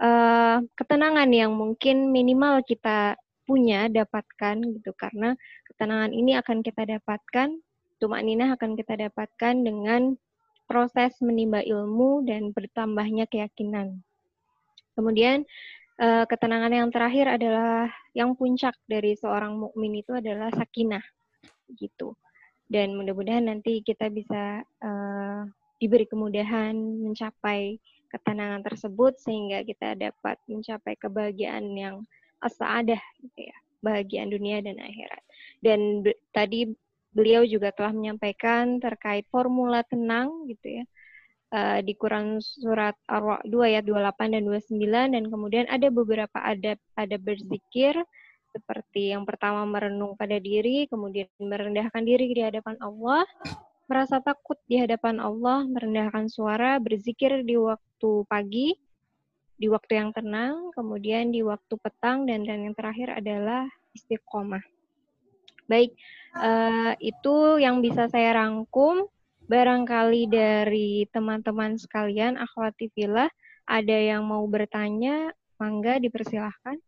uh, 0.00 0.58
ketenangan 0.76 1.28
yang 1.28 1.52
mungkin 1.52 2.08
minimal 2.08 2.64
kita 2.64 3.20
punya 3.44 3.86
dapatkan 3.92 4.56
gitu. 4.80 4.90
Karena 4.96 5.36
ketenangan 5.72 6.12
ini 6.16 6.40
akan 6.40 6.64
kita 6.64 6.88
dapatkan 6.88 7.48
Tuma'aninah 8.00 8.56
akan 8.56 8.76
kita 8.76 8.96
dapatkan 9.08 9.54
dengan 9.64 10.16
proses 10.66 11.16
menimba 11.22 11.62
ilmu 11.62 12.26
dan 12.26 12.50
bertambahnya 12.52 13.24
keyakinan. 13.30 14.02
Kemudian 14.96 15.44
uh, 16.00 16.24
ketenangan 16.28 16.72
yang 16.72 16.88
terakhir 16.92 17.26
adalah 17.40 17.88
yang 18.12 18.36
puncak 18.36 18.76
dari 18.88 19.16
seorang 19.16 19.56
mukmin 19.56 20.00
itu 20.00 20.16
adalah 20.16 20.52
sakinah 20.52 21.02
gitu. 21.76 22.16
Dan 22.66 22.98
mudah-mudahan 22.98 23.46
nanti 23.46 23.80
kita 23.80 24.10
bisa 24.10 24.64
uh, 24.82 25.42
diberi 25.78 26.08
kemudahan 26.08 26.74
mencapai 26.76 27.78
ketenangan 28.10 28.64
tersebut 28.64 29.18
sehingga 29.18 29.62
kita 29.62 29.94
dapat 29.98 30.40
mencapai 30.50 30.94
kebahagiaan 30.98 31.74
yang 31.76 31.96
asadah 32.42 33.00
gitu 33.22 33.40
ya. 33.50 33.56
Bahagian 33.84 34.32
dunia 34.32 34.58
dan 34.64 34.82
akhirat. 34.82 35.22
Dan 35.62 36.02
tadi 36.34 36.74
beliau 37.14 37.46
juga 37.46 37.72
telah 37.72 37.94
menyampaikan 37.94 38.76
terkait 38.82 39.24
formula 39.32 39.80
tenang 39.88 40.44
gitu 40.52 40.82
ya 40.82 40.84
uh, 41.52 41.78
di 41.82 41.92
Quran 41.94 42.40
surat 42.42 42.96
Ar-Ra 43.06 43.42
2 43.44 43.70
ayat 43.70 43.84
28 43.84 44.34
dan 44.34 44.42
29 44.46 45.14
dan 45.14 45.24
kemudian 45.28 45.64
ada 45.68 45.88
beberapa 45.92 46.38
adab 46.40 46.78
ada 46.96 47.16
berzikir 47.20 48.00
seperti 48.56 49.12
yang 49.12 49.28
pertama 49.28 49.68
merenung 49.68 50.16
pada 50.16 50.40
diri, 50.40 50.88
kemudian 50.88 51.28
merendahkan 51.36 52.00
diri 52.00 52.32
di 52.32 52.40
hadapan 52.40 52.80
Allah, 52.80 53.28
merasa 53.84 54.16
takut 54.24 54.56
di 54.64 54.80
hadapan 54.80 55.20
Allah, 55.20 55.68
merendahkan 55.68 56.32
suara, 56.32 56.80
berzikir 56.80 57.44
di 57.44 57.60
waktu 57.60 58.24
pagi, 58.24 58.72
di 59.60 59.68
waktu 59.68 60.00
yang 60.00 60.10
tenang, 60.16 60.72
kemudian 60.72 61.36
di 61.36 61.44
waktu 61.44 61.76
petang, 61.76 62.24
dan, 62.24 62.48
dan 62.48 62.64
yang 62.64 62.72
terakhir 62.72 63.12
adalah 63.12 63.68
istiqomah. 63.92 64.64
Baik, 65.68 65.92
uh, 66.40 66.96
itu 67.02 67.60
yang 67.60 67.84
bisa 67.84 68.08
saya 68.08 68.40
rangkum. 68.40 69.04
Barangkali 69.46 70.26
dari 70.26 71.06
teman-teman 71.14 71.78
sekalian, 71.78 72.34
akhwati 72.34 72.90
filah, 72.90 73.30
ada 73.62 73.94
yang 73.94 74.26
mau 74.26 74.42
bertanya, 74.50 75.30
mangga 75.54 76.02
dipersilahkan. 76.02 76.82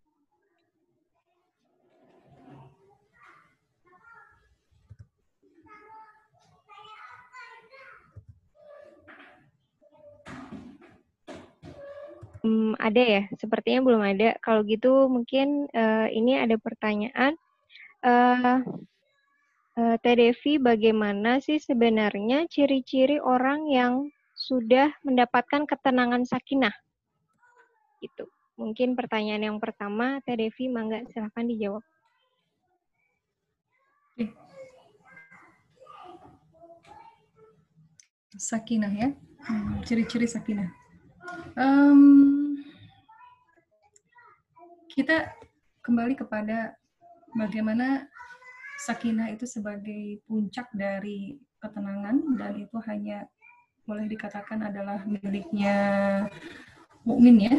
Hmm, 12.43 12.75
ada 12.83 13.03
ya? 13.03 13.23
Sepertinya 13.39 13.87
belum 13.87 14.03
ada. 14.03 14.35
Kalau 14.43 14.67
gitu 14.67 15.07
mungkin 15.07 15.71
uh, 15.71 16.11
ini 16.11 16.43
ada 16.43 16.59
pertanyaan. 16.59 17.39
Uh, 18.03 18.63
uh, 19.79 19.97
Teh 20.03 20.15
Devi, 20.19 20.59
bagaimana 20.59 21.39
sih 21.39 21.63
sebenarnya 21.63 22.51
ciri-ciri 22.51 23.23
orang 23.23 23.71
yang 23.71 24.11
sudah 24.35 24.91
mendapatkan 25.07 25.65
ketenangan 25.71 26.27
sakinah? 26.27 26.75
Itu. 28.03 28.27
Mungkin 28.59 28.99
pertanyaan 28.99 29.55
yang 29.55 29.59
pertama, 29.63 30.19
Teh 30.27 30.35
Devi, 30.35 30.67
mangga 30.67 31.07
silahkan 31.07 31.47
dijawab. 31.47 31.85
Sakinah 38.39 38.95
ya, 38.95 39.09
hmm, 39.51 39.83
ciri-ciri 39.83 40.31
sakinah. 40.31 40.71
Um, 41.59 42.63
kita 44.95 45.35
kembali 45.83 46.15
kepada 46.15 46.79
bagaimana 47.35 48.07
sakinah 48.79 49.35
itu 49.35 49.45
sebagai 49.45 50.23
puncak 50.31 50.71
dari 50.71 51.35
ketenangan 51.59 52.39
dan 52.39 52.53
itu 52.63 52.79
hanya 52.87 53.27
boleh 53.83 54.07
dikatakan 54.07 54.63
adalah 54.69 55.03
miliknya 55.09 55.77
mukmin 57.03 57.41
ya. 57.41 57.57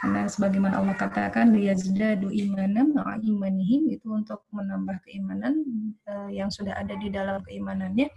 Karena 0.00 0.26
sebagaimana 0.26 0.80
Allah 0.80 0.96
katakan 0.96 1.52
liyazdadu 1.52 2.32
imanan 2.32 2.96
imanihim 3.22 3.92
itu 3.92 4.08
untuk 4.10 4.42
menambah 4.50 4.98
keimanan 5.04 5.62
uh, 6.08 6.26
yang 6.32 6.48
sudah 6.48 6.74
ada 6.74 6.96
di 6.96 7.12
dalam 7.12 7.38
keimanannya. 7.44 8.08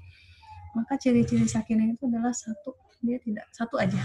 Maka 0.74 0.98
ciri-ciri 0.98 1.46
sakinah 1.46 1.94
itu 1.94 2.08
adalah 2.08 2.32
satu 2.32 2.74
dia 3.06 3.22
tidak 3.22 3.46
satu 3.54 3.78
aja. 3.78 4.00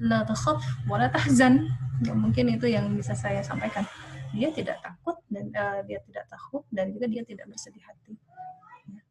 La 0.00 0.24
takhaf 0.24 0.62
wa 0.88 0.96
la 0.96 1.12
tahzan 1.12 1.68
ya, 2.04 2.14
mungkin 2.16 2.56
itu 2.56 2.70
yang 2.70 2.88
bisa 2.96 3.12
saya 3.12 3.44
sampaikan. 3.44 3.84
Dia 4.32 4.50
tidak 4.50 4.80
takut 4.80 5.18
dan 5.34 5.50
uh, 5.50 5.80
dia 5.82 5.98
tidak 6.06 6.30
takut 6.30 6.62
dan 6.70 6.94
juga 6.94 7.10
dia 7.10 7.26
tidak 7.26 7.50
bersedih 7.50 7.82
hati. 7.82 8.14
Ya. 8.86 9.02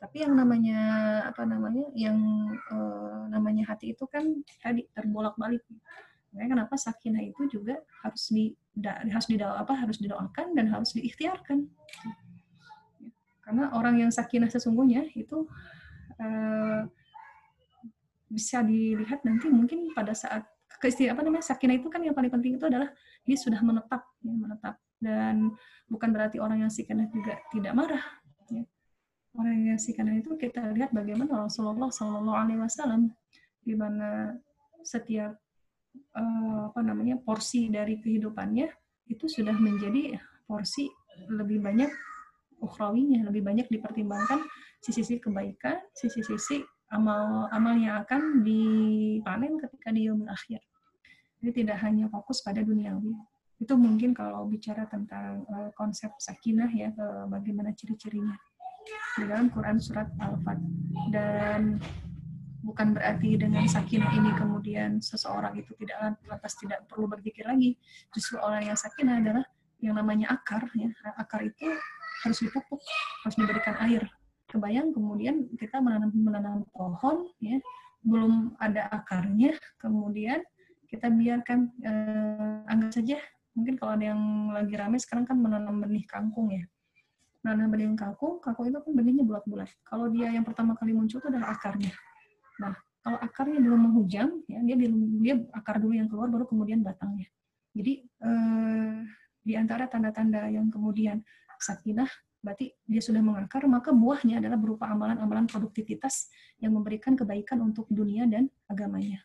Tapi 0.00 0.16
yang 0.24 0.32
namanya 0.32 0.80
apa 1.28 1.44
namanya 1.44 1.84
yang 1.92 2.16
uh, 2.72 3.28
namanya 3.28 3.68
hati 3.68 3.92
itu 3.92 4.08
kan 4.08 4.24
tadi 4.64 4.88
terbolak-balik. 4.96 5.60
Makanya 6.32 6.64
kenapa 6.64 6.74
sakinah 6.80 7.20
itu 7.20 7.44
juga 7.52 7.76
harus 8.00 8.32
di 8.32 8.56
harus 8.84 9.26
didoa 9.28 9.60
apa 9.60 9.76
harus 9.76 10.00
didoakan 10.00 10.56
dan 10.56 10.72
harus 10.72 10.96
diikhtiarkan. 10.96 11.68
Ya. 11.68 12.12
Karena 13.44 13.72
orang 13.76 13.96
yang 14.00 14.10
sakinah 14.12 14.48
sesungguhnya 14.48 15.08
itu 15.16 15.48
uh, 16.20 16.84
bisa 18.28 18.60
dilihat 18.60 19.24
nanti 19.24 19.48
mungkin 19.48 19.88
pada 19.96 20.12
saat 20.12 20.44
keistilah 20.78 21.16
apa 21.16 21.24
namanya 21.24 21.48
sakinah 21.48 21.80
itu 21.80 21.88
kan 21.88 22.04
yang 22.04 22.12
paling 22.12 22.28
penting 22.28 22.60
itu 22.60 22.68
adalah 22.68 22.92
dia 23.24 23.38
sudah 23.40 23.58
menetap 23.64 24.04
ya, 24.20 24.32
menetap 24.36 24.76
dan 24.98 25.54
bukan 25.86 26.10
berarti 26.10 26.42
orang 26.42 26.66
yang 26.66 26.72
sakinah 26.72 27.06
juga 27.10 27.38
tidak 27.54 27.72
marah 27.74 28.04
ya. 28.50 28.62
orang 29.38 29.74
yang 29.74 29.78
sakinah 29.78 30.18
itu 30.18 30.34
kita 30.34 30.74
lihat 30.74 30.90
bagaimana 30.90 31.46
Rasulullah 31.46 31.90
Shallallahu 31.90 32.38
Alaihi 32.38 32.60
Wasallam 32.60 33.14
di 33.62 33.74
mana 33.78 34.34
setiap 34.82 35.38
uh, 36.18 36.60
apa 36.70 36.80
namanya 36.82 37.18
porsi 37.22 37.70
dari 37.70 38.02
kehidupannya 38.02 38.66
itu 39.08 39.24
sudah 39.30 39.54
menjadi 39.54 40.18
porsi 40.44 40.90
lebih 41.30 41.62
banyak 41.62 41.90
ukhrawinya 42.58 43.22
lebih 43.26 43.46
banyak 43.46 43.66
dipertimbangkan 43.70 44.42
sisi-sisi 44.82 45.22
kebaikan 45.22 45.78
sisi-sisi 45.94 46.62
amal-amal 46.88 47.76
yang 47.76 48.00
akan 48.04 48.40
dipanen 48.40 49.60
ketika 49.60 49.92
di 49.92 50.08
akhir. 50.08 50.60
Jadi 51.38 51.50
tidak 51.62 51.78
hanya 51.84 52.10
fokus 52.10 52.42
pada 52.42 52.64
duniawi. 52.64 53.14
Itu 53.58 53.74
mungkin 53.74 54.14
kalau 54.14 54.46
bicara 54.46 54.86
tentang 54.86 55.42
uh, 55.50 55.70
konsep 55.74 56.14
sakinah 56.18 56.70
ya, 56.70 56.94
uh, 56.94 57.26
bagaimana 57.26 57.74
ciri-cirinya. 57.74 58.34
Di 59.18 59.26
dalam 59.26 59.50
Quran 59.50 59.82
surat 59.82 60.08
Al-Fat. 60.22 60.58
Dan 61.10 61.82
bukan 62.62 62.94
berarti 62.94 63.38
dengan 63.38 63.66
sakinah 63.66 64.10
ini 64.14 64.30
kemudian 64.38 65.02
seseorang 65.02 65.58
itu 65.58 65.74
tidak 65.78 66.18
lantas 66.26 66.54
tidak 66.58 66.86
perlu 66.86 67.10
berpikir 67.10 67.46
lagi. 67.46 67.74
Justru 68.14 68.38
orang 68.38 68.70
yang 68.70 68.78
sakinah 68.78 69.18
adalah 69.20 69.44
yang 69.82 69.94
namanya 69.98 70.34
akar 70.34 70.66
ya. 70.74 70.90
Akar 71.18 71.42
itu 71.42 71.66
harus 72.24 72.38
dipupuk, 72.42 72.82
harus 73.26 73.36
diberikan 73.38 73.74
air. 73.82 74.02
Kebayang 74.48 74.96
kemudian 74.96 75.44
kita 75.60 75.78
menanam 75.78 76.10
menanam 76.14 76.64
pohon 76.72 77.28
ya, 77.38 77.60
belum 78.00 78.56
ada 78.58 78.88
akarnya, 78.88 79.52
kemudian 79.76 80.40
kita 80.88 81.12
biarkan 81.12 81.68
eh, 81.84 82.72
anggap 82.72 82.90
saja 82.96 83.20
mungkin 83.58 83.74
kalau 83.74 83.98
ada 83.98 84.14
yang 84.14 84.22
lagi 84.54 84.74
rame 84.78 84.96
sekarang 85.02 85.26
kan 85.26 85.34
menanam 85.34 85.82
benih 85.82 86.06
kangkung 86.06 86.54
ya. 86.54 86.62
Menanam 87.42 87.74
benih 87.74 87.90
kangkung 87.98 88.38
kangkung 88.38 88.70
itu 88.70 88.78
kan 88.78 88.92
benihnya 88.94 89.26
bulat-bulat. 89.26 89.66
Kalau 89.82 90.06
dia 90.14 90.30
yang 90.30 90.46
pertama 90.46 90.78
kali 90.78 90.94
muncul 90.94 91.18
itu 91.18 91.26
adalah 91.26 91.58
akarnya. 91.58 91.90
Nah 92.62 92.78
kalau 93.08 93.18
akarnya 93.24 93.58
belum 93.62 93.80
menghujam 93.88 94.28
ya 94.44 94.60
dia 94.68 94.76
dia 95.22 95.34
akar 95.54 95.80
dulu 95.80 95.96
yang 95.96 96.12
keluar 96.12 96.28
baru 96.28 96.44
kemudian 96.44 96.82
batangnya 96.82 97.24
jadi 97.72 98.04
eh, 98.04 98.94
di 99.40 99.54
antara 99.56 99.88
tanda-tanda 99.88 100.50
yang 100.50 100.68
kemudian 100.68 101.22
sakinah 101.56 102.10
berarti 102.44 102.70
dia 102.86 103.02
sudah 103.02 103.24
mengakar 103.24 103.66
maka 103.66 103.90
buahnya 103.90 104.44
adalah 104.44 104.60
berupa 104.60 104.92
amalan-amalan 104.92 105.48
produktivitas 105.48 106.30
yang 106.62 106.76
memberikan 106.76 107.16
kebaikan 107.18 107.58
untuk 107.64 107.88
dunia 107.90 108.28
dan 108.28 108.46
agamanya 108.70 109.24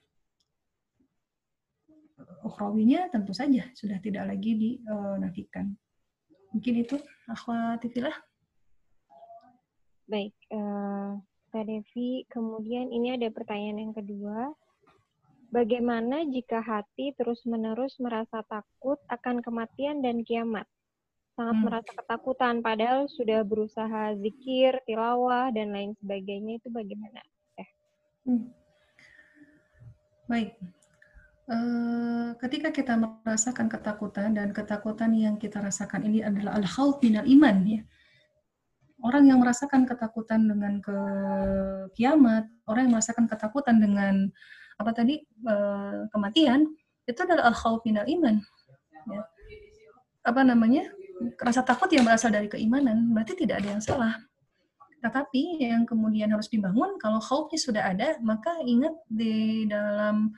ukhrawinya 2.53 3.09
tentu 3.09 3.33
saja 3.33 3.65
sudah 3.73 3.97
tidak 3.97 4.29
lagi 4.29 4.53
dinafikan. 4.53 5.73
Mungkin 6.53 6.85
itu 6.85 7.01
akhwatifilah. 7.25 8.13
Baik, 10.05 10.37
uh, 10.53 11.17
Kak 11.49 11.65
Devi, 11.65 12.29
kemudian 12.29 12.93
ini 12.93 13.17
ada 13.17 13.33
pertanyaan 13.33 13.89
yang 13.89 13.93
kedua. 13.97 14.53
Bagaimana 15.49 16.25
jika 16.29 16.61
hati 16.61 17.13
terus-menerus 17.17 17.97
merasa 17.97 18.45
takut 18.45 19.01
akan 19.09 19.41
kematian 19.41 20.05
dan 20.05 20.21
kiamat? 20.21 20.69
Sangat 21.33 21.57
hmm. 21.57 21.65
merasa 21.65 21.91
ketakutan, 21.97 22.61
padahal 22.61 23.09
sudah 23.09 23.41
berusaha 23.41 24.13
zikir, 24.21 24.77
tilawah, 24.85 25.49
dan 25.49 25.73
lain 25.73 25.97
sebagainya. 25.97 26.61
Itu 26.61 26.69
bagaimana? 26.69 27.21
Eh. 27.57 27.69
Hmm. 28.29 28.49
Baik, 30.29 30.53
Eh, 30.57 30.82
ketika 32.39 32.71
kita 32.71 32.93
merasakan 32.95 33.67
ketakutan 33.67 34.31
dan 34.31 34.55
ketakutan 34.55 35.11
yang 35.11 35.35
kita 35.35 35.59
rasakan 35.59 36.07
ini 36.07 36.23
adalah 36.23 36.55
al-khawf 36.55 37.03
minal 37.03 37.27
iman 37.27 37.57
ya. 37.67 37.81
Orang 39.03 39.27
yang 39.27 39.43
merasakan 39.43 39.83
ketakutan 39.83 40.47
dengan 40.47 40.79
ke 40.79 40.97
kiamat, 41.99 42.47
orang 42.63 42.87
yang 42.87 42.93
merasakan 42.95 43.27
ketakutan 43.27 43.75
dengan 43.83 44.31
apa 44.79 44.91
tadi 44.95 45.19
uh, 45.43 46.07
kematian, 46.15 46.63
itu 47.03 47.19
adalah 47.19 47.51
al-khawf 47.51 47.83
minal 47.83 48.07
iman. 48.07 48.39
Ya. 49.11 49.21
Apa 50.23 50.47
namanya? 50.47 50.87
Rasa 51.43 51.67
takut 51.67 51.91
yang 51.91 52.07
berasal 52.07 52.31
dari 52.31 52.47
keimanan, 52.47 53.11
berarti 53.11 53.35
tidak 53.35 53.59
ada 53.59 53.75
yang 53.75 53.83
salah. 53.83 54.15
Tetapi 55.03 55.59
yang 55.59 55.83
kemudian 55.83 56.31
harus 56.31 56.47
dibangun, 56.47 56.95
kalau 56.95 57.19
khawfnya 57.19 57.59
sudah 57.59 57.83
ada, 57.91 58.15
maka 58.23 58.55
ingat 58.63 58.95
di 59.11 59.67
dalam 59.67 60.31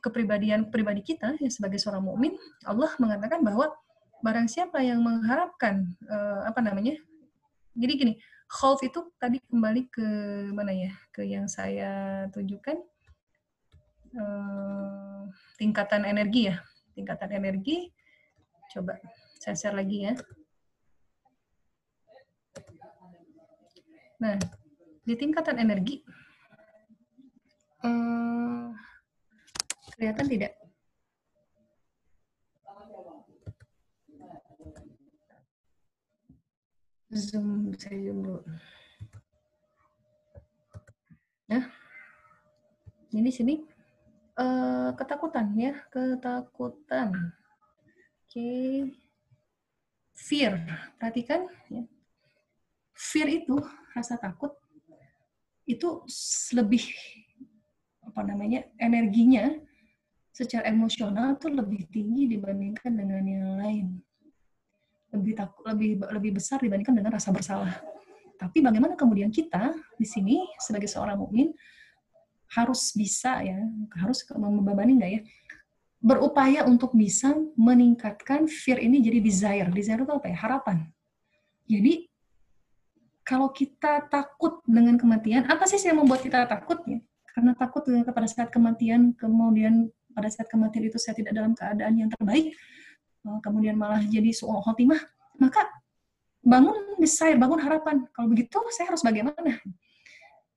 kepribadian 0.00 0.72
pribadi 0.72 1.04
kita 1.04 1.36
ya 1.36 1.50
sebagai 1.52 1.76
seorang 1.76 2.04
mukmin, 2.04 2.34
Allah 2.64 2.90
mengatakan 2.96 3.44
bahwa 3.44 3.70
barang 4.20 4.48
siapa 4.48 4.80
yang 4.84 5.00
mengharapkan 5.00 5.96
uh, 6.08 6.48
apa 6.48 6.60
namanya? 6.60 6.96
Jadi 7.76 7.92
gini, 7.96 8.12
khauf 8.50 8.82
itu 8.82 9.12
tadi 9.16 9.40
kembali 9.48 9.82
ke 9.88 10.06
mana 10.52 10.72
ya? 10.72 10.92
Ke 11.14 11.24
yang 11.24 11.46
saya 11.46 12.26
tunjukkan 12.34 12.76
uh, 14.16 15.22
tingkatan 15.56 16.04
energi 16.04 16.50
ya. 16.52 16.56
Tingkatan 16.96 17.30
energi 17.32 17.88
coba 18.74 19.00
saya 19.40 19.56
share 19.56 19.76
lagi 19.76 20.04
ya. 20.04 20.14
Nah, 24.20 24.36
di 25.00 25.14
tingkatan 25.16 25.56
energi 25.56 26.04
uh, 27.88 28.68
Kelihatan 30.00 30.32
tidak? 30.32 30.56
Zoom, 37.12 37.76
saya 37.76 38.00
zoom 38.00 38.24
dulu. 38.24 38.40
Nah, 41.52 41.68
ini 43.12 43.28
sini 43.28 43.60
uh, 44.40 44.96
ketakutan 44.96 45.52
ya, 45.52 45.76
ketakutan. 45.92 47.36
Oke, 48.24 48.32
okay. 48.32 48.72
fear, 50.16 50.64
perhatikan 50.96 51.44
ya. 51.68 51.84
Fear 52.96 53.44
itu 53.44 53.60
rasa 53.92 54.16
takut 54.16 54.56
itu 55.68 56.08
lebih 56.56 56.88
apa 58.00 58.24
namanya 58.24 58.64
energinya 58.80 59.60
secara 60.40 60.72
emosional 60.72 61.36
tuh 61.36 61.52
lebih 61.52 61.84
tinggi 61.92 62.24
dibandingkan 62.24 62.96
dengan 62.96 63.20
yang 63.28 63.60
lain. 63.60 63.86
Lebih 65.12 65.36
takut, 65.36 65.68
lebih 65.68 66.00
lebih 66.16 66.40
besar 66.40 66.56
dibandingkan 66.64 66.96
dengan 66.96 67.12
rasa 67.12 67.28
bersalah. 67.28 67.76
Tapi 68.40 68.64
bagaimana 68.64 68.96
kemudian 68.96 69.28
kita 69.28 69.76
di 70.00 70.06
sini 70.08 70.40
sebagai 70.56 70.88
seorang 70.88 71.20
mukmin 71.20 71.52
harus 72.56 72.96
bisa 72.96 73.44
ya, 73.44 73.60
harus 74.00 74.24
membebani 74.32 74.96
nggak 74.96 75.12
ya? 75.12 75.20
Berupaya 76.00 76.64
untuk 76.64 76.96
bisa 76.96 77.36
meningkatkan 77.60 78.48
fear 78.48 78.80
ini 78.80 79.04
jadi 79.04 79.20
desire. 79.20 79.68
Desire 79.68 80.00
itu 80.00 80.12
apa 80.16 80.26
ya? 80.32 80.36
Harapan. 80.40 80.88
Jadi 81.68 82.08
kalau 83.28 83.52
kita 83.52 84.08
takut 84.08 84.64
dengan 84.64 84.96
kematian, 84.96 85.44
apa 85.52 85.68
sih 85.68 85.76
yang 85.84 86.00
membuat 86.00 86.24
kita 86.24 86.48
takut 86.48 86.80
ya? 86.88 86.96
Karena 87.30 87.52
takut 87.52 87.84
dengan 87.84 88.08
pada 88.08 88.26
saat 88.26 88.48
kematian, 88.48 89.12
kemudian 89.14 89.92
pada 90.20 90.28
saat 90.28 90.52
kematian 90.52 90.84
itu 90.92 91.00
saya 91.00 91.16
tidak 91.16 91.32
dalam 91.32 91.56
keadaan 91.56 91.96
yang 91.96 92.12
terbaik, 92.12 92.52
eh, 93.24 93.38
kemudian 93.40 93.80
malah 93.80 94.04
jadi 94.04 94.28
su'ul 94.36 94.60
khotimah, 94.60 95.00
maka 95.40 95.64
bangun 96.44 97.00
desire, 97.00 97.40
bangun 97.40 97.56
harapan. 97.56 98.04
Kalau 98.12 98.28
begitu, 98.28 98.60
saya 98.76 98.92
harus 98.92 99.00
bagaimana? 99.00 99.56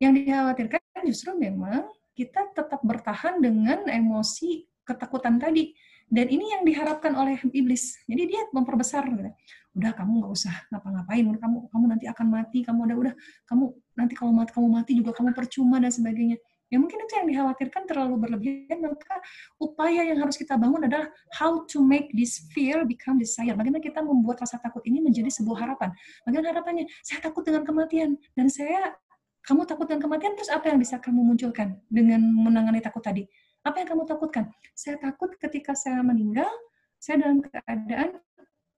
Yang 0.03 0.11
dikhawatirkan 0.19 1.03
justru 1.07 1.31
memang 1.39 1.87
kita 2.11 2.51
tetap 2.51 2.83
bertahan 2.83 3.39
dengan 3.39 3.87
emosi 3.87 4.67
ketakutan 4.83 5.39
tadi. 5.39 5.71
Dan 6.13 6.29
ini 6.29 6.53
yang 6.53 6.61
diharapkan 6.67 7.15
oleh 7.15 7.39
iblis. 7.55 7.97
Jadi 8.05 8.23
dia 8.29 8.41
memperbesar. 8.51 9.07
Gitu. 9.07 9.31
Udah 9.73 9.91
kamu 9.97 10.21
nggak 10.21 10.33
usah 10.35 10.53
ngapa-ngapain. 10.69 11.25
Kamu 11.25 11.57
kamu 11.73 11.85
nanti 11.89 12.05
akan 12.05 12.27
mati. 12.29 12.59
Kamu 12.61 12.85
udah 12.85 12.97
udah 12.99 13.13
kamu 13.49 13.63
nanti 13.97 14.13
kalau 14.13 14.29
mati 14.35 14.51
kamu 14.53 14.67
mati 14.69 14.91
juga 14.93 15.11
kamu 15.15 15.33
percuma 15.33 15.81
dan 15.81 15.89
sebagainya. 15.89 16.37
Ya 16.73 16.81
mungkin 16.81 17.05
itu 17.05 17.13
yang 17.13 17.29
dikhawatirkan 17.29 17.85
terlalu 17.85 18.17
berlebihan, 18.17 18.81
maka 18.81 19.21
upaya 19.61 20.09
yang 20.09 20.17
harus 20.25 20.33
kita 20.33 20.57
bangun 20.57 20.89
adalah 20.89 21.05
how 21.37 21.61
to 21.69 21.77
make 21.85 22.09
this 22.17 22.49
fear 22.49 22.81
become 22.81 23.21
desire. 23.21 23.53
Bagaimana 23.53 23.77
kita 23.77 24.01
membuat 24.01 24.41
rasa 24.41 24.57
takut 24.57 24.81
ini 24.89 24.97
menjadi 24.97 25.29
sebuah 25.29 25.69
harapan. 25.69 25.93
Bagaimana 26.25 26.49
harapannya? 26.57 26.89
Saya 27.05 27.21
takut 27.21 27.45
dengan 27.45 27.61
kematian, 27.61 28.17
dan 28.33 28.49
saya, 28.49 28.97
kamu 29.45 29.69
takut 29.69 29.85
dengan 29.85 30.01
kematian, 30.09 30.33
terus 30.33 30.49
apa 30.49 30.73
yang 30.73 30.81
bisa 30.81 30.97
kamu 30.97 31.21
munculkan 31.21 31.77
dengan 31.93 32.25
menangani 32.25 32.81
takut 32.81 33.05
tadi? 33.05 33.21
Apa 33.61 33.85
yang 33.85 33.93
kamu 33.93 34.09
takutkan? 34.09 34.49
Saya 34.73 34.97
takut 34.97 35.29
ketika 35.37 35.77
saya 35.77 36.01
meninggal, 36.01 36.49
saya 36.97 37.21
dalam 37.21 37.45
keadaan 37.45 38.17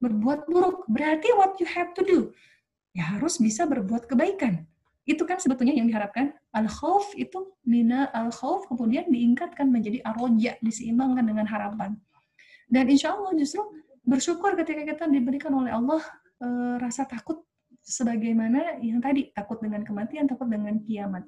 berbuat 0.03 0.51
buruk. 0.51 0.83
Berarti 0.91 1.31
what 1.39 1.55
you 1.63 1.67
have 1.71 1.95
to 1.95 2.03
do? 2.03 2.19
Ya 2.91 3.15
harus 3.15 3.39
bisa 3.39 3.63
berbuat 3.63 4.11
kebaikan 4.11 4.67
itu 5.05 5.21
kan 5.23 5.37
sebetulnya 5.37 5.77
yang 5.77 5.85
diharapkan. 5.85 6.33
Al 6.53 6.65
khawf 6.65 7.13
itu 7.13 7.53
mina 7.65 8.09
al 8.11 8.33
khawf 8.33 8.65
kemudian 8.69 9.05
diingkatkan 9.09 9.69
menjadi 9.69 10.01
aroja 10.01 10.57
diseimbangkan 10.65 11.25
dengan 11.25 11.45
harapan. 11.45 11.93
Dan 12.65 12.89
insya 12.89 13.13
Allah 13.13 13.37
justru 13.37 13.61
bersyukur 14.01 14.57
ketika 14.57 14.81
kita 14.81 15.05
diberikan 15.09 15.53
oleh 15.53 15.69
Allah 15.73 16.01
e, 16.41 16.47
rasa 16.81 17.05
takut 17.05 17.45
sebagaimana 17.85 18.81
yang 18.81 18.97
tadi 18.97 19.29
takut 19.29 19.61
dengan 19.61 19.85
kematian 19.85 20.25
takut 20.25 20.49
dengan 20.49 20.81
kiamat 20.81 21.21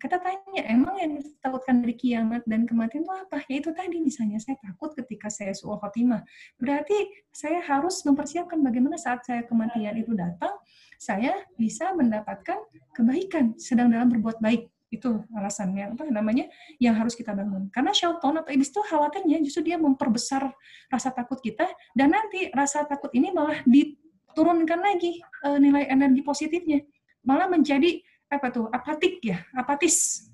kita 0.00 0.16
tanya 0.16 0.62
emang 0.64 0.96
yang 0.96 1.12
ditakutkan 1.20 1.84
dari 1.84 1.92
kiamat 1.92 2.40
dan 2.48 2.64
kematian 2.64 3.04
itu 3.04 3.12
apa? 3.12 3.44
Ya 3.52 3.60
itu 3.60 3.70
tadi 3.76 4.00
misalnya 4.00 4.40
saya 4.40 4.56
takut 4.64 4.96
ketika 4.96 5.28
saya 5.28 5.52
suul 5.52 5.76
khotimah. 5.76 6.24
Berarti 6.56 6.96
saya 7.28 7.60
harus 7.60 8.00
mempersiapkan 8.08 8.64
bagaimana 8.64 8.96
saat 8.96 9.20
saya 9.28 9.44
kematian 9.44 9.92
itu 10.00 10.16
datang 10.16 10.56
saya 10.96 11.36
bisa 11.60 11.92
mendapatkan 11.92 12.64
kebaikan 12.96 13.60
sedang 13.60 13.92
dalam 13.92 14.08
berbuat 14.08 14.40
baik. 14.40 14.72
Itu 14.90 15.22
alasannya 15.36 15.94
apa 15.94 16.02
namanya 16.08 16.48
yang 16.80 16.96
harus 16.96 17.12
kita 17.12 17.36
bangun. 17.36 17.68
Karena 17.68 17.92
syaitan 17.92 18.40
atau 18.40 18.50
iblis 18.50 18.72
itu 18.72 18.80
khawatirnya 18.80 19.38
justru 19.44 19.68
dia 19.68 19.76
memperbesar 19.76 20.48
rasa 20.88 21.12
takut 21.12 21.38
kita 21.44 21.68
dan 21.92 22.10
nanti 22.10 22.48
rasa 22.56 22.88
takut 22.88 23.12
ini 23.14 23.30
malah 23.30 23.62
diturunkan 23.68 24.80
lagi 24.80 25.20
e, 25.20 25.48
nilai 25.62 25.86
energi 25.92 26.24
positifnya. 26.26 26.82
Malah 27.22 27.46
menjadi 27.52 28.02
apa 28.30 28.46
tuh 28.54 28.70
apatik 28.70 29.18
ya 29.20 29.42
apatis 29.52 30.26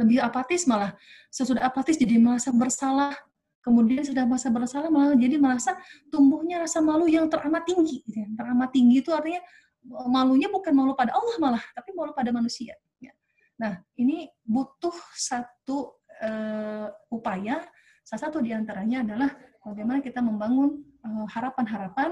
lebih 0.00 0.24
apatis 0.24 0.64
malah 0.64 0.96
sesudah 1.28 1.68
apatis 1.68 2.00
jadi 2.00 2.16
merasa 2.16 2.48
bersalah 2.48 3.12
kemudian 3.60 4.02
sudah 4.02 4.24
merasa 4.24 4.48
bersalah 4.48 4.88
malah 4.88 5.14
jadi 5.14 5.36
merasa 5.36 5.76
tumbuhnya 6.08 6.64
rasa 6.64 6.80
malu 6.80 7.06
yang 7.06 7.28
teramat 7.28 7.62
tinggi 7.68 8.00
gitu 8.08 8.24
ya. 8.24 8.28
teramat 8.34 8.72
tinggi 8.72 9.04
itu 9.04 9.12
artinya 9.12 9.44
malunya 9.86 10.48
bukan 10.50 10.72
malu 10.72 10.92
pada 10.94 11.14
Allah 11.14 11.36
malah, 11.42 11.64
tapi 11.74 11.90
malu 11.94 12.14
pada 12.14 12.30
manusia. 12.30 12.74
Ya. 13.02 13.12
Nah, 13.58 13.82
ini 13.98 14.30
butuh 14.46 14.94
satu 15.14 15.98
uh, 16.22 16.88
upaya. 17.10 17.66
Salah 18.02 18.30
satu 18.30 18.42
di 18.42 18.50
antaranya 18.54 19.02
adalah 19.06 19.30
bagaimana 19.62 20.02
kita 20.02 20.22
membangun 20.22 20.82
harapan 21.02 21.66
harapan-harapan. 21.66 22.10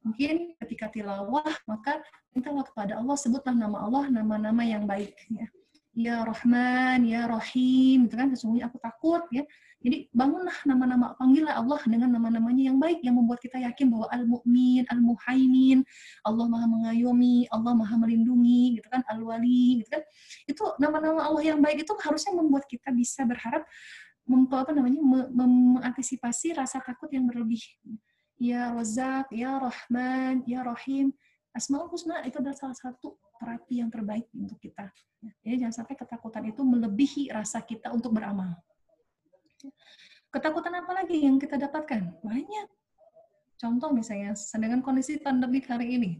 Mungkin 0.00 0.56
ketika 0.64 0.88
tilawah, 0.88 1.52
maka 1.68 2.00
mintalah 2.32 2.64
kepada 2.64 2.96
Allah, 2.96 3.16
sebutlah 3.20 3.52
nama 3.52 3.84
Allah, 3.84 4.08
nama-nama 4.08 4.62
yang 4.64 4.88
baik. 4.88 5.12
Ya. 5.28 5.46
ya 5.92 6.16
Rahman, 6.24 7.04
Ya 7.04 7.28
Rahim, 7.28 8.08
itu 8.08 8.14
kan 8.16 8.32
sesungguhnya 8.32 8.72
aku 8.72 8.80
takut, 8.80 9.24
ya 9.28 9.44
jadi 9.80 10.12
bangunlah 10.12 10.52
nama-nama, 10.68 11.16
panggillah 11.16 11.56
Allah 11.56 11.80
dengan 11.88 12.12
nama-namanya 12.12 12.68
yang 12.68 12.76
baik 12.76 13.00
yang 13.00 13.16
membuat 13.16 13.40
kita 13.40 13.56
yakin 13.64 13.88
bahwa 13.88 14.12
Al-Mu'min, 14.12 14.84
Al-Muhaimin, 14.92 15.80
Allah 16.28 16.46
Maha 16.52 16.66
mengayomi, 16.68 17.48
Allah 17.48 17.72
Maha 17.72 17.96
melindungi, 17.96 18.76
gitu 18.76 18.92
kan, 18.92 19.00
Al-Wali, 19.08 19.80
gitu 19.80 19.88
kan. 19.88 20.02
Itu 20.44 20.62
nama-nama 20.76 21.24
Allah 21.24 21.56
yang 21.56 21.64
baik 21.64 21.88
itu 21.88 21.96
harusnya 21.96 22.36
membuat 22.36 22.68
kita 22.68 22.92
bisa 22.92 23.24
berharap 23.24 23.64
apa 24.30 24.70
namanya 24.70 25.00
mengantisipasi 25.32 26.54
rasa 26.54 26.84
takut 26.84 27.08
yang 27.10 27.24
berlebih. 27.24 27.64
Ya 28.40 28.72
Razak, 28.72 29.28
Ya 29.36 29.60
Rahman, 29.60 30.48
Ya 30.48 30.64
Rahim. 30.64 31.12
Asmaul 31.52 31.92
Husna 31.92 32.24
itu 32.24 32.40
adalah 32.40 32.56
salah 32.56 32.78
satu 32.78 33.20
terapi 33.36 33.84
yang 33.84 33.92
terbaik 33.92 34.32
untuk 34.32 34.56
kita. 34.56 34.88
Jadi 35.44 35.60
jangan 35.60 35.84
sampai 35.84 35.94
ketakutan 36.00 36.48
itu 36.48 36.64
melebihi 36.64 37.28
rasa 37.36 37.60
kita 37.60 37.92
untuk 37.92 38.16
beramal. 38.16 38.56
Ketakutan 40.32 40.72
apa 40.80 41.04
lagi 41.04 41.20
yang 41.20 41.36
kita 41.36 41.60
dapatkan? 41.60 42.16
Banyak. 42.24 42.68
Contoh 43.60 43.92
misalnya, 43.92 44.32
sedangkan 44.32 44.80
kondisi 44.80 45.20
pandemi 45.20 45.60
hari 45.60 46.00
ini, 46.00 46.10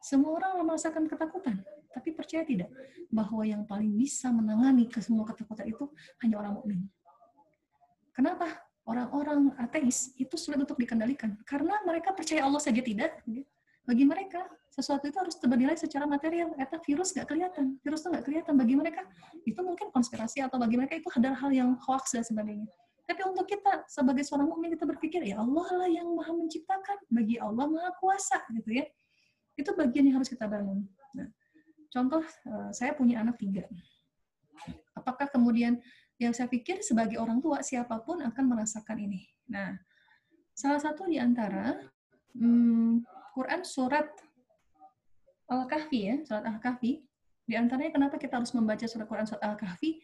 semua 0.00 0.40
orang 0.40 0.64
merasakan 0.64 1.04
ketakutan. 1.04 1.60
Tapi 1.92 2.16
percaya 2.16 2.48
tidak 2.48 2.72
bahwa 3.12 3.44
yang 3.44 3.68
paling 3.68 3.92
bisa 3.92 4.32
menangani 4.32 4.88
ke 4.88 5.04
semua 5.04 5.28
ketakutan 5.28 5.68
itu 5.68 5.84
hanya 6.24 6.40
orang 6.40 6.56
mukmin. 6.56 6.80
Kenapa? 8.16 8.71
Orang-orang 8.82 9.54
ateis 9.62 10.10
itu 10.18 10.34
sulit 10.34 10.58
untuk 10.58 10.74
dikendalikan 10.74 11.38
karena 11.46 11.78
mereka 11.86 12.10
percaya 12.10 12.42
Allah 12.42 12.58
saja 12.58 12.82
tidak. 12.82 13.22
Bagi 13.82 14.06
mereka 14.06 14.42
sesuatu 14.74 15.06
itu 15.06 15.18
harus 15.18 15.38
bernilai 15.38 15.78
secara 15.78 16.02
material. 16.02 16.50
Eta 16.58 16.82
virus 16.82 17.14
nggak 17.14 17.30
kelihatan, 17.30 17.78
virus 17.78 18.02
itu 18.02 18.08
nggak 18.10 18.24
kelihatan. 18.26 18.54
Bagi 18.58 18.74
mereka 18.74 19.06
itu 19.46 19.60
mungkin 19.62 19.94
konspirasi 19.94 20.42
atau 20.42 20.58
bagi 20.58 20.74
mereka 20.74 20.98
itu 20.98 21.06
adalah 21.14 21.38
hal 21.46 21.50
yang 21.54 21.70
hoax 21.78 22.14
dan 22.14 22.26
sebagainya. 22.26 22.66
Tapi 23.06 23.20
untuk 23.26 23.46
kita 23.46 23.86
sebagai 23.90 24.22
seorang 24.26 24.50
mukmin 24.50 24.74
kita 24.74 24.86
berpikir 24.86 25.20
ya 25.26 25.42
Allah 25.42 25.68
lah 25.78 25.90
yang 25.90 26.06
maha 26.14 26.32
menciptakan, 26.34 26.98
bagi 27.10 27.36
Allah 27.38 27.66
maha 27.70 27.90
kuasa 27.98 28.38
gitu 28.50 28.82
ya. 28.82 28.84
Itu 29.58 29.74
bagian 29.78 30.10
yang 30.10 30.22
harus 30.22 30.30
kita 30.30 30.46
bangun. 30.50 30.86
Nah, 31.14 31.28
contoh 31.90 32.22
eh, 32.22 32.70
saya 32.74 32.94
punya 32.98 33.22
anak 33.22 33.38
tiga. 33.38 33.66
Apakah 34.94 35.26
kemudian 35.28 35.82
yang 36.20 36.32
saya 36.36 36.48
pikir 36.50 36.84
sebagai 36.84 37.16
orang 37.16 37.40
tua 37.40 37.60
siapa 37.64 38.00
pun 38.02 38.20
akan 38.20 38.44
merasakan 38.44 38.98
ini. 39.00 39.24
Nah, 39.48 39.74
salah 40.52 40.80
satu 40.80 41.08
di 41.08 41.16
antara 41.16 41.76
hmm, 42.36 43.02
Quran 43.32 43.62
surat 43.64 44.08
Al-Kahfi 45.48 46.00
ya, 46.00 46.16
surat 46.24 46.44
Al-Kahfi. 46.48 47.00
Di 47.42 47.54
antaranya 47.58 47.92
kenapa 47.92 48.16
kita 48.16 48.38
harus 48.38 48.54
membaca 48.54 48.84
surat 48.86 49.04
Quran 49.08 49.26
surat 49.26 49.42
Al-Kahfi? 49.44 50.00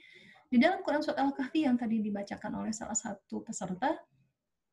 Di 0.49 0.57
dalam 0.57 0.81
Quran 0.81 1.05
surat 1.05 1.21
Al-Kahfi 1.21 1.69
yang 1.69 1.77
tadi 1.77 2.01
dibacakan 2.01 2.65
oleh 2.65 2.73
salah 2.73 2.97
satu 2.97 3.45
peserta, 3.45 3.95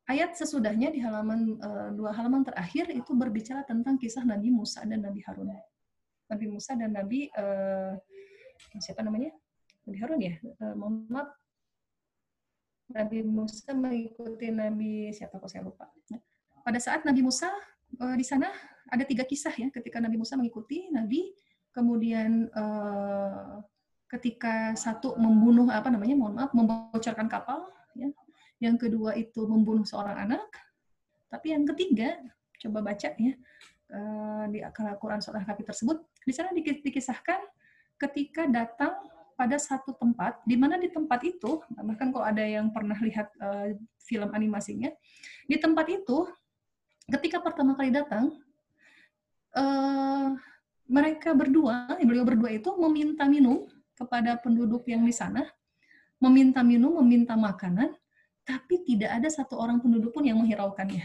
ayat 0.08 0.34
sesudahnya 0.34 0.88
di 0.88 1.00
halaman 1.02 1.58
uh, 1.60 1.90
dua 1.92 2.14
halaman 2.16 2.46
terakhir 2.46 2.88
itu 2.94 3.12
berbicara 3.12 3.66
tentang 3.66 4.00
kisah 4.00 4.24
Nabi 4.24 4.48
Musa 4.48 4.82
dan 4.88 5.04
Nabi 5.04 5.20
Harun. 5.26 5.52
Nabi 6.26 6.46
Musa 6.50 6.74
dan 6.74 6.90
Nabi 6.96 7.30
uh, 7.34 7.94
siapa 8.80 9.04
namanya? 9.04 9.30
Nabi 9.86 9.98
Harun 10.02 10.20
ya. 10.20 10.34
Uh, 10.58 10.74
Muhammad 10.74 11.28
Nabi 12.90 13.18
Musa 13.22 13.70
mengikuti 13.74 14.50
Nabi 14.50 15.10
siapa 15.14 15.38
kok 15.38 15.50
saya 15.50 15.66
lupa. 15.66 15.90
Pada 16.66 16.78
saat 16.82 17.06
Nabi 17.06 17.22
Musa 17.22 17.50
uh, 18.02 18.14
di 18.18 18.26
sana 18.26 18.50
ada 18.90 19.02
tiga 19.06 19.22
kisah 19.22 19.54
ya 19.54 19.70
ketika 19.70 20.02
Nabi 20.02 20.18
Musa 20.18 20.34
mengikuti 20.34 20.90
Nabi, 20.90 21.34
kemudian 21.70 22.50
uh, 22.54 23.62
ketika 24.10 24.74
satu 24.78 25.18
membunuh 25.18 25.66
apa 25.70 25.90
namanya 25.90 26.14
mohon 26.14 26.38
maaf 26.38 26.54
membocorkan 26.54 27.26
kapal, 27.26 27.66
ya. 27.98 28.06
yang 28.62 28.78
kedua 28.78 29.18
itu 29.18 29.42
membunuh 29.46 29.82
seorang 29.82 30.30
anak, 30.30 30.46
tapi 31.26 31.50
yang 31.50 31.66
ketiga 31.66 32.14
coba 32.62 32.86
baca 32.86 33.10
ya 33.18 33.34
di 34.50 34.58
Al-Quran 34.62 35.22
surah 35.22 35.46
Kapi 35.46 35.62
tersebut 35.62 36.02
di 36.26 36.34
sana 36.34 36.50
dikisahkan 36.54 37.38
ketika 37.98 38.46
datang 38.50 38.98
pada 39.36 39.60
satu 39.60 39.92
tempat, 39.92 40.40
di 40.48 40.56
mana 40.56 40.80
di 40.80 40.88
tempat 40.88 41.20
itu, 41.22 41.60
bahkan 41.76 42.08
kalau 42.08 42.24
ada 42.24 42.40
yang 42.40 42.72
pernah 42.72 42.96
lihat 42.98 43.28
uh, 43.38 43.76
film 44.02 44.32
animasinya, 44.32 44.88
di 45.44 45.56
tempat 45.60 45.86
itu 45.92 46.24
ketika 47.06 47.44
pertama 47.44 47.76
kali 47.76 47.92
datang, 47.92 48.32
uh, 49.54 50.32
mereka 50.88 51.36
berdua, 51.36 51.94
beliau 52.00 52.24
berdua 52.24 52.50
itu 52.56 52.72
meminta 52.80 53.28
minum 53.28 53.68
kepada 53.94 54.40
penduduk 54.40 54.88
yang 54.88 55.04
di 55.04 55.12
sana, 55.12 55.44
meminta 56.16 56.64
minum, 56.64 56.96
meminta 57.04 57.36
makanan, 57.36 57.92
tapi 58.46 58.80
tidak 58.86 59.20
ada 59.20 59.28
satu 59.28 59.58
orang 59.58 59.82
penduduk 59.82 60.14
pun 60.16 60.24
yang 60.24 60.38
menghiraukannya. 60.40 61.04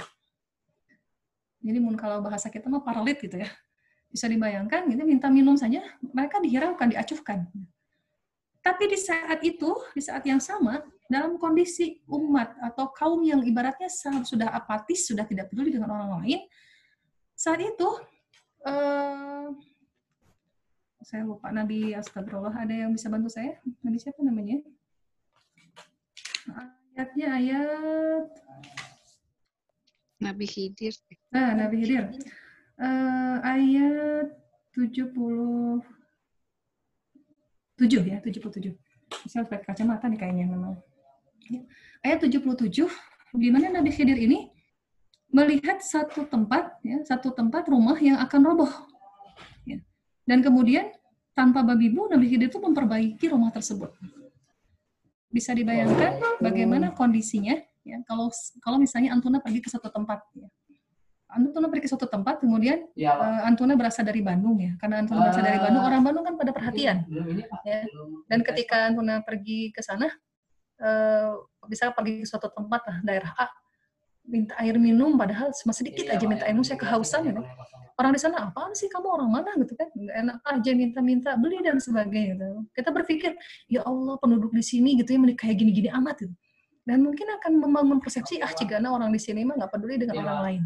Jadi 1.62 1.78
kalau 1.98 2.22
bahasa 2.26 2.50
kita 2.50 2.70
mah 2.70 2.82
paralit 2.82 3.22
gitu 3.22 3.38
ya. 3.38 3.50
Bisa 4.12 4.28
dibayangkan 4.28 4.92
gitu 4.92 5.08
minta 5.08 5.32
minum 5.32 5.56
saja 5.56 5.80
mereka 6.04 6.42
dihiraukan, 6.44 6.92
diacuhkan. 6.92 7.48
Tapi 8.62 8.94
di 8.94 8.98
saat 8.98 9.42
itu, 9.42 9.74
di 9.98 10.02
saat 10.06 10.22
yang 10.22 10.38
sama, 10.38 10.86
dalam 11.10 11.42
kondisi 11.42 11.98
umat 12.06 12.54
atau 12.62 12.94
kaum 12.94 13.26
yang 13.26 13.42
ibaratnya 13.42 13.90
sudah 14.22 14.54
apatis, 14.54 15.10
sudah 15.10 15.26
tidak 15.26 15.50
peduli 15.50 15.74
dengan 15.74 15.90
orang 15.90 16.22
lain, 16.22 16.40
saat 17.34 17.58
itu 17.58 17.90
uh, 18.70 19.50
saya 21.02 21.26
lupa 21.26 21.50
Nabi 21.50 21.98
Astagfirullah 21.98 22.54
ada 22.54 22.86
yang 22.86 22.94
bisa 22.94 23.10
bantu 23.10 23.34
saya? 23.34 23.58
Nabi 23.82 23.98
siapa 23.98 24.22
namanya? 24.22 24.62
Ayatnya 26.94 27.28
ayat 27.34 28.26
Nabi 30.22 30.46
Khidir. 30.46 30.94
Nah 31.34 31.58
Nabi 31.58 31.82
Khidir. 31.82 32.06
Uh, 32.78 33.42
ayat 33.42 34.38
77 37.82 38.14
ya 38.14 38.18
77 38.22 38.78
saya 39.28 39.44
pakai 39.44 39.66
kacamata 39.74 40.08
nih 40.08 40.20
kayaknya 40.20 40.46
memang. 40.48 40.80
Ayat 42.06 42.24
77 42.24 42.88
di 43.36 43.48
mana 43.52 43.68
Nabi 43.74 43.92
Khidir 43.92 44.16
ini 44.16 44.48
melihat 45.32 45.80
satu 45.84 46.28
tempat 46.28 46.80
ya 46.84 47.02
satu 47.08 47.32
tempat 47.32 47.68
rumah 47.68 47.98
yang 48.00 48.20
akan 48.22 48.42
roboh. 48.46 48.72
Dan 50.22 50.46
kemudian 50.46 50.94
tanpa 51.34 51.66
babi 51.66 51.90
bu, 51.92 52.08
Nabi 52.08 52.30
Khidir 52.30 52.48
itu 52.48 52.62
memperbaiki 52.62 53.26
rumah 53.34 53.50
tersebut. 53.52 53.92
Bisa 55.32 55.52
dibayangkan 55.56 56.40
bagaimana 56.40 56.94
kondisinya 56.94 57.58
ya. 57.84 57.98
Kalau 58.06 58.30
kalau 58.62 58.78
misalnya 58.78 59.12
Antuna 59.16 59.42
pergi 59.42 59.60
ke 59.64 59.68
suatu 59.68 59.90
tempat 59.92 60.22
ya. 60.38 60.48
Antuna 61.32 61.72
pergi 61.72 61.88
ke 61.88 61.90
suatu 61.90 62.12
tempat, 62.12 62.44
kemudian 62.44 62.92
ya, 62.92 63.16
uh, 63.16 63.48
Antuna 63.48 63.80
berasal 63.80 64.04
dari 64.04 64.20
Bandung 64.20 64.60
ya, 64.60 64.76
karena 64.76 65.00
Antuna 65.00 65.32
berasal 65.32 65.44
dari 65.48 65.60
Bandung, 65.64 65.84
orang 65.88 66.02
Bandung 66.04 66.24
kan 66.28 66.36
pada 66.36 66.52
perhatian. 66.52 67.08
Ya. 67.64 67.88
Dan 68.28 68.40
ketika 68.44 68.92
Antuna 68.92 69.24
pergi 69.24 69.72
ke 69.72 69.80
sana, 69.80 70.12
uh, 70.84 71.40
bisa 71.72 71.96
pergi 71.96 72.22
ke 72.22 72.28
suatu 72.28 72.52
tempat 72.52 72.82
lah, 72.84 72.98
daerah 73.08 73.32
A, 73.40 73.48
minta 74.28 74.54
air 74.60 74.76
minum, 74.76 75.16
padahal 75.16 75.56
cuma 75.56 75.72
sedikit 75.72 76.04
iya, 76.04 76.20
aja 76.20 76.26
minta 76.28 76.44
air 76.44 76.54
minum, 76.54 76.68
saya 76.68 76.78
kehausan 76.78 77.32
ya 77.32 77.34
orang 78.02 78.18
di 78.18 78.22
sana 78.22 78.50
apaan 78.50 78.74
sih 78.74 78.90
kamu 78.90 79.08
orang 79.08 79.30
mana? 79.30 79.54
Gitu 79.62 79.78
kan. 79.78 79.88
Nggak 79.94 80.16
enak 80.26 80.38
aja 80.42 80.72
minta-minta 80.74 81.30
beli 81.38 81.62
dan 81.62 81.78
sebagainya 81.78 82.34
gitu. 82.34 82.48
kita 82.74 82.90
berpikir 82.90 83.32
ya 83.70 83.86
Allah 83.86 84.18
penduduk 84.18 84.50
di 84.50 84.66
sini 84.66 84.98
gitu 84.98 85.14
ya 85.14 85.20
kayak 85.38 85.56
gini-gini 85.62 85.90
amat 85.94 86.26
gitu. 86.26 86.34
Dan 86.82 87.06
mungkin 87.06 87.30
akan 87.30 87.62
membangun 87.62 87.98
persepsi 88.02 88.42
ah 88.42 88.50
cigana 88.50 88.90
orang 88.90 89.14
di 89.14 89.22
sini 89.22 89.46
mah 89.46 89.54
nggak 89.54 89.70
peduli 89.70 90.02
dengan 90.02 90.18
ya, 90.18 90.22
orang 90.26 90.42
lain 90.42 90.64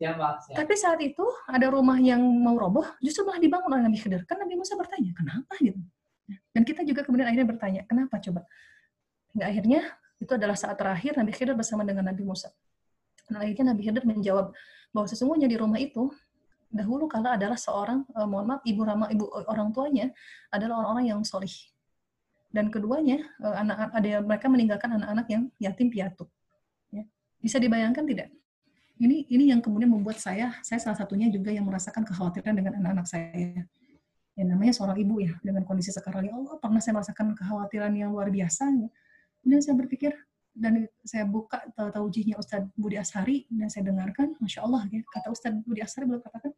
ya, 0.00 0.16
ya. 0.16 0.56
tapi 0.56 0.74
saat 0.80 0.96
itu 1.04 1.22
ada 1.44 1.68
rumah 1.68 2.00
yang 2.00 2.18
mau 2.18 2.56
roboh 2.56 2.88
justru 3.04 3.20
malah 3.28 3.36
dibangun 3.36 3.68
oleh 3.68 3.84
Nabi 3.84 4.00
Khidir. 4.00 4.24
Kan 4.24 4.40
Nabi 4.40 4.56
Musa 4.56 4.72
bertanya 4.74 5.12
kenapa? 5.12 5.52
Gitu. 5.60 5.76
Dan 6.56 6.62
kita 6.64 6.80
juga 6.88 7.04
kemudian 7.04 7.28
akhirnya 7.28 7.48
bertanya 7.48 7.80
kenapa 7.84 8.16
coba? 8.16 8.48
Hingga 9.36 9.44
akhirnya 9.44 9.80
itu 10.16 10.32
adalah 10.32 10.56
saat 10.56 10.80
terakhir 10.80 11.20
Nabi 11.20 11.32
Khidir 11.36 11.52
bersama 11.52 11.84
dengan 11.84 12.08
Nabi 12.08 12.24
Musa. 12.24 12.48
Nah, 13.28 13.44
akhirnya 13.44 13.76
Nabi 13.76 13.82
Khidir 13.84 14.04
menjawab 14.08 14.56
bahwa 14.90 15.06
sesungguhnya 15.06 15.46
di 15.46 15.60
rumah 15.60 15.76
itu 15.76 16.08
dahulu 16.72 17.04
kala 17.04 17.36
adalah 17.36 17.60
seorang 17.60 18.02
uh, 18.16 18.24
mohon 18.24 18.56
maaf 18.56 18.62
ibu 18.62 18.80
rama 18.86 19.10
ibu 19.10 19.26
eh, 19.36 19.46
orang 19.50 19.74
tuanya 19.74 20.08
adalah 20.48 20.80
orang-orang 20.80 21.12
yang 21.12 21.20
solih. 21.22 21.52
Dan 22.50 22.72
keduanya 22.72 23.20
uh, 23.44 23.54
anak 23.60 23.92
ada 23.92 24.24
mereka 24.24 24.46
meninggalkan 24.48 24.90
anak-anak 24.96 25.26
yang 25.28 25.42
yatim 25.60 25.92
piatu. 25.92 26.24
Ya. 26.90 27.06
bisa 27.38 27.62
dibayangkan 27.62 28.02
tidak 28.02 28.34
ini 29.00 29.24
ini 29.32 29.48
yang 29.48 29.64
kemudian 29.64 29.88
membuat 29.88 30.20
saya 30.20 30.54
saya 30.60 30.78
salah 30.78 30.98
satunya 31.00 31.32
juga 31.32 31.48
yang 31.50 31.64
merasakan 31.64 32.04
kekhawatiran 32.04 32.52
dengan 32.52 32.76
anak-anak 32.78 33.06
saya 33.08 33.64
ya 34.36 34.44
namanya 34.44 34.72
seorang 34.76 34.96
ibu 35.00 35.20
ya 35.24 35.32
dengan 35.40 35.64
kondisi 35.64 35.90
sekarang 35.90 36.28
ya 36.28 36.32
Allah 36.36 36.56
pernah 36.60 36.80
saya 36.80 37.00
merasakan 37.00 37.32
kekhawatiran 37.36 37.92
yang 37.96 38.12
luar 38.12 38.28
biasa 38.28 38.68
ya. 38.72 38.88
dan 39.44 39.58
saya 39.64 39.74
berpikir 39.76 40.12
dan 40.50 40.86
saya 41.06 41.24
buka 41.24 41.62
taujihnya 41.78 42.34
Ustadz 42.34 42.74
Budi 42.74 42.98
Ashari 42.98 43.46
dan 43.48 43.70
saya 43.70 43.86
dengarkan, 43.86 44.34
masya 44.42 44.66
Allah 44.66 44.82
ya 44.90 45.00
kata 45.06 45.30
Ustadz 45.30 45.62
Budi 45.62 45.80
Ashari 45.80 46.10
beliau 46.10 46.22
katakan 46.22 46.52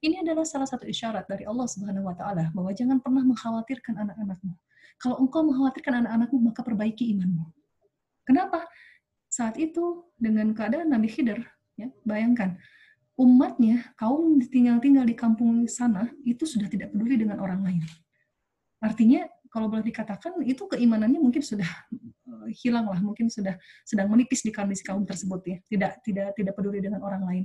ini 0.00 0.20
adalah 0.20 0.44
salah 0.48 0.68
satu 0.68 0.88
isyarat 0.88 1.28
dari 1.28 1.44
Allah 1.44 1.68
Subhanahu 1.68 2.08
Wa 2.08 2.16
Taala 2.16 2.44
bahwa 2.52 2.72
jangan 2.72 3.00
pernah 3.00 3.24
mengkhawatirkan 3.24 3.94
anak-anakmu. 4.00 4.52
Kalau 5.00 5.16
engkau 5.20 5.44
mengkhawatirkan 5.44 6.04
anak-anakmu 6.04 6.38
maka 6.40 6.60
perbaiki 6.60 7.08
imanmu. 7.14 7.44
Kenapa? 8.24 8.64
Saat 9.28 9.60
itu 9.60 10.08
dengan 10.16 10.52
keadaan 10.52 10.92
Nabi 10.92 11.08
Khidir, 11.08 11.40
ya, 11.78 11.88
bayangkan 12.06 12.58
umatnya 13.14 13.94
kaum 13.94 14.42
tinggal-tinggal 14.42 15.06
di 15.06 15.14
kampung 15.14 15.62
sana 15.70 16.10
itu 16.26 16.42
sudah 16.42 16.66
tidak 16.66 16.90
peduli 16.90 17.14
dengan 17.14 17.38
orang 17.38 17.62
lain. 17.62 17.82
Artinya 18.82 19.22
kalau 19.54 19.70
boleh 19.70 19.86
dikatakan 19.86 20.42
itu 20.42 20.66
keimanannya 20.66 21.22
mungkin 21.22 21.38
sudah 21.38 21.68
uh, 22.26 22.50
hilang 22.50 22.90
lah, 22.90 22.98
mungkin 22.98 23.30
sudah 23.30 23.54
sedang 23.86 24.10
menipis 24.10 24.42
di 24.42 24.50
kondisi 24.50 24.82
kaum 24.82 25.06
tersebut 25.06 25.40
ya, 25.46 25.56
tidak 25.70 26.02
tidak 26.02 26.34
tidak 26.34 26.52
peduli 26.58 26.82
dengan 26.82 26.98
orang 27.06 27.22
lain. 27.22 27.44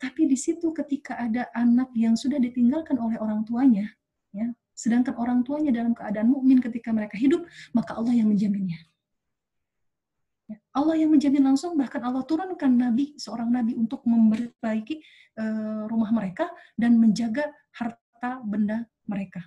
Tapi 0.00 0.24
di 0.24 0.40
situ 0.40 0.72
ketika 0.72 1.20
ada 1.20 1.52
anak 1.52 1.92
yang 1.92 2.16
sudah 2.16 2.40
ditinggalkan 2.40 2.96
oleh 2.96 3.20
orang 3.20 3.44
tuanya, 3.44 3.84
ya, 4.32 4.48
sedangkan 4.72 5.12
orang 5.20 5.44
tuanya 5.44 5.68
dalam 5.76 5.92
keadaan 5.92 6.32
mukmin 6.32 6.56
ketika 6.64 6.88
mereka 6.96 7.20
hidup, 7.20 7.44
maka 7.76 7.92
Allah 7.92 8.16
yang 8.16 8.32
menjaminnya. 8.32 8.80
Allah 10.70 10.94
yang 10.94 11.10
menjamin 11.10 11.42
langsung, 11.42 11.74
bahkan 11.74 11.98
Allah 12.06 12.22
turunkan 12.22 12.70
nabi, 12.70 13.18
seorang 13.18 13.50
nabi 13.50 13.74
untuk 13.74 14.06
memperbaiki 14.06 15.02
uh, 15.42 15.90
rumah 15.90 16.14
mereka 16.14 16.46
dan 16.78 16.94
menjaga 16.94 17.50
harta 17.74 18.38
benda 18.46 18.86
mereka. 19.10 19.42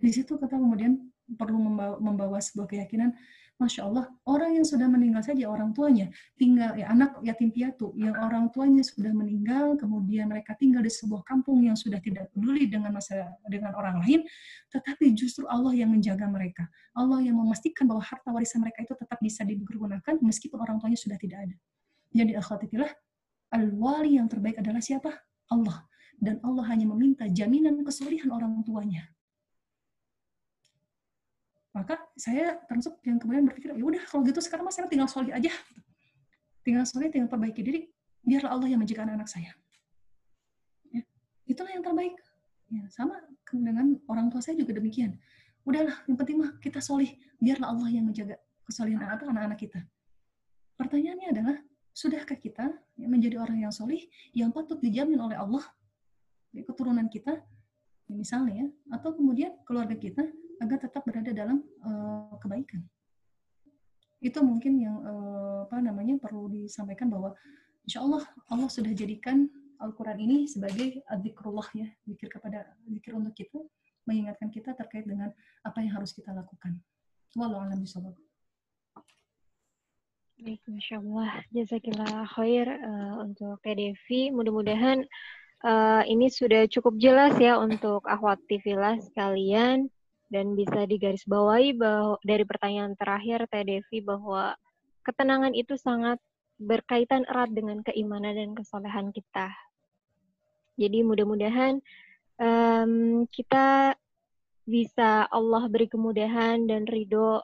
Di 0.00 0.08
situ 0.08 0.40
kata 0.40 0.56
kemudian 0.56 0.96
perlu 1.36 1.60
membawa, 1.60 1.96
membawa 2.00 2.38
sebuah 2.40 2.72
keyakinan 2.72 3.12
Masya 3.60 3.92
Allah, 3.92 4.08
orang 4.24 4.56
yang 4.56 4.64
sudah 4.64 4.88
meninggal 4.88 5.20
saja 5.20 5.44
orang 5.44 5.76
tuanya, 5.76 6.08
tinggal 6.40 6.72
ya 6.80 6.88
anak 6.88 7.20
yatim 7.20 7.52
piatu 7.52 7.92
yang 7.92 8.16
orang 8.16 8.48
tuanya 8.48 8.80
sudah 8.80 9.12
meninggal, 9.12 9.76
kemudian 9.76 10.32
mereka 10.32 10.56
tinggal 10.56 10.80
di 10.80 10.88
sebuah 10.88 11.20
kampung 11.28 11.60
yang 11.60 11.76
sudah 11.76 12.00
tidak 12.00 12.32
peduli 12.32 12.72
dengan 12.72 12.96
masa 12.96 13.36
dengan 13.52 13.76
orang 13.76 14.00
lain, 14.00 14.24
tetapi 14.72 15.12
justru 15.12 15.44
Allah 15.44 15.76
yang 15.76 15.92
menjaga 15.92 16.24
mereka. 16.24 16.72
Allah 16.96 17.20
yang 17.20 17.36
memastikan 17.36 17.84
bahwa 17.84 18.00
harta 18.00 18.32
warisan 18.32 18.64
mereka 18.64 18.80
itu 18.80 18.96
tetap 18.96 19.20
bisa 19.20 19.44
digunakan 19.44 20.14
meskipun 20.24 20.56
orang 20.56 20.80
tuanya 20.80 20.96
sudah 20.96 21.20
tidak 21.20 21.44
ada. 21.44 21.56
Jadi 22.16 22.32
akhwatitillah, 22.40 22.92
al-wali 23.60 24.16
yang 24.16 24.24
terbaik 24.24 24.56
adalah 24.56 24.80
siapa? 24.80 25.12
Allah. 25.52 25.84
Dan 26.16 26.40
Allah 26.40 26.64
hanya 26.72 26.88
meminta 26.88 27.28
jaminan 27.28 27.76
kesulihan 27.84 28.32
orang 28.32 28.64
tuanya 28.64 29.04
maka 31.70 32.02
saya 32.18 32.58
termasuk 32.66 32.98
yang 33.06 33.22
kemudian 33.22 33.46
berpikir 33.46 33.70
ya 33.70 33.84
udah 33.86 34.02
kalau 34.10 34.26
gitu 34.26 34.42
sekarang 34.42 34.66
mas 34.66 34.74
saya 34.74 34.90
tinggal 34.90 35.06
solih 35.06 35.30
aja. 35.30 35.52
Tinggal 36.66 36.84
solih 36.84 37.08
tinggal 37.08 37.30
perbaiki 37.30 37.62
diri 37.62 37.86
biarlah 38.26 38.52
Allah 38.52 38.68
yang 38.68 38.80
menjaga 38.82 39.06
anak-anak 39.06 39.30
saya. 39.30 39.50
Ya, 40.90 41.02
itulah 41.46 41.70
yang 41.70 41.86
terbaik. 41.86 42.18
Ya 42.70 42.84
sama 42.90 43.18
dengan 43.50 43.98
orang 44.10 44.30
tua 44.34 44.42
saya 44.42 44.58
juga 44.58 44.74
demikian. 44.74 45.14
Udahlah 45.62 45.94
yang 46.10 46.18
penting 46.18 46.42
mah 46.42 46.58
kita 46.58 46.82
solih 46.82 47.10
biarlah 47.38 47.70
Allah 47.70 47.88
yang 47.90 48.04
menjaga 48.10 48.34
kesolihan 48.66 49.06
anak-anak 49.06 49.58
kita. 49.58 49.80
Pertanyaannya 50.74 51.28
adalah 51.34 51.56
sudahkah 51.94 52.38
kita 52.38 52.70
menjadi 52.98 53.38
orang 53.38 53.62
yang 53.62 53.72
solih 53.74 54.00
yang 54.34 54.50
patut 54.50 54.78
dijamin 54.82 55.18
oleh 55.22 55.38
Allah? 55.38 55.62
Keturunan 56.50 57.06
kita 57.06 57.46
misalnya 58.10 58.66
ya, 58.66 58.68
atau 58.98 59.14
kemudian 59.14 59.54
keluarga 59.62 59.94
kita 59.94 60.26
agar 60.60 60.76
tetap 60.76 61.02
berada 61.08 61.32
dalam 61.32 61.64
uh, 61.82 62.36
kebaikan. 62.38 62.84
Itu 64.20 64.44
mungkin 64.44 64.76
yang 64.76 64.96
uh, 65.00 65.64
apa 65.64 65.80
namanya 65.80 66.20
perlu 66.20 66.52
disampaikan 66.52 67.08
bahwa 67.08 67.32
insya 67.88 68.04
Allah 68.04 68.20
Allah 68.52 68.68
sudah 68.68 68.92
jadikan 68.92 69.48
Al-Quran 69.80 70.20
ini 70.20 70.38
sebagai 70.44 71.00
zikrullah 71.24 71.64
ya, 71.72 71.88
zikir 72.04 72.28
kepada 72.28 72.68
zikir 72.84 73.16
untuk 73.16 73.32
kita, 73.32 73.56
mengingatkan 74.04 74.52
kita 74.52 74.76
terkait 74.76 75.08
dengan 75.08 75.32
apa 75.64 75.80
yang 75.80 75.96
harus 75.96 76.12
kita 76.12 76.36
lakukan. 76.36 76.76
Wallahu 77.32 77.64
a'lam 77.64 77.80
bishawab. 77.80 78.12
Baik, 80.40 80.60
Masya 80.68 81.00
Allah. 81.00 81.32
Jazakillah 81.52 82.28
khair 82.36 82.68
uh, 82.68 83.24
untuk 83.24 83.60
TDV. 83.64 84.32
Mudah-mudahan 84.36 85.04
uh, 85.64 86.02
ini 86.04 86.28
sudah 86.32 86.68
cukup 86.68 86.96
jelas 87.00 87.36
ya 87.40 87.56
untuk 87.56 88.04
akhwat 88.04 88.40
TV 88.48 88.76
sekalian 89.00 89.88
dan 90.30 90.54
bisa 90.54 90.86
digarisbawahi 90.86 91.74
bahwa 91.74 92.16
dari 92.22 92.46
pertanyaan 92.46 92.94
terakhir 92.94 93.50
Teh 93.50 93.66
Devi 93.66 93.98
bahwa 93.98 94.54
ketenangan 95.02 95.52
itu 95.58 95.74
sangat 95.74 96.22
berkaitan 96.60 97.26
erat 97.26 97.50
dengan 97.50 97.82
keimanan 97.82 98.38
dan 98.38 98.50
kesolehan 98.54 99.10
kita. 99.10 99.50
Jadi 100.78 101.02
mudah-mudahan 101.02 101.82
um, 102.38 103.26
kita 103.28 103.98
bisa 104.64 105.26
Allah 105.28 105.66
beri 105.66 105.90
kemudahan 105.90 106.62
dan 106.70 106.86
ridho 106.86 107.42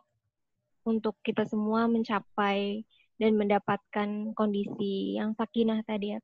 untuk 0.87 1.19
kita 1.27 1.43
semua 1.43 1.91
mencapai 1.91 2.87
dan 3.19 3.35
mendapatkan 3.35 4.37
kondisi 4.37 5.19
yang 5.19 5.35
sakinah 5.35 5.83
tadi 5.83 6.15
ya, 6.15 6.21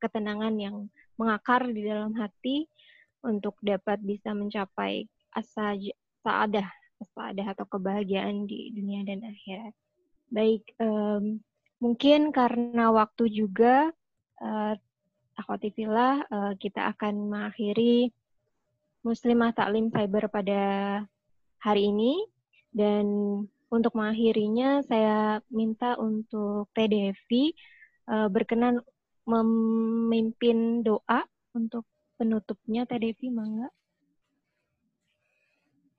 ketenangan 0.00 0.54
yang 0.56 0.88
mengakar 1.20 1.66
di 1.68 1.82
dalam 1.84 2.14
hati 2.16 2.64
untuk 3.26 3.58
dapat 3.60 3.98
bisa 4.00 4.30
mencapai 4.32 5.10
asa 5.34 5.76
saadah, 6.26 6.66
saadah 7.14 7.46
atau 7.54 7.66
kebahagiaan 7.70 8.50
di 8.50 8.74
dunia 8.74 9.06
dan 9.06 9.22
akhirat. 9.22 9.70
Baik, 10.26 10.66
um, 10.82 11.38
mungkin 11.78 12.34
karena 12.34 12.90
waktu 12.90 13.30
juga, 13.30 13.94
uh, 14.42 14.74
akhwatifillah, 15.38 16.26
uh, 16.26 16.52
kita 16.58 16.90
akan 16.98 17.30
mengakhiri 17.30 18.10
Muslimah 19.06 19.54
Taklim 19.54 19.94
Fiber 19.94 20.26
pada 20.26 20.62
hari 21.62 21.94
ini 21.94 22.26
dan 22.74 23.06
untuk 23.70 23.94
mengakhirinya 23.94 24.82
saya 24.82 25.38
minta 25.46 25.94
untuk 25.94 26.66
TDV 26.74 27.54
uh, 28.10 28.26
berkenan 28.26 28.82
memimpin 29.26 30.86
doa 30.86 31.22
untuk 31.54 31.86
penutupnya 32.18 32.86
TDV 32.86 33.30
mangga. 33.30 33.70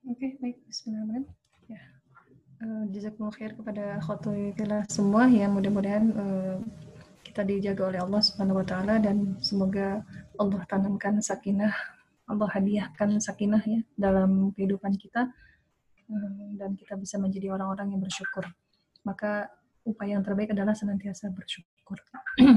Oke, 0.08 0.24
okay, 0.24 0.32
baik. 0.40 0.64
Bismillahirrahmanirrahim. 0.64 1.28
Ya. 1.68 1.80
Uh, 2.64 2.84
Jazakumullah 2.88 3.36
khair 3.36 3.52
kepada 3.52 4.00
khotoyillah 4.00 4.88
semua 4.88 5.28
ya 5.28 5.52
mudah-mudahan 5.52 6.04
uh, 6.16 6.56
kita 7.20 7.44
dijaga 7.44 7.92
oleh 7.92 8.00
Allah 8.00 8.24
Subhanahu 8.24 8.56
wa 8.56 8.64
taala 8.64 8.96
dan 9.04 9.36
semoga 9.44 10.00
Allah 10.40 10.64
tanamkan 10.64 11.20
sakinah 11.20 11.76
Allah 12.24 12.48
hadiahkan 12.48 13.20
sakinah 13.20 13.60
ya 13.68 13.84
dalam 14.00 14.48
kehidupan 14.56 14.96
kita 14.96 15.28
eh, 16.08 16.48
dan 16.56 16.72
kita 16.72 16.96
bisa 16.96 17.20
menjadi 17.20 17.52
orang-orang 17.52 17.92
yang 17.92 18.00
bersyukur. 18.00 18.48
Maka 19.04 19.52
upaya 19.84 20.16
yang 20.16 20.24
terbaik 20.24 20.56
adalah 20.56 20.72
senantiasa 20.72 21.28
bersyukur. 21.36 22.00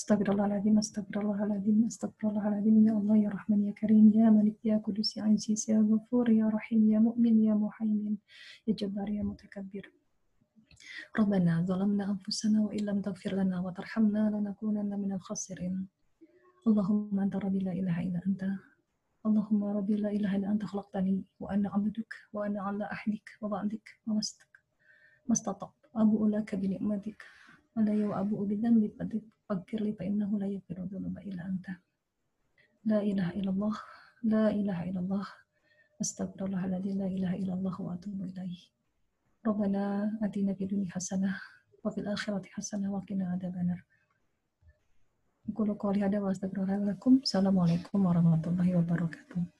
أستغفر 0.00 0.32
الله 0.32 0.46
العظيم 0.46 0.78
أستغفر 0.78 1.20
الله 1.20 1.44
العظيم 1.44 1.78
أستغفر 1.92 2.28
الله 2.28 2.44
العظيم. 2.48 2.76
يا 2.88 2.92
الله 3.00 3.16
يا 3.24 3.30
رحمن 3.36 3.60
يا 3.68 3.72
كريم 3.80 4.06
يا 4.20 4.30
ملك 4.36 4.58
يا 4.64 4.76
قدوس 4.84 5.16
يا 5.16 5.22
عزيز 5.28 5.70
يا 5.70 5.78
غفور 5.90 6.26
يا 6.40 6.46
رحيم 6.56 6.82
يا 6.92 6.98
مؤمن 6.98 7.34
يا 7.48 7.54
محيمن 7.54 8.16
يا 8.66 8.72
جبار 8.80 9.08
يا 9.08 9.22
متكبر. 9.22 9.84
ربنا 11.18 11.52
ظلمنا 11.68 12.04
أنفسنا 12.10 12.58
وإن 12.64 12.82
لم 12.88 12.98
تغفر 13.00 13.32
لنا 13.40 13.60
وترحمنا 13.60 14.22
لنكونن 14.34 14.90
من 15.02 15.12
الخاسرين. 15.12 15.86
اللهم 16.66 17.20
أنت 17.20 17.36
ربي 17.36 17.58
لا 17.58 17.72
إله 17.72 17.96
إلا 18.00 18.20
أنت. 18.26 18.42
اللهم 19.26 19.60
ربي 19.64 19.96
لا 19.96 20.10
إله 20.16 20.36
إلا 20.36 20.48
أنت 20.52 20.64
خلقتني 20.64 21.24
وأنا 21.40 21.68
عبدك 21.74 22.12
وأنا 22.32 22.60
على 22.62 22.84
أحدك 22.84 23.26
وبعدك 23.40 23.86
وما 24.06 24.20
ما 25.26 25.32
استطعت 25.32 25.80
أبوء 25.96 26.28
لك 26.28 26.54
بنعمتك. 26.54 27.20
ولا 27.76 28.06
وأبوء 28.06 28.44
بذنبي 28.48 28.88
فاغفر 29.48 29.80
لي 29.80 29.92
فإنه 29.92 30.38
لا 30.38 30.46
يغفر 30.46 30.76
الذنوب 30.82 31.18
إلا 31.18 31.46
أنت 31.46 31.66
لا 32.84 33.00
إله 33.02 33.30
إلا 33.30 33.50
الله 33.50 33.74
لا 34.22 34.50
إله 34.50 34.90
إلا 34.90 35.00
الله 35.00 35.26
أستغفر 36.00 36.44
الله 36.46 36.64
الذي 36.64 36.92
لا 36.94 37.06
إله 37.06 37.34
إلا 37.36 37.54
الله 37.54 37.80
وأتوب 37.80 38.22
إليه 38.22 38.58
ربنا 39.46 40.12
آتنا 40.22 40.54
في 40.54 40.64
الدنيا 40.64 40.90
حسنة 40.90 41.40
وفي 41.84 41.98
الآخرة 42.00 42.42
حسنة 42.54 42.92
وقنا 42.92 43.30
عذاب 43.32 43.56
النار 43.56 43.84
Assalamualaikum 45.50 47.98
warahmatullahi 48.06 48.70
wabarakatuh. 48.78 49.59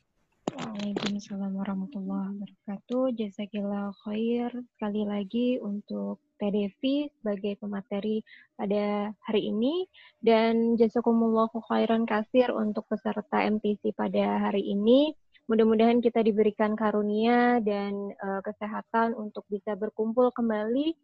Waalaikumsalam 0.50 1.54
warahmatullahi 1.54 2.34
wabarakatuh. 2.34 3.14
Jazakillah 3.14 3.94
khair 4.02 4.50
sekali 4.74 5.06
lagi 5.06 5.48
untuk 5.62 6.18
TDV 6.42 7.06
sebagai 7.14 7.54
pemateri 7.62 8.26
pada 8.58 9.14
hari 9.22 9.54
ini 9.54 9.86
dan 10.18 10.74
jazakumullahu 10.74 11.62
khairan 11.70 12.02
kasir 12.02 12.50
untuk 12.50 12.90
peserta 12.90 13.46
MTC 13.46 13.94
pada 13.94 14.50
hari 14.50 14.66
ini. 14.66 15.14
Mudah-mudahan 15.46 16.02
kita 16.02 16.26
diberikan 16.26 16.74
karunia 16.74 17.62
dan 17.62 18.10
uh, 18.18 18.42
kesehatan 18.42 19.14
untuk 19.14 19.46
bisa 19.46 19.78
berkumpul 19.78 20.34
kembali 20.34 20.98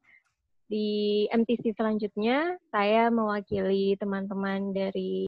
di 0.66 1.22
MTC 1.30 1.78
selanjutnya, 1.78 2.58
saya 2.74 3.06
mewakili 3.06 3.94
teman-teman 4.02 4.74
dari 4.74 5.22